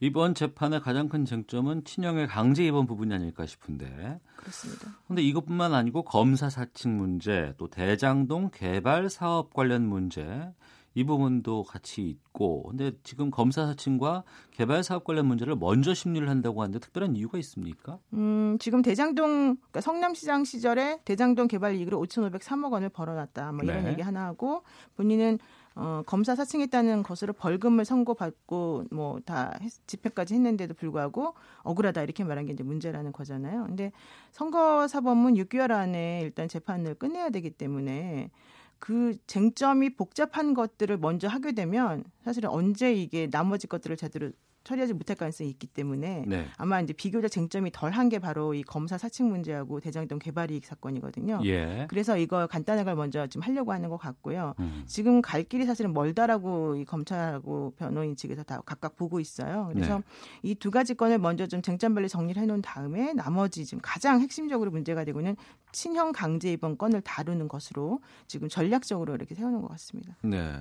이번 0.00 0.34
재판의 0.34 0.80
가장 0.80 1.08
큰 1.08 1.24
쟁점은 1.24 1.84
친형의 1.84 2.26
강제 2.26 2.64
입원 2.64 2.86
부분이 2.86 3.14
아닐까 3.14 3.46
싶은데. 3.46 4.20
그렇습니다. 4.36 4.90
그런데 5.04 5.22
이것뿐만 5.22 5.72
아니고 5.72 6.02
검사 6.02 6.50
사칭 6.50 6.96
문제, 6.96 7.54
또 7.56 7.68
대장동 7.68 8.50
개발 8.52 9.08
사업 9.08 9.54
관련 9.54 9.88
문제, 9.88 10.52
이 10.96 11.04
부분도 11.04 11.62
같이 11.62 12.08
있고 12.08 12.62
근데 12.68 12.90
지금 13.02 13.30
검사 13.30 13.66
사칭과 13.66 14.24
개발 14.50 14.82
사업 14.82 15.04
관련 15.04 15.26
문제를 15.26 15.54
먼저 15.54 15.92
심리를 15.92 16.26
한다고 16.26 16.62
하는데 16.62 16.78
특별한 16.78 17.16
이유가 17.16 17.36
있습니까? 17.36 17.98
음, 18.14 18.56
지금 18.58 18.80
대장동 18.80 19.56
그러니까 19.56 19.82
성남시장 19.82 20.44
시절에 20.44 21.00
대장동 21.04 21.48
개발 21.48 21.74
이익으로 21.74 22.02
5,503억 22.06 22.72
원을 22.72 22.88
벌어놨다. 22.88 23.52
뭐 23.52 23.62
이런 23.62 23.84
네. 23.84 23.90
얘기 23.90 24.00
하나 24.00 24.24
하고 24.24 24.62
본인은 24.96 25.38
어, 25.76 26.02
검사 26.06 26.34
사칭했다는 26.34 27.02
것으로 27.02 27.34
벌금을 27.34 27.84
선고받고 27.84 28.84
뭐 28.90 29.20
다 29.26 29.58
집회까지 29.86 30.34
했는데도 30.34 30.74
불구하고 30.74 31.34
억울하다 31.62 32.02
이렇게 32.02 32.24
말한 32.24 32.46
게 32.46 32.52
이제 32.52 32.62
문제라는 32.62 33.12
거잖아요. 33.12 33.64
근데 33.66 33.92
선거사법은 34.32 35.34
6개월 35.34 35.72
안에 35.72 36.20
일단 36.22 36.48
재판을 36.48 36.94
끝내야 36.94 37.30
되기 37.30 37.50
때문에 37.50 38.30
그 38.78 39.16
쟁점이 39.26 39.96
복잡한 39.96 40.54
것들을 40.54 40.96
먼저 40.98 41.28
하게 41.28 41.52
되면 41.52 42.04
사실은 42.24 42.50
언제 42.50 42.92
이게 42.94 43.28
나머지 43.28 43.66
것들을 43.66 43.96
제대로 43.96 44.30
처리하지 44.66 44.94
못할 44.94 45.16
가능성이 45.16 45.48
있기 45.50 45.68
때문에 45.68 46.24
네. 46.26 46.48
아마 46.56 46.80
이제 46.80 46.92
비교적 46.92 47.28
쟁점이 47.28 47.70
덜한 47.72 48.08
게 48.08 48.18
바로 48.18 48.52
이 48.52 48.62
검사 48.62 48.98
사칭 48.98 49.28
문제하고 49.28 49.78
대장동 49.80 50.18
개발 50.18 50.50
이익 50.50 50.64
사건이거든요. 50.66 51.40
예. 51.44 51.86
그래서 51.88 52.18
이거 52.18 52.48
간단한 52.48 52.84
걸 52.84 52.96
먼저 52.96 53.26
좀 53.28 53.42
하려고 53.42 53.72
하는 53.72 53.88
것 53.88 53.96
같고요. 53.96 54.54
음. 54.58 54.82
지금 54.86 55.22
갈 55.22 55.44
길이 55.44 55.64
사실은 55.64 55.92
멀다라고 55.92 56.76
이 56.76 56.84
검찰하고 56.84 57.74
변호인 57.76 58.16
측에서 58.16 58.42
다 58.42 58.60
각각 58.66 58.96
보고 58.96 59.20
있어요. 59.20 59.70
그래서 59.72 59.98
네. 59.98 60.02
이두 60.42 60.72
가지 60.72 60.94
건을 60.94 61.18
먼저 61.18 61.46
좀 61.46 61.62
쟁점별로 61.62 62.08
정리를 62.08 62.40
해놓은 62.42 62.62
다음에 62.62 63.12
나머지 63.12 63.64
지금 63.64 63.80
가장 63.82 64.20
핵심적으로 64.20 64.72
문제가 64.72 65.04
되고 65.04 65.20
있는 65.20 65.36
친형 65.70 66.10
강제 66.10 66.50
입원 66.50 66.76
건을 66.76 67.02
다루는 67.02 67.46
것으로 67.46 68.00
지금 68.26 68.48
전략적으로 68.48 69.14
이렇게 69.14 69.34
세우는 69.36 69.62
것 69.62 69.68
같습니다. 69.68 70.16
네. 70.22 70.58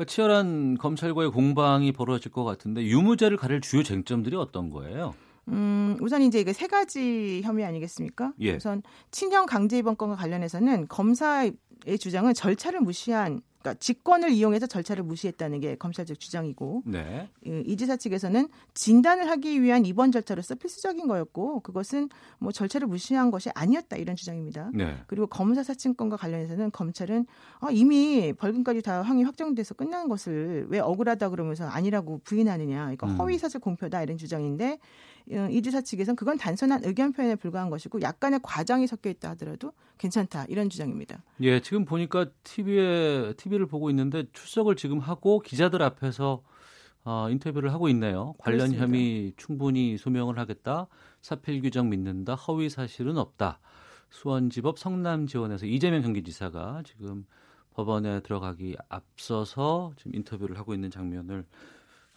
그 0.00 0.06
치열한 0.06 0.78
검찰과의 0.78 1.30
공방이 1.30 1.92
벌어질 1.92 2.32
것 2.32 2.42
같은데 2.42 2.82
유무죄를 2.82 3.36
가릴 3.36 3.60
주요 3.60 3.82
쟁점들이 3.82 4.34
어떤 4.34 4.70
거예요? 4.70 5.14
음, 5.48 5.98
우선 6.00 6.22
이제 6.22 6.40
이게 6.40 6.54
세 6.54 6.66
가지 6.68 7.42
혐의 7.44 7.66
아니겠습니까? 7.66 8.32
예. 8.40 8.54
우선 8.54 8.82
친형 9.10 9.44
강제 9.44 9.76
입원건과 9.76 10.16
관련해서는 10.16 10.88
검사 10.88 11.50
의 11.86 11.98
주장은 11.98 12.34
절차를 12.34 12.80
무시한 12.80 13.40
그러니까 13.60 13.78
직권을 13.78 14.30
이용해서 14.30 14.66
절차를 14.66 15.02
무시했다는 15.02 15.60
게 15.60 15.76
검찰 15.76 16.06
측 16.06 16.18
주장이고 16.18 16.82
네. 16.86 17.28
이 17.44 17.76
지사 17.76 17.96
측에서는 17.96 18.48
진단을 18.72 19.28
하기 19.30 19.62
위한 19.62 19.84
입원 19.84 20.12
절차로서 20.12 20.54
필수적인 20.54 21.06
거였고 21.06 21.60
그것은 21.60 22.08
뭐 22.38 22.52
절차를 22.52 22.88
무시한 22.88 23.30
것이 23.30 23.50
아니었다 23.54 23.96
이런 23.96 24.16
주장입니다. 24.16 24.70
네. 24.72 24.96
그리고 25.06 25.26
검사 25.26 25.62
사칭권과 25.62 26.16
관련해서는 26.16 26.70
검찰은 26.70 27.26
아, 27.60 27.68
이미 27.70 28.32
벌금까지 28.32 28.80
다 28.80 29.02
항의 29.02 29.24
확정돼서 29.24 29.74
끝난 29.74 30.08
것을 30.08 30.66
왜 30.70 30.78
억울하다 30.78 31.28
그러면서 31.28 31.66
아니라고 31.66 32.22
부인하느냐 32.24 32.92
이거 32.92 33.06
음. 33.06 33.16
허위 33.18 33.36
사실 33.36 33.60
공표다 33.60 34.02
이런 34.02 34.16
주장인데 34.16 34.72
어, 34.72 34.78
이 35.28 35.62
지사 35.62 35.80
측에서는 35.80 36.16
그건 36.16 36.38
단순한 36.38 36.84
의견 36.84 37.12
표현에 37.12 37.36
불과한 37.36 37.70
것이고 37.70 38.00
약간의 38.02 38.40
과장이 38.42 38.86
섞여 38.86 39.10
있다 39.10 39.30
하더라도 39.30 39.72
괜찮다 39.98 40.46
이런 40.48 40.68
주장입니다. 40.68 41.22
예, 41.42 41.60
지금 41.60 41.84
보니까 41.84 42.26
TV에 42.44 43.34
TV를 43.34 43.66
보고 43.66 43.90
있는데 43.90 44.24
출석을 44.32 44.76
지금 44.76 44.98
하고 44.98 45.40
기자들 45.40 45.82
앞에서 45.82 46.42
어, 47.04 47.28
인터뷰를 47.30 47.72
하고 47.72 47.88
있네요. 47.88 48.34
관련 48.38 48.58
그렇습니다. 48.70 48.84
혐의 48.84 49.32
충분히 49.36 49.96
소명을 49.96 50.38
하겠다. 50.38 50.86
사필 51.22 51.62
규정 51.62 51.88
믿는다. 51.88 52.34
허위 52.34 52.68
사실은 52.68 53.16
없다. 53.16 53.58
수원지법 54.10 54.78
성남지원에서 54.78 55.66
이재명 55.66 56.02
경기지사가 56.02 56.82
지금 56.84 57.24
법원에 57.72 58.20
들어가기 58.20 58.76
앞서서 58.88 59.92
지금 59.96 60.14
인터뷰를 60.14 60.58
하고 60.58 60.74
있는 60.74 60.90
장면을 60.90 61.46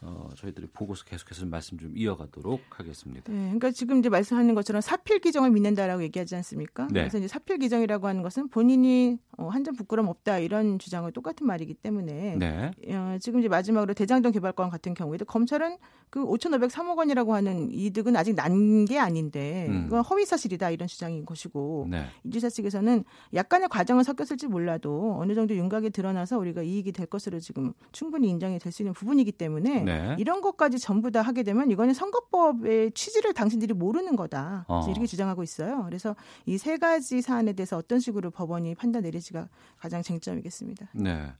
어, 0.05 0.29
저희들이 0.35 0.67
보고서 0.73 1.03
계속해서 1.05 1.45
말씀 1.45 1.77
좀 1.77 1.93
이어가도록 1.95 2.61
하겠습니다. 2.69 3.31
네, 3.31 3.37
그러니까 3.39 3.71
지금 3.71 3.99
이제 3.99 4.09
말씀하는 4.09 4.53
것처럼 4.53 4.81
사필 4.81 5.19
기정을 5.19 5.51
믿는다라고 5.51 6.03
얘기하지 6.03 6.35
않습니까? 6.35 6.87
네. 6.91 7.01
그래서 7.01 7.17
이제 7.17 7.27
사필 7.27 7.57
기정이라고 7.57 8.07
하는 8.07 8.21
것은 8.21 8.49
본인이 8.49 9.17
어, 9.37 9.47
한점 9.47 9.75
부끄럼 9.75 10.07
없다 10.09 10.39
이런 10.39 10.77
주장과 10.77 11.11
똑같은 11.11 11.47
말이기 11.47 11.73
때문에 11.75 12.35
네. 12.37 12.71
어, 12.89 13.17
지금 13.21 13.39
이제 13.39 13.47
마지막으로 13.47 13.93
대장동 13.93 14.31
개발권 14.33 14.69
같은 14.69 14.93
경우에도 14.93 15.25
검찰은 15.25 15.77
그 16.09 16.23
5,503억 16.23 16.97
원이라고 16.97 17.33
하는 17.33 17.71
이득은 17.71 18.15
아직 18.15 18.35
난 18.35 18.85
게 18.85 18.99
아닌데 18.99 19.67
음. 19.69 19.85
이건 19.87 20.01
허위 20.03 20.25
사실이다 20.25 20.69
이런 20.71 20.87
주장인 20.87 21.25
것이고 21.25 21.87
네. 21.89 22.05
이 22.23 22.29
지사 22.31 22.49
측에서는 22.49 23.03
약간의 23.33 23.69
과정은 23.69 24.03
섞였을지 24.03 24.47
몰라도 24.47 25.15
어느 25.19 25.33
정도 25.35 25.55
윤곽이 25.55 25.89
드러나서 25.91 26.37
우리가 26.37 26.61
이익이 26.63 26.91
될 26.91 27.05
것으로 27.07 27.39
지금 27.39 27.73
충분히 27.91 28.29
인정이 28.29 28.59
될 28.59 28.71
수 28.73 28.81
있는 28.81 28.93
부분이기 28.93 29.31
때문에 29.31 29.83
네. 29.93 30.15
이런 30.19 30.41
것까지 30.41 30.79
전부 30.79 31.11
다 31.11 31.21
하게 31.21 31.43
되면 31.43 31.69
이거는 31.71 31.93
선거법의 31.93 32.91
취지를 32.93 33.33
당신들이 33.33 33.73
모르는 33.73 34.15
거다. 34.15 34.65
어. 34.67 34.85
이렇게 34.89 35.05
주장하고 35.05 35.43
있어요. 35.43 35.83
그래서 35.85 36.15
이 36.45 36.57
세 36.57 36.77
가지 36.77 37.21
사안에 37.21 37.53
대해서 37.53 37.77
어떤 37.77 37.99
식으로 37.99 38.31
법원이 38.31 38.75
판단 38.75 39.03
내릴지가 39.03 39.47
가장 39.77 40.01
쟁점이겠습니다. 40.01 40.87
네. 40.93 41.31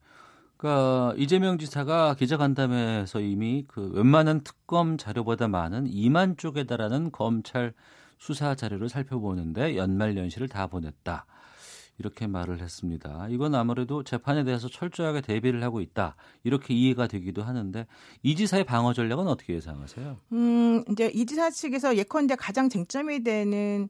그러니까 0.58 1.14
이재명 1.18 1.58
지사가 1.58 2.16
기자간담회에서 2.16 3.20
이미 3.20 3.66
그 3.68 3.92
웬만한 3.94 4.42
특검 4.44 4.98
자료보다 4.98 5.48
많은 5.50 5.86
2만 5.90 6.38
쪽에 6.38 6.64
달하는 6.66 7.12
검찰 7.12 7.74
수사 8.18 8.56
자료를 8.56 8.88
살펴보는데 8.88 9.76
연말 9.76 10.16
연시를 10.16 10.48
다 10.48 10.68
보냈다. 10.68 11.26
이렇게 12.00 12.28
말을 12.28 12.62
했습니다. 12.62 13.28
이건 13.30 13.56
아무래도 13.56 14.04
재판에 14.04 14.44
대해서 14.44 14.68
철저하게 14.68 15.22
대비를 15.22 15.64
하고 15.64 15.82
있다. 15.82 16.16
이렇게 16.44 16.74
이해가 16.74 17.08
되기도 17.08 17.44
하는데 17.44 17.86
이 18.24 18.36
지사의 18.36 18.64
방어 18.64 18.94
전략은 18.94 19.28
어떻게 19.28 19.54
예상하세요? 19.54 20.18
음, 20.32 20.84
이제 20.90 21.12
이 21.14 21.26
지사 21.26 21.50
측에서 21.50 21.96
예컨대 21.98 22.36
가장 22.36 22.70
쟁점이 22.70 23.24
되는 23.24 23.90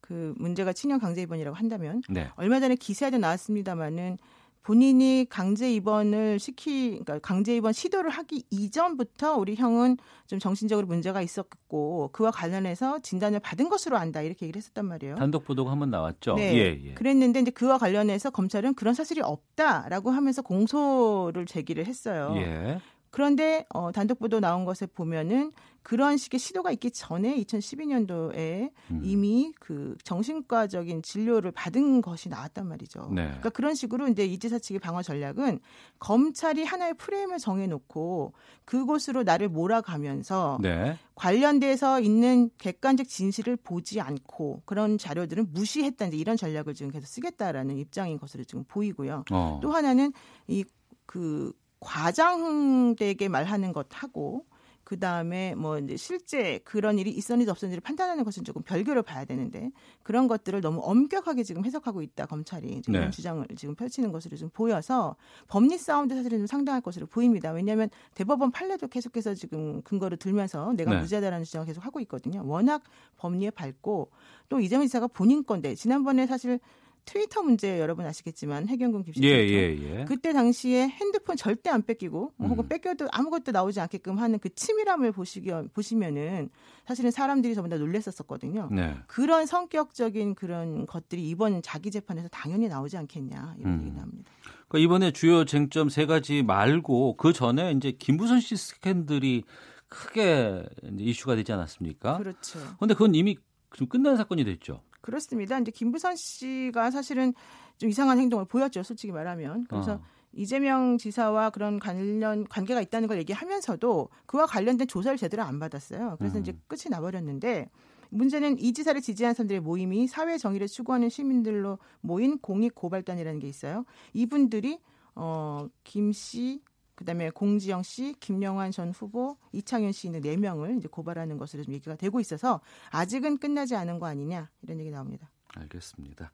그 0.00 0.34
문제가 0.36 0.72
친형 0.72 0.98
강제 0.98 1.22
입원이라고 1.22 1.56
한다면 1.56 2.02
네. 2.08 2.30
얼마 2.36 2.60
전에 2.60 2.74
기사에도 2.74 3.18
나왔습니다마는 3.18 4.18
본인이 4.62 5.26
강제 5.28 5.72
입원을 5.72 6.38
시키, 6.38 6.90
그러니까 6.90 7.18
강제 7.18 7.56
입원 7.56 7.72
시도를 7.72 8.10
하기 8.10 8.44
이전부터 8.50 9.36
우리 9.36 9.56
형은 9.56 9.96
좀 10.28 10.38
정신적으로 10.38 10.86
문제가 10.86 11.20
있었고 11.20 12.10
그와 12.12 12.30
관련해서 12.30 13.00
진단을 13.00 13.40
받은 13.40 13.68
것으로 13.68 13.96
안다 13.96 14.22
이렇게 14.22 14.46
얘기를 14.46 14.58
했었단 14.60 14.86
말이에요. 14.86 15.16
단독 15.16 15.44
보도가 15.44 15.70
한 15.72 15.78
번 15.80 15.90
나왔죠. 15.90 16.34
네. 16.36 16.54
예, 16.54 16.80
예. 16.90 16.94
그랬는데 16.94 17.40
이제 17.40 17.50
그와 17.50 17.76
관련해서 17.76 18.30
검찰은 18.30 18.74
그런 18.74 18.94
사실이 18.94 19.20
없다라고 19.20 20.10
하면서 20.12 20.42
공소를 20.42 21.44
제기를 21.46 21.86
했어요. 21.86 22.32
예. 22.36 22.78
그런데 23.12 23.66
어, 23.68 23.92
단독 23.92 24.18
보도 24.18 24.40
나온 24.40 24.64
것에 24.64 24.86
보면은 24.86 25.52
그런 25.82 26.16
식의 26.16 26.40
시도가 26.40 26.70
있기 26.72 26.92
전에 26.92 27.36
2012년도에 27.42 28.70
음. 28.90 29.00
이미 29.04 29.52
그 29.60 29.96
정신과적인 30.02 31.02
진료를 31.02 31.50
받은 31.50 32.00
것이 32.00 32.30
나왔단 32.30 32.66
말이죠. 32.66 33.10
네. 33.12 33.24
그러니까 33.24 33.50
그런 33.50 33.74
식으로 33.74 34.08
이제 34.08 34.24
이지사 34.24 34.58
측의 34.58 34.78
방어 34.78 35.02
전략은 35.02 35.60
검찰이 35.98 36.64
하나의 36.64 36.94
프레임을 36.94 37.38
정해놓고 37.38 38.32
그곳으로 38.64 39.24
나를 39.24 39.50
몰아가면서 39.50 40.58
네. 40.62 40.96
관련돼서 41.14 42.00
있는 42.00 42.48
객관적 42.56 43.08
진실을 43.08 43.56
보지 43.56 44.00
않고 44.00 44.62
그런 44.64 44.96
자료들은 44.96 45.52
무시했다 45.52 46.06
이제 46.06 46.16
이런 46.16 46.38
전략을 46.38 46.72
지금 46.72 46.90
계속 46.90 47.06
쓰겠다라는 47.06 47.76
입장인 47.76 48.18
것으로 48.18 48.44
지금 48.44 48.64
보이고요. 48.64 49.24
어. 49.30 49.60
또 49.62 49.72
하나는 49.72 50.14
이그 50.46 51.52
과장되게 51.82 53.28
말하는 53.28 53.72
것하고 53.72 54.46
그 54.84 54.98
다음에 54.98 55.54
뭐 55.54 55.78
이제 55.78 55.96
실제 55.96 56.58
그런 56.64 56.98
일이 56.98 57.10
있었는지 57.10 57.50
없었는지를 57.50 57.80
판단하는 57.80 58.24
것은 58.24 58.44
조금 58.44 58.62
별개로 58.62 59.02
봐야 59.02 59.24
되는데 59.24 59.70
그런 60.02 60.28
것들을 60.28 60.60
너무 60.60 60.80
엄격하게 60.82 61.44
지금 61.44 61.64
해석하고 61.64 62.02
있다 62.02 62.26
검찰이 62.26 62.82
지금 62.82 62.92
네. 62.92 62.98
이런 62.98 63.10
주장을 63.10 63.46
지금 63.56 63.74
펼치는 63.74 64.12
것으로 64.12 64.36
좀 64.36 64.50
보여서 64.50 65.16
법리 65.48 65.78
싸움도 65.78 66.14
사실은 66.14 66.38
좀 66.38 66.46
상당할 66.46 66.82
것으로 66.82 67.06
보입니다. 67.06 67.52
왜냐하면 67.52 67.88
대법원 68.14 68.50
판례도 68.50 68.88
계속해서 68.88 69.34
지금 69.34 69.80
근거를 69.82 70.18
들면서 70.18 70.74
내가 70.74 70.92
네. 70.92 71.00
무죄다라는 71.00 71.44
주장을 71.44 71.66
계속 71.66 71.86
하고 71.86 72.00
있거든요. 72.00 72.42
워낙 72.44 72.82
법리에 73.16 73.50
밝고 73.50 74.10
또 74.50 74.60
이재명 74.60 74.84
지사가 74.86 75.06
본인 75.06 75.44
건데 75.44 75.74
지난번에 75.74 76.26
사실 76.26 76.60
트위터 77.04 77.42
문제 77.42 77.80
여러분 77.80 78.06
아시겠지만 78.06 78.68
해경군 78.68 79.02
김씨 79.02 79.22
예, 79.22 79.46
트위터. 79.46 79.54
예, 79.54 80.00
예. 80.00 80.04
그때 80.04 80.32
당시에 80.32 80.88
핸드폰 80.88 81.36
절대 81.36 81.70
안 81.70 81.82
뺏기고 81.82 82.32
뭐 82.36 82.46
음. 82.46 82.50
혹은 82.50 82.68
뺏겨도 82.68 83.08
아무것도 83.10 83.52
나오지 83.52 83.80
않게끔 83.80 84.18
하는 84.18 84.38
그 84.38 84.48
치밀함을 84.54 85.12
보시기 85.12 85.50
보시면은 85.74 86.50
사실은 86.86 87.10
사람들이 87.10 87.54
전부 87.54 87.68
다 87.68 87.76
놀랬었었거든요. 87.76 88.68
네. 88.72 88.96
그런 89.06 89.46
성격적인 89.46 90.34
그런 90.34 90.86
것들이 90.86 91.28
이번 91.28 91.62
자기 91.62 91.90
재판에서 91.90 92.28
당연히 92.28 92.68
나오지 92.68 92.96
않겠냐 92.96 93.56
이런 93.58 93.72
음. 93.72 93.80
얘기 93.80 93.90
나옵니다. 93.96 94.30
그러니까 94.68 94.78
이번에 94.78 95.10
주요 95.12 95.44
쟁점 95.44 95.88
세 95.88 96.06
가지 96.06 96.42
말고 96.42 97.16
그 97.16 97.32
전에 97.32 97.72
이제 97.72 97.92
김부선 97.92 98.40
씨 98.40 98.56
스캔들이 98.56 99.44
크게 99.88 100.64
이슈가 100.98 101.36
되지 101.36 101.52
않았습니까? 101.52 102.18
그렇죠. 102.18 102.58
그런데 102.76 102.94
그건 102.94 103.14
이미 103.14 103.36
좀 103.74 103.86
끝난 103.86 104.16
사건이 104.16 104.44
됐죠. 104.44 104.82
그렇습니다. 105.02 105.58
이제 105.58 105.70
김부선 105.70 106.16
씨가 106.16 106.90
사실은 106.90 107.34
좀 107.76 107.90
이상한 107.90 108.18
행동을 108.18 108.46
보였죠. 108.46 108.82
솔직히 108.82 109.12
말하면. 109.12 109.66
그래서 109.68 109.94
어. 109.94 110.00
이재명 110.32 110.96
지사와 110.96 111.50
그런 111.50 111.78
관련 111.78 112.46
관계가 112.48 112.80
있다는 112.80 113.08
걸 113.08 113.18
얘기하면서도 113.18 114.08
그와 114.24 114.46
관련된 114.46 114.88
조사를 114.88 115.18
제대로 115.18 115.42
안 115.42 115.58
받았어요. 115.58 116.16
그래서 116.18 116.38
음. 116.38 116.40
이제 116.40 116.56
끝이 116.68 116.84
나버렸는데 116.88 117.68
문제는 118.08 118.58
이 118.58 118.72
지사를 118.72 118.98
지지한 119.00 119.34
사람들의 119.34 119.60
모임이 119.60 120.06
사회 120.06 120.38
정의를 120.38 120.68
추구하는 120.68 121.08
시민들로 121.08 121.78
모인 122.00 122.38
공익 122.38 122.74
고발단이라는 122.74 123.40
게 123.40 123.48
있어요. 123.48 123.84
이분들이 124.12 124.78
어, 125.14 125.68
김 125.84 126.12
씨, 126.12 126.62
그다음에 127.02 127.30
공지영 127.30 127.82
씨, 127.82 128.14
김영환 128.20 128.70
전 128.70 128.90
후보, 128.90 129.36
이창현 129.52 129.92
씨 129.92 130.06
있는 130.06 130.20
네 130.20 130.36
명을 130.36 130.76
이제 130.78 130.88
고발하는 130.88 131.36
것으로 131.36 131.64
좀 131.64 131.74
얘기가 131.74 131.96
되고 131.96 132.20
있어서 132.20 132.60
아직은 132.90 133.38
끝나지 133.38 133.76
않은 133.76 133.98
거 133.98 134.06
아니냐 134.06 134.50
이런 134.62 134.80
얘기 134.80 134.90
나옵니다. 134.90 135.30
알겠습니다. 135.54 136.30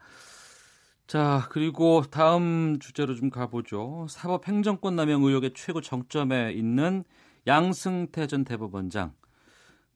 자, 1.06 1.48
그리고 1.50 2.02
다음 2.02 2.78
주제로 2.78 3.14
좀 3.14 3.30
가보죠. 3.30 4.06
사법 4.10 4.46
행정권 4.46 4.94
남용 4.94 5.24
의혹의 5.24 5.52
최고 5.54 5.80
정점에 5.80 6.52
있는 6.52 7.02
양승태 7.46 8.26
전 8.26 8.44
대법원장 8.44 9.14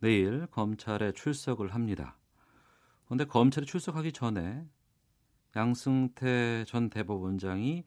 내일 0.01 0.47
검찰에 0.47 1.13
출석을 1.13 1.75
합니다. 1.75 2.17
그런데 3.05 3.27
검찰에 3.27 3.67
출석하기 3.67 4.13
전에 4.13 4.65
양승태 5.55 6.65
전 6.67 6.89
대법원장이 6.89 7.85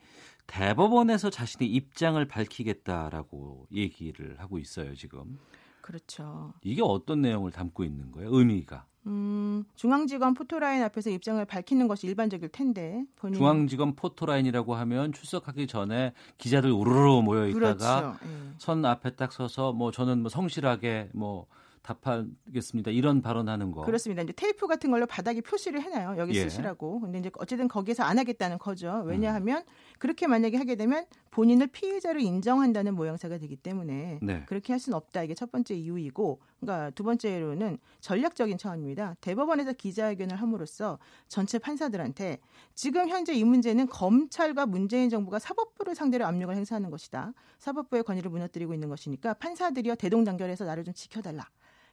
대법원에서 0.48 1.30
자신의 1.30 1.70
입장을 1.70 2.24
밝히겠다라고 2.28 3.68
얘기를 3.74 4.36
하고 4.40 4.60
있어요, 4.60 4.96
지금. 4.96 5.40
그렇죠. 5.82 6.54
이게 6.64 6.82
어떤 6.84 7.22
내용을 7.22 7.52
담고 7.52 7.84
있는 7.84 8.12
거예요? 8.12 8.30
의미가. 8.36 8.86
음, 9.08 9.66
중앙지검 9.76 10.34
포토라인 10.34 10.82
앞에서 10.84 11.12
입장을 11.12 11.44
밝히는 11.46 11.88
것이 11.88 12.08
일반적일 12.08 12.50
텐데 12.50 13.06
본인 13.16 13.38
중앙지검 13.38 13.96
포토라인이라고 13.96 14.74
하면 14.74 15.14
출석하기 15.14 15.68
전에 15.68 16.14
기자들 16.40 16.72
우르르 16.72 17.22
모여 17.22 17.48
있다가 17.48 18.18
그렇죠. 18.18 18.18
예. 18.26 18.54
선 18.58 18.84
앞에 18.84 19.16
딱 19.16 19.32
서서 19.32 19.74
뭐 19.74 19.92
저는 19.92 20.22
뭐 20.22 20.30
성실하게 20.30 21.10
뭐 21.14 21.46
답하겠습니다. 21.86 22.90
이런 22.90 23.22
발언하는 23.22 23.72
거. 23.72 23.82
그렇습니다. 23.82 24.24
이제 24.24 24.34
테이프 24.36 24.66
같은 24.66 24.90
걸로 24.90 25.06
바닥에 25.06 25.42
표시를 25.42 25.82
해놔요. 25.82 26.16
여기 26.18 26.36
예. 26.36 26.42
쓰시라고. 26.42 27.00
근데 27.00 27.20
이제 27.20 27.32
어쨌든 27.36 27.68
거기에서 27.68 28.04
안 28.04 28.18
하겠다는 28.18 28.58
거죠. 28.58 29.04
왜냐하면 29.06 29.60
음. 29.60 29.96
그렇게 30.00 30.26
만약에 30.26 30.58
하게 30.58 30.76
되면 30.76 31.06
본인을 31.30 31.68
피해자로 31.68 32.20
인정한다는 32.20 32.96
모양새가 32.96 33.38
되기 33.38 33.56
때문에 33.56 34.20
네. 34.22 34.44
그렇게 34.48 34.74
할 34.74 34.80
수는 34.80 34.98
없다. 34.98 35.24
이게 35.24 35.36
첫 35.36 35.52
번째 35.52 35.76
이유이고, 35.76 36.40
그러니까 36.60 36.90
두 36.92 37.04
번째로는 37.04 37.78
전략적인 38.00 38.58
차원입니다. 38.58 39.16
대법원에서 39.22 39.74
기자회견을 39.74 40.38
함으로써 40.38 40.98
전체 41.28 41.60
판사들한테 41.60 42.40
지금 42.74 43.10
현재 43.10 43.34
이 43.34 43.44
문제는 43.44 43.88
검찰과 43.88 44.66
문재인 44.66 45.10
정부가 45.10 45.38
사법부를 45.40 45.94
상대로 45.94 46.26
압력을 46.26 46.56
행사하는 46.56 46.90
것이다. 46.90 47.34
사법부의 47.60 48.04
권위를 48.04 48.32
무너뜨리고 48.32 48.74
있는 48.74 48.90
것이니까 48.90 49.36
판사들이여 49.36 49.96
대동단결해서 49.96 50.66
나를 50.66 50.84
좀 50.84 50.94
지켜달라. 50.94 51.48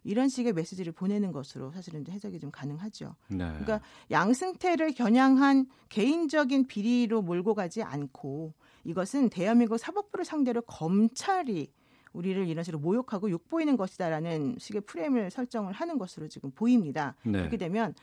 이런 0.05 0.29
식의 0.29 0.53
메시지를 0.53 0.93
보내는 0.93 1.33
것으로 1.33 1.71
사실은 1.73 2.05
해석이 2.09 2.41
좀 2.41 2.51
가능하죠. 2.51 3.15
네. 3.29 3.37
그러니까 3.39 3.81
양승태를 4.11 4.93
겨냥한 4.95 5.67
개인적인 5.89 6.67
비리로 6.67 7.23
몰고 7.23 7.55
가지 7.55 7.83
않고 7.83 8.55
이것은 8.85 9.31
대한민국 9.31 9.79
사법부를 9.79 10.25
상대로 10.25 10.61
검찰이 10.63 11.71
우리를 12.13 12.47
이런 12.47 12.63
식으로 12.63 12.79
모욕하고 12.81 13.31
욕보이는 13.31 13.77
것이다라는 13.77 14.57
식의 14.59 14.83
프레임을 14.83 15.31
설정을 15.31 15.73
하는 15.73 15.99
것으로 15.99 16.29
지금 16.29 16.51
보입니다. 16.51 17.15
네. 17.25 17.39
그렇게 17.39 17.57
되면 17.57 17.95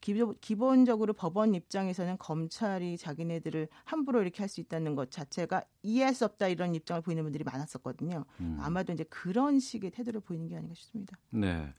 기본적으로 0.00 1.12
법원 1.12 1.54
입장에서는 1.54 2.16
검찰이 2.18 2.96
자기네들을 2.96 3.68
함부로 3.84 4.22
이렇게 4.22 4.42
할 4.42 4.48
수 4.48 4.60
있다는 4.60 4.94
것 4.94 5.10
자체가 5.10 5.64
이해할 5.82 6.14
수 6.14 6.24
없다 6.24 6.46
이런 6.48 6.74
입장을 6.74 7.02
보이는 7.02 7.22
분들이 7.24 7.42
많았었거든요. 7.42 8.24
음. 8.40 8.58
아마도 8.60 8.92
이제 8.92 9.04
그런 9.04 9.58
식의 9.58 9.90
태도를 9.90 10.20
보이는 10.20 10.48
게 10.48 10.56
아닌가 10.56 10.74
싶습니다. 10.74 11.18
네. 11.30 11.72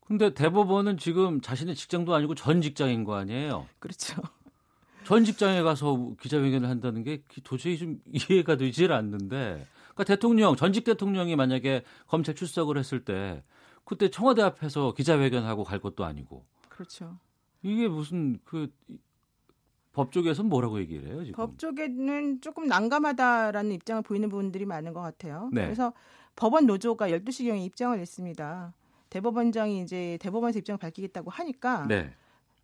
근데 0.00 0.34
대법원은 0.34 0.96
지금 0.98 1.40
자신의 1.40 1.76
직장도 1.76 2.12
아니고 2.12 2.34
전 2.34 2.60
직장인 2.62 3.04
거 3.04 3.14
아니에요? 3.14 3.68
그렇죠. 3.78 4.20
전 5.04 5.24
직장에 5.24 5.62
가서 5.62 6.14
기자회견을 6.20 6.68
한다는 6.68 7.04
게 7.04 7.22
도저히 7.44 7.78
좀 7.78 8.00
이해가 8.12 8.56
되질 8.56 8.92
않는데, 8.92 9.66
그러니까 9.94 10.04
대통령 10.04 10.56
전직 10.56 10.84
대통령이 10.84 11.36
만약에 11.36 11.84
검찰 12.08 12.34
출석을 12.34 12.76
했을 12.76 13.04
때 13.04 13.44
그때 13.84 14.10
청와대 14.10 14.42
앞에서 14.42 14.94
기자회견하고 14.94 15.62
갈 15.62 15.78
것도 15.80 16.04
아니고. 16.04 16.44
그렇죠. 16.68 17.18
이게 17.62 17.88
무슨 17.88 18.38
그 18.44 18.72
법조계에서는 19.92 20.48
뭐라고 20.48 20.78
얘기를 20.80 21.08
해요, 21.08 21.24
지금? 21.24 21.36
법조계는 21.36 22.40
조금 22.40 22.66
난감하다라는 22.66 23.72
입장을 23.72 24.02
보이는 24.02 24.28
분들이 24.28 24.64
많은 24.64 24.92
것 24.92 25.00
같아요. 25.00 25.50
네. 25.52 25.64
그래서 25.64 25.92
법원 26.36 26.66
노조가 26.66 27.08
12시경에 27.08 27.64
입장을 27.66 27.96
냈습니다. 27.98 28.72
대법원장이 29.10 29.82
이제 29.82 30.16
대법원에서 30.20 30.60
입장을 30.60 30.78
밝히겠다고 30.78 31.30
하니까 31.30 31.86
네. 31.86 32.14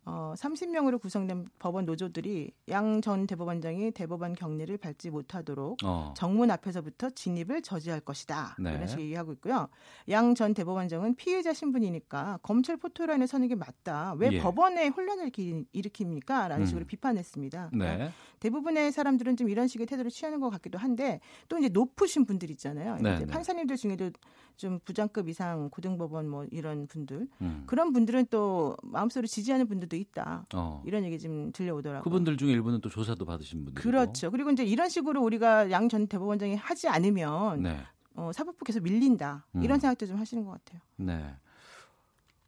어, 0.09 0.33
30명으로 0.37 1.01
구성된 1.01 1.47
법원 1.59 1.85
노조들이 1.85 2.51
양 2.69 3.01
전 3.01 3.27
대법원장이 3.27 3.91
대법원 3.91 4.33
경례를 4.33 4.77
밟지 4.77 5.09
못하도록 5.09 5.79
어. 5.83 6.13
정문 6.15 6.49
앞에서부터 6.49 7.09
진입을 7.09 7.61
저지할 7.61 7.99
것이다. 7.99 8.55
네. 8.57 8.71
이런 8.73 8.87
식으로 8.87 9.03
얘기하고 9.03 9.33
있고요. 9.33 9.67
양 10.09 10.33
전 10.33 10.53
대법원장은 10.53 11.15
피해자 11.15 11.51
신분이니까 11.53 12.39
검찰 12.41 12.77
포토라인에 12.77 13.27
서는 13.27 13.47
게 13.49 13.55
맞다. 13.55 14.13
왜 14.17 14.29
예. 14.31 14.39
법원에 14.39 14.87
혼란을 14.87 15.29
일으킵니까? 15.31 16.47
라는 16.47 16.61
음. 16.61 16.65
식으로 16.65 16.85
비판했습니다. 16.85 17.71
네. 17.73 17.77
그러니까 17.77 18.11
대부분의 18.39 18.91
사람들은 18.91 19.35
좀 19.35 19.49
이런 19.49 19.67
식의 19.67 19.87
태도를 19.87 20.09
취하는 20.11 20.39
것 20.39 20.49
같기도 20.51 20.77
한데 20.77 21.19
또 21.49 21.57
이제 21.57 21.69
높으신 21.69 22.25
분들 22.25 22.49
있잖아요. 22.51 22.97
네, 23.01 23.19
네. 23.19 23.25
판사님들 23.25 23.75
중에도 23.75 24.11
좀 24.57 24.79
부장급 24.85 25.27
이상 25.29 25.69
고등법원 25.69 26.27
뭐 26.29 26.45
이런 26.51 26.87
분들 26.87 27.27
음. 27.41 27.63
그런 27.67 27.93
분들은 27.93 28.27
또 28.29 28.75
마음속으로 28.83 29.27
지지하는 29.27 29.67
분들도 29.67 29.96
있다. 29.97 30.45
어. 30.53 30.81
이런 30.85 31.03
얘기 31.03 31.19
좀 31.19 31.51
들려오더라고요. 31.51 32.03
그분들 32.03 32.37
중에 32.37 32.51
일부는 32.51 32.81
또 32.81 32.89
조사도 32.89 33.25
받으신 33.25 33.65
분들. 33.65 33.81
그렇죠. 33.81 34.31
그리고 34.31 34.51
이제 34.51 34.63
이런 34.63 34.89
식으로 34.89 35.21
우리가 35.21 35.71
양 35.71 35.87
전 35.87 36.07
대법원장이 36.07 36.55
하지 36.55 36.87
않으면 36.89 37.61
네. 37.63 37.79
어, 38.15 38.31
사법부 38.33 38.65
계속 38.65 38.83
밀린다. 38.83 39.45
음. 39.55 39.63
이런 39.63 39.79
생각도 39.79 40.05
좀 40.05 40.17
하시는 40.17 40.43
것 40.43 40.51
같아요. 40.51 40.81
네. 40.97 41.35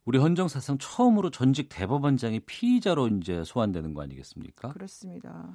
우리 0.06 0.18
헌정 0.18 0.48
사상 0.48 0.78
처음으로 0.80 1.30
전직 1.30 1.68
대법원장이 1.70 2.40
피의자로 2.42 3.08
이제 3.10 3.44
소환되는 3.46 3.94
거 3.94 4.02
아니겠습니까? 4.02 4.70
그렇습니다. 4.74 5.50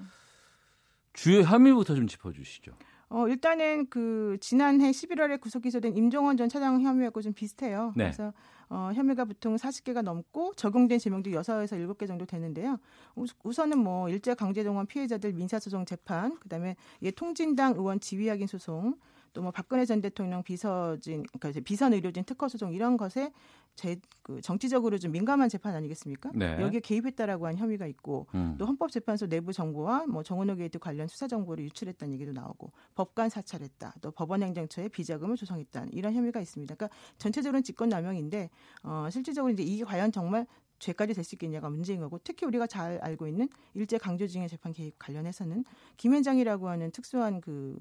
주요 1.12 1.42
혐의부터 1.42 1.94
좀 1.94 2.06
짚어주시죠. 2.06 2.72
어, 3.08 3.28
일단은 3.28 3.86
그 3.90 4.36
지난해 4.40 4.90
11월에 4.90 5.40
구속 5.40 5.62
기소된 5.62 5.96
임종헌 5.96 6.36
전 6.36 6.48
차장 6.48 6.80
혐의하고 6.82 7.20
좀 7.22 7.32
비슷해요. 7.32 7.92
네. 7.96 8.04
그래서 8.04 8.32
어, 8.70 8.90
혐의가 8.94 9.24
보통 9.26 9.56
40개가 9.56 10.02
넘고 10.02 10.54
적용된 10.54 10.98
죄명도 10.98 11.30
6에서 11.30 11.72
7개 11.78 12.06
정도 12.06 12.24
되는데요. 12.26 12.78
우- 13.14 13.26
우선은 13.44 13.78
뭐 13.78 14.08
일제 14.08 14.34
강제동원 14.34 14.86
피해자들 14.86 15.32
민사소송 15.34 15.84
재판, 15.84 16.38
그다음에 16.40 16.76
예 17.02 17.10
통진당 17.10 17.74
의원 17.76 18.00
지위확인 18.00 18.46
소송, 18.46 18.96
또 19.34 19.41
뭐 19.41 19.50
박근혜 19.50 19.84
전 19.84 20.00
대통령 20.00 20.42
비서진, 20.42 21.24
그러니까 21.24 21.48
이제 21.50 21.60
비선 21.60 21.92
의료진 21.92 22.24
특허 22.24 22.48
소송 22.48 22.72
이런 22.72 22.96
것에 22.96 23.32
제, 23.76 23.96
그 24.22 24.40
정치적으로 24.40 24.98
좀 24.98 25.12
민감한 25.12 25.48
재판 25.48 25.74
아니겠습니까? 25.74 26.30
네. 26.34 26.60
여기에 26.60 26.80
개입했다라고 26.80 27.46
한 27.46 27.56
혐의가 27.56 27.86
있고 27.86 28.26
음. 28.34 28.54
또 28.58 28.66
헌법재판소 28.66 29.26
내부 29.26 29.52
정보와 29.52 30.06
뭐 30.06 30.22
정운호 30.22 30.56
게이트 30.56 30.78
관련 30.78 31.08
수사 31.08 31.26
정보를 31.26 31.64
유출했다는 31.64 32.14
얘기도 32.14 32.32
나오고 32.32 32.72
법관 32.94 33.30
사찰했다. 33.30 33.94
또 34.00 34.10
법원행정처에 34.12 34.88
비자금을 34.88 35.36
조성했다. 35.36 35.86
이런 35.90 36.14
혐의가 36.14 36.40
있습니다. 36.40 36.74
그러니까 36.74 36.96
전체적으로는 37.18 37.64
직권남용인데 37.64 38.50
어, 38.84 39.08
실질적으로 39.10 39.52
이제 39.52 39.62
이게 39.62 39.84
과연 39.84 40.12
정말 40.12 40.46
죄까지 40.78 41.14
될 41.14 41.24
수 41.24 41.34
있겠냐가 41.34 41.70
문제인 41.70 42.00
거고 42.00 42.18
특히 42.22 42.46
우리가 42.46 42.66
잘 42.66 42.98
알고 43.02 43.26
있는 43.26 43.48
일제 43.74 43.96
강제징용 43.96 44.48
재판 44.48 44.72
개입 44.72 44.98
관련해서는 44.98 45.64
김현장이라고 45.96 46.68
하는 46.68 46.90
특수한 46.90 47.40
그 47.40 47.78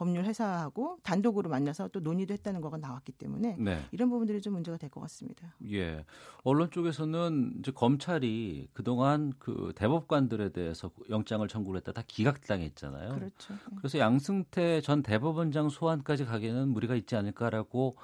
법률 0.00 0.24
회사하고 0.24 0.96
단독으로 1.02 1.50
만나서 1.50 1.88
또 1.88 2.00
논의도 2.00 2.32
했다는 2.32 2.62
거가 2.62 2.78
나왔기 2.78 3.12
때문에 3.12 3.56
네. 3.58 3.84
이런 3.92 4.08
부분들이 4.08 4.40
좀 4.40 4.54
문제가 4.54 4.78
될 4.78 4.88
것 4.88 5.02
같습니다. 5.02 5.54
예. 5.70 6.06
언론 6.42 6.70
쪽에서는 6.70 7.56
이제 7.58 7.70
검찰이 7.70 8.68
그동안 8.72 9.34
그 9.38 9.74
대법관들에 9.76 10.52
대해서 10.52 10.90
영장을 11.10 11.46
청구를 11.46 11.80
했다 11.80 11.92
다 11.92 12.02
기각당했잖아요. 12.06 13.14
그렇죠. 13.14 13.54
그래서 13.76 13.98
양승태 13.98 14.80
전 14.80 15.02
대법원장 15.02 15.68
소환까지 15.68 16.24
가기에는 16.24 16.68
무리가 16.68 16.94
있지 16.94 17.14
않을까라고 17.14 17.94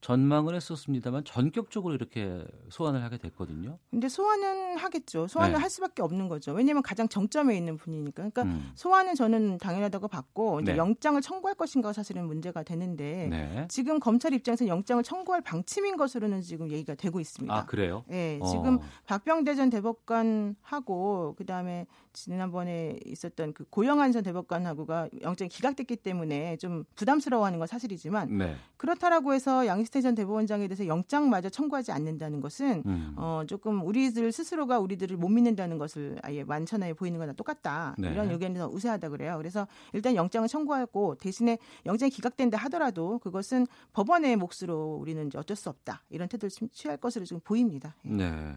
전망을 0.00 0.54
했었습니다만 0.54 1.24
전격적으로 1.24 1.94
이렇게 1.94 2.44
소환을 2.70 3.02
하게 3.02 3.18
됐거든요. 3.18 3.78
근데 3.90 4.08
소환은 4.08 4.76
하겠죠. 4.76 5.26
소환을 5.26 5.54
네. 5.54 5.60
할 5.60 5.68
수밖에 5.68 6.02
없는 6.02 6.28
거죠. 6.28 6.52
왜냐하면 6.52 6.82
가장 6.82 7.08
정점에 7.08 7.56
있는 7.56 7.76
분이니까. 7.76 8.30
그러니까 8.30 8.42
음. 8.42 8.70
소환은 8.76 9.16
저는 9.16 9.58
당연하다고 9.58 10.08
봤고 10.08 10.60
이제 10.60 10.72
네. 10.72 10.78
영장을 10.78 11.20
청구할 11.20 11.56
것인가 11.56 11.92
사실은 11.92 12.26
문제가 12.26 12.62
되는데 12.62 13.26
네. 13.28 13.66
지금 13.68 13.98
검찰 13.98 14.32
입장에서 14.32 14.68
영장을 14.68 15.02
청구할 15.02 15.42
방침인 15.42 15.96
것으로는 15.96 16.42
지금 16.42 16.70
얘기가 16.70 16.94
되고 16.94 17.18
있습니다. 17.18 17.54
아 17.54 17.66
그래요? 17.66 18.04
네, 18.06 18.38
어. 18.40 18.46
지금 18.46 18.78
박병대 19.06 19.56
전 19.56 19.68
대법관하고 19.70 21.34
그 21.36 21.44
다음에 21.44 21.86
지난번에 22.24 22.98
있었던 23.04 23.52
그 23.52 23.64
고영한 23.70 24.12
전 24.12 24.22
대법관하고가 24.22 25.08
영장이 25.22 25.48
기각됐기 25.48 25.96
때문에 25.96 26.56
좀 26.56 26.84
부담스러워하는 26.96 27.58
건 27.58 27.68
사실이지만 27.68 28.38
네. 28.38 28.56
그렇다라고 28.76 29.34
해서 29.34 29.66
양희태 29.66 30.00
전 30.00 30.14
대법원장에 30.14 30.68
대해서 30.68 30.86
영장마저 30.86 31.48
청구하지 31.48 31.92
않는다는 31.92 32.40
것은 32.40 32.82
음. 32.86 33.14
어 33.16 33.42
조금 33.46 33.84
우리들 33.86 34.32
스스로가 34.32 34.78
우리들을 34.80 35.16
못 35.16 35.28
믿는다는 35.28 35.78
것을 35.78 36.18
아예 36.22 36.44
만천하에 36.44 36.94
보이는 36.94 37.18
거나 37.18 37.32
똑같다 37.32 37.94
네. 37.98 38.10
이런 38.10 38.30
의견이 38.30 38.58
더 38.58 38.68
우세하다 38.68 39.10
그래요. 39.10 39.36
그래서 39.36 39.66
일단 39.92 40.14
영장을 40.14 40.46
청구하고 40.48 41.16
대신에 41.16 41.58
영장이 41.86 42.10
기각된다 42.10 42.58
하더라도 42.58 43.18
그것은 43.18 43.66
법원의 43.92 44.36
몫으로 44.36 44.96
우리는 45.00 45.30
어쩔 45.36 45.56
수 45.56 45.68
없다 45.68 46.02
이런 46.10 46.28
태도를 46.28 46.50
취할 46.72 46.96
것으로 46.96 47.24
지금 47.24 47.40
보입니다. 47.40 47.94
네. 48.02 48.56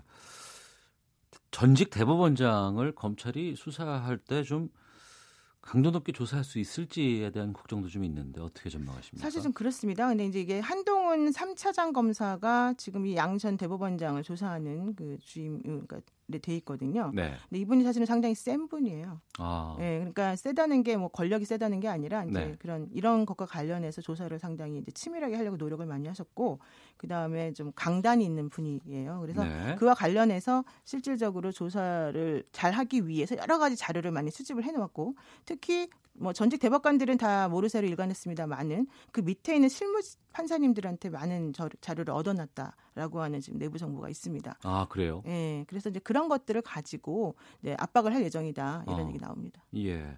전직 1.51 1.89
대법원장을 1.89 2.95
검찰이 2.95 3.55
수사할 3.55 4.17
때 4.17 4.43
좀 4.43 4.69
강도 5.61 5.91
높게 5.91 6.11
조사할 6.11 6.43
수 6.43 6.57
있을지에 6.57 7.29
대한 7.29 7.53
걱정도 7.53 7.87
좀 7.87 8.03
있는데 8.03 8.41
어떻게 8.41 8.69
전망하십니까? 8.71 9.21
사실 9.21 9.43
좀 9.43 9.53
그렇습니다. 9.53 10.07
근데 10.07 10.25
이제 10.25 10.41
이게 10.41 10.59
한동 10.59 11.00
훈 11.11 11.29
3차장 11.29 11.91
검사가 11.93 12.73
지금 12.77 13.05
이양전 13.05 13.57
대법원장을 13.57 14.23
조사하는 14.23 14.95
그 14.95 15.17
주임 15.19 15.61
그러니까 15.61 15.99
돼 16.41 16.55
있거든요. 16.57 17.11
네. 17.13 17.33
근데 17.49 17.59
이분이 17.59 17.83
사실은 17.83 18.05
상당히 18.05 18.33
센 18.33 18.69
분이에요. 18.69 19.19
아. 19.37 19.75
네, 19.77 19.97
그러니까 19.97 20.37
세다는 20.37 20.83
게 20.83 20.95
뭐 20.95 21.09
권력이 21.09 21.45
세다는 21.45 21.79
게 21.79 21.87
아니라 21.87 22.23
이제 22.23 22.39
네. 22.39 22.55
그런 22.59 22.87
이런 22.93 23.25
것과 23.25 23.45
관련해서 23.45 24.01
조사를 24.01 24.37
상당히 24.39 24.77
이제 24.77 24.91
치밀하게 24.91 25.35
하려고 25.35 25.57
노력을 25.57 25.85
많이 25.85 26.07
하셨고 26.07 26.59
그 26.95 27.07
다음에 27.07 27.51
좀 27.53 27.71
강단이 27.75 28.23
있는 28.23 28.49
분이에요. 28.49 29.19
그래서 29.21 29.43
네. 29.43 29.75
그와 29.75 29.93
관련해서 29.93 30.63
실질적으로 30.85 31.51
조사를 31.51 32.43
잘 32.51 32.71
하기 32.71 33.07
위해서 33.07 33.35
여러 33.37 33.57
가지 33.57 33.75
자료를 33.75 34.11
많이 34.11 34.31
수집을 34.31 34.63
해놓았고 34.63 35.15
특히 35.45 35.89
뭐 36.13 36.33
전직 36.33 36.59
대법관들은 36.59 37.17
다 37.17 37.47
모르쇠로 37.47 37.87
일관했습니다만은 37.87 38.87
그 39.11 39.21
밑에 39.21 39.55
있는 39.55 39.69
실무 39.69 40.01
판사님들한 40.33 40.97
테 41.01 41.09
많은 41.09 41.51
저- 41.53 41.67
자료를 41.81 42.13
얻어놨다라고 42.13 43.21
하는 43.21 43.41
지금 43.41 43.57
내부 43.57 43.79
정보가 43.79 44.07
있습니다. 44.09 44.59
아 44.63 44.85
그래요? 44.87 45.23
예, 45.25 45.65
그래서 45.67 45.89
이제 45.89 45.99
그런 45.99 46.29
것들을 46.29 46.61
가지고 46.61 47.35
이제 47.63 47.75
압박을 47.79 48.13
할 48.13 48.21
예정이다 48.23 48.83
이런 48.85 48.99
어. 49.01 49.07
얘기 49.09 49.17
나옵니다. 49.17 49.63
예. 49.75 50.15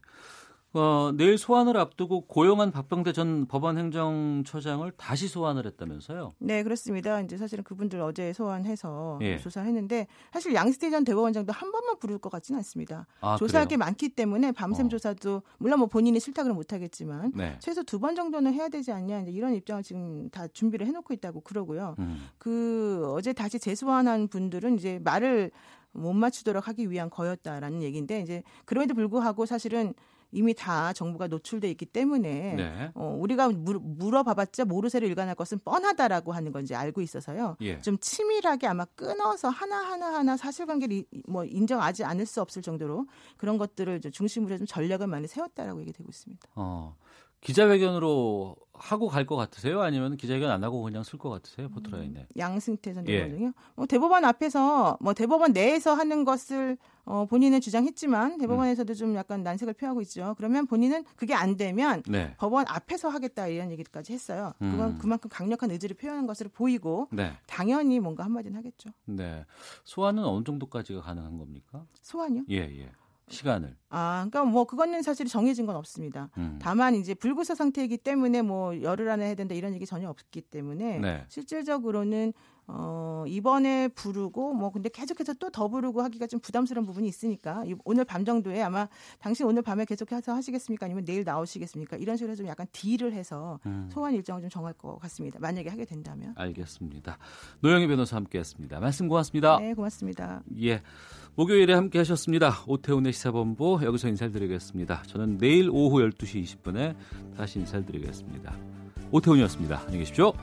어, 0.75 1.11
내일 1.15 1.37
소환을 1.37 1.77
앞두고 1.77 2.21
고용한 2.21 2.71
박병대 2.71 3.13
전 3.13 3.45
법원행정처장을 3.45 4.91
다시 4.97 5.27
소환을 5.27 5.67
했다면서요? 5.67 6.31
네, 6.39 6.63
그렇습니다. 6.63 7.21
이제 7.21 7.37
사실은 7.37 7.63
그분들 7.63 8.01
어제 8.01 8.33
소환해서 8.33 9.19
예. 9.21 9.37
조사를 9.37 9.67
했는데 9.67 10.07
사실 10.31 10.55
양스테 10.55 10.89
전 10.89 11.03
대법원장도 11.03 11.53
한 11.53 11.71
번만 11.71 11.99
부를 11.99 12.17
것 12.17 12.31
같지는 12.31 12.57
않습니다. 12.57 13.05
아, 13.21 13.35
조사할 13.37 13.65
그래요? 13.67 13.69
게 13.69 13.77
많기 13.77 14.09
때문에 14.09 14.51
밤샘 14.51 14.87
어. 14.87 14.89
조사도 14.89 15.43
물론 15.59 15.77
뭐 15.77 15.87
본인이 15.87 16.19
싫다고는 16.19 16.55
못하겠지만 16.55 17.33
네. 17.35 17.55
최소 17.59 17.83
두 17.83 18.03
번 18.03 18.15
정도는 18.15 18.51
해야 18.53 18.67
되지 18.67 18.91
않냐 18.91 19.21
이제 19.21 19.31
이런 19.31 19.53
입장을 19.55 19.81
지금 19.81 20.29
다 20.29 20.45
준비를 20.47 20.85
해놓고 20.87 21.13
있다고 21.13 21.39
그러고요. 21.39 21.95
음. 21.99 22.27
그 22.37 23.13
어제 23.15 23.31
다시 23.31 23.59
재소환한 23.59 24.27
분들은 24.27 24.75
이제 24.77 24.99
말을 25.05 25.51
못 25.93 26.11
맞추도록 26.11 26.67
하기 26.67 26.89
위한 26.91 27.09
거였다라는 27.09 27.81
얘기인데 27.81 28.19
이제 28.19 28.43
그럼에도 28.65 28.93
불구하고 28.93 29.45
사실은 29.45 29.93
이미 30.33 30.53
다 30.53 30.91
정부가 30.93 31.27
노출돼 31.27 31.69
있기 31.71 31.85
때문에 31.85 32.55
네. 32.55 32.91
어, 32.95 33.15
우리가 33.19 33.49
물, 33.49 33.79
물어봐봤자 33.79 34.65
모르쇠를 34.65 35.07
일관할 35.07 35.35
것은 35.35 35.59
뻔하다라고 35.63 36.31
하는 36.33 36.51
건지 36.51 36.75
알고 36.75 37.01
있어서요. 37.01 37.55
예. 37.61 37.79
좀 37.81 37.97
치밀하게 37.99 38.67
아마 38.67 38.85
끊어서 38.95 39.49
하나 39.49 39.77
하나 39.77 40.13
하나 40.13 40.35
사실관계를 40.35 40.95
이- 40.97 41.05
뭐 41.27 41.45
인정하지 41.45 42.03
않을 42.03 42.25
수 42.25 42.41
없을 42.41 42.61
정도로 42.61 43.05
그런 43.37 43.57
것들을 43.57 44.01
중심으로 44.11 44.57
좀 44.57 44.65
전략을 44.67 45.07
많이 45.07 45.27
세웠다라고 45.27 45.79
얘기되고 45.81 46.09
있습니다. 46.09 46.49
어, 46.55 46.95
기자회견으로 47.41 48.55
하고 48.73 49.07
갈 49.07 49.25
것 49.25 49.35
같으세요? 49.35 49.81
아니면 49.81 50.17
기자회견 50.17 50.49
안 50.49 50.63
하고 50.63 50.81
그냥 50.81 51.03
쓸 51.03 51.19
것 51.19 51.29
같으세요? 51.29 51.69
포트라인에. 51.69 52.27
양승태 52.37 52.93
전 52.93 53.07
예. 53.07 53.19
대법원이요. 53.23 53.51
뭐 53.75 53.85
대법원 53.85 54.25
앞에서 54.25 54.97
뭐 54.99 55.13
대법원 55.13 55.53
내에서 55.53 55.93
하는 55.93 56.25
것을 56.25 56.77
어, 57.05 57.25
본인은 57.25 57.59
주장했지만 57.61 58.37
대법원에서도 58.37 58.93
좀 58.93 59.15
약간 59.15 59.43
난색을 59.43 59.73
표하고 59.73 60.01
있죠. 60.01 60.35
그러면 60.37 60.65
본인은 60.65 61.03
그게 61.15 61.33
안 61.33 61.57
되면 61.57 62.01
네. 62.07 62.33
법원 62.37 62.65
앞에서 62.67 63.09
하겠다 63.09 63.47
이런 63.47 63.71
얘기까지 63.71 64.13
했어요. 64.13 64.53
그건 64.59 64.91
음. 64.91 64.97
그만큼 64.99 65.29
강력한 65.29 65.71
의지를 65.71 65.97
표현한 65.97 66.27
것으로 66.27 66.49
보이고 66.49 67.07
네. 67.11 67.33
당연히 67.45 67.99
뭔가 67.99 68.23
한마디는 68.23 68.57
하겠죠. 68.57 68.91
네. 69.05 69.45
소환은 69.83 70.23
어느 70.23 70.43
정도까지가 70.43 71.01
가능한 71.01 71.37
겁니까? 71.37 71.85
소환요? 72.01 72.45
예, 72.49 72.57
예. 72.57 72.91
시간을. 73.27 73.75
아, 73.89 74.25
그러니까 74.29 74.43
뭐 74.43 74.65
그거는 74.65 75.01
사실 75.01 75.25
정해진 75.27 75.65
건 75.65 75.75
없습니다. 75.75 76.29
음. 76.37 76.59
다만 76.61 76.95
이제 76.95 77.13
불구속 77.13 77.55
상태이기 77.55 77.97
때문에 77.97 78.41
뭐 78.41 78.79
열흘 78.81 79.09
안에 79.09 79.25
해야 79.25 79.35
된다 79.35 79.55
이런 79.55 79.73
얘기 79.73 79.85
전혀 79.85 80.09
없기 80.09 80.41
때문에 80.41 80.99
네. 80.99 81.25
실질적으로는 81.29 82.33
어 82.67 83.25
이번에 83.27 83.89
부르고 83.89 84.53
뭐 84.53 84.71
근데 84.71 84.89
계속해서 84.89 85.33
또 85.33 85.49
더 85.49 85.67
부르고 85.67 86.01
하기가 86.01 86.27
좀 86.27 86.39
부담스러운 86.39 86.85
부분이 86.85 87.07
있으니까 87.07 87.63
이- 87.65 87.75
오늘 87.85 88.05
밤 88.05 88.23
정도에 88.25 88.61
아마 88.61 88.87
당신 89.19 89.45
오늘 89.45 89.61
밤에 89.61 89.85
계속해서 89.85 90.33
하시겠습니까 90.33 90.85
아니면 90.85 91.03
내일 91.05 91.23
나오시겠습니까 91.23 91.97
이런 91.97 92.15
식으로 92.17 92.35
좀 92.35 92.47
약간 92.47 92.65
딜을 92.71 93.13
해서 93.13 93.59
음. 93.65 93.87
소환 93.91 94.13
일정을 94.13 94.41
좀 94.41 94.49
정할 94.49 94.73
것 94.73 94.97
같습니다. 94.99 95.39
만약에 95.39 95.69
하게 95.69 95.85
된다면. 95.85 96.33
알겠습니다. 96.37 97.17
노영희 97.59 97.87
변호사 97.87 98.15
함께했습니다. 98.15 98.79
말씀 98.79 99.07
고맙습니다. 99.07 99.59
네, 99.59 99.73
고맙습니다. 99.73 100.41
예. 100.61 100.81
목요일에 101.35 101.73
함께 101.73 101.97
하셨습니다. 101.99 102.51
오태훈의 102.67 103.11
시사본부 103.13 103.79
여기서 103.83 104.07
인사를 104.07 104.31
드리겠습니다. 104.31 105.03
저는 105.07 105.37
내일 105.37 105.69
오후 105.71 105.99
12시 105.99 106.43
20분에 106.43 106.95
다시 107.35 107.59
인사를 107.59 107.85
드리겠습니다. 107.85 108.55
오태훈이었습니다. 109.11 109.79
안녕히 109.81 109.99
계십시오. 109.99 110.33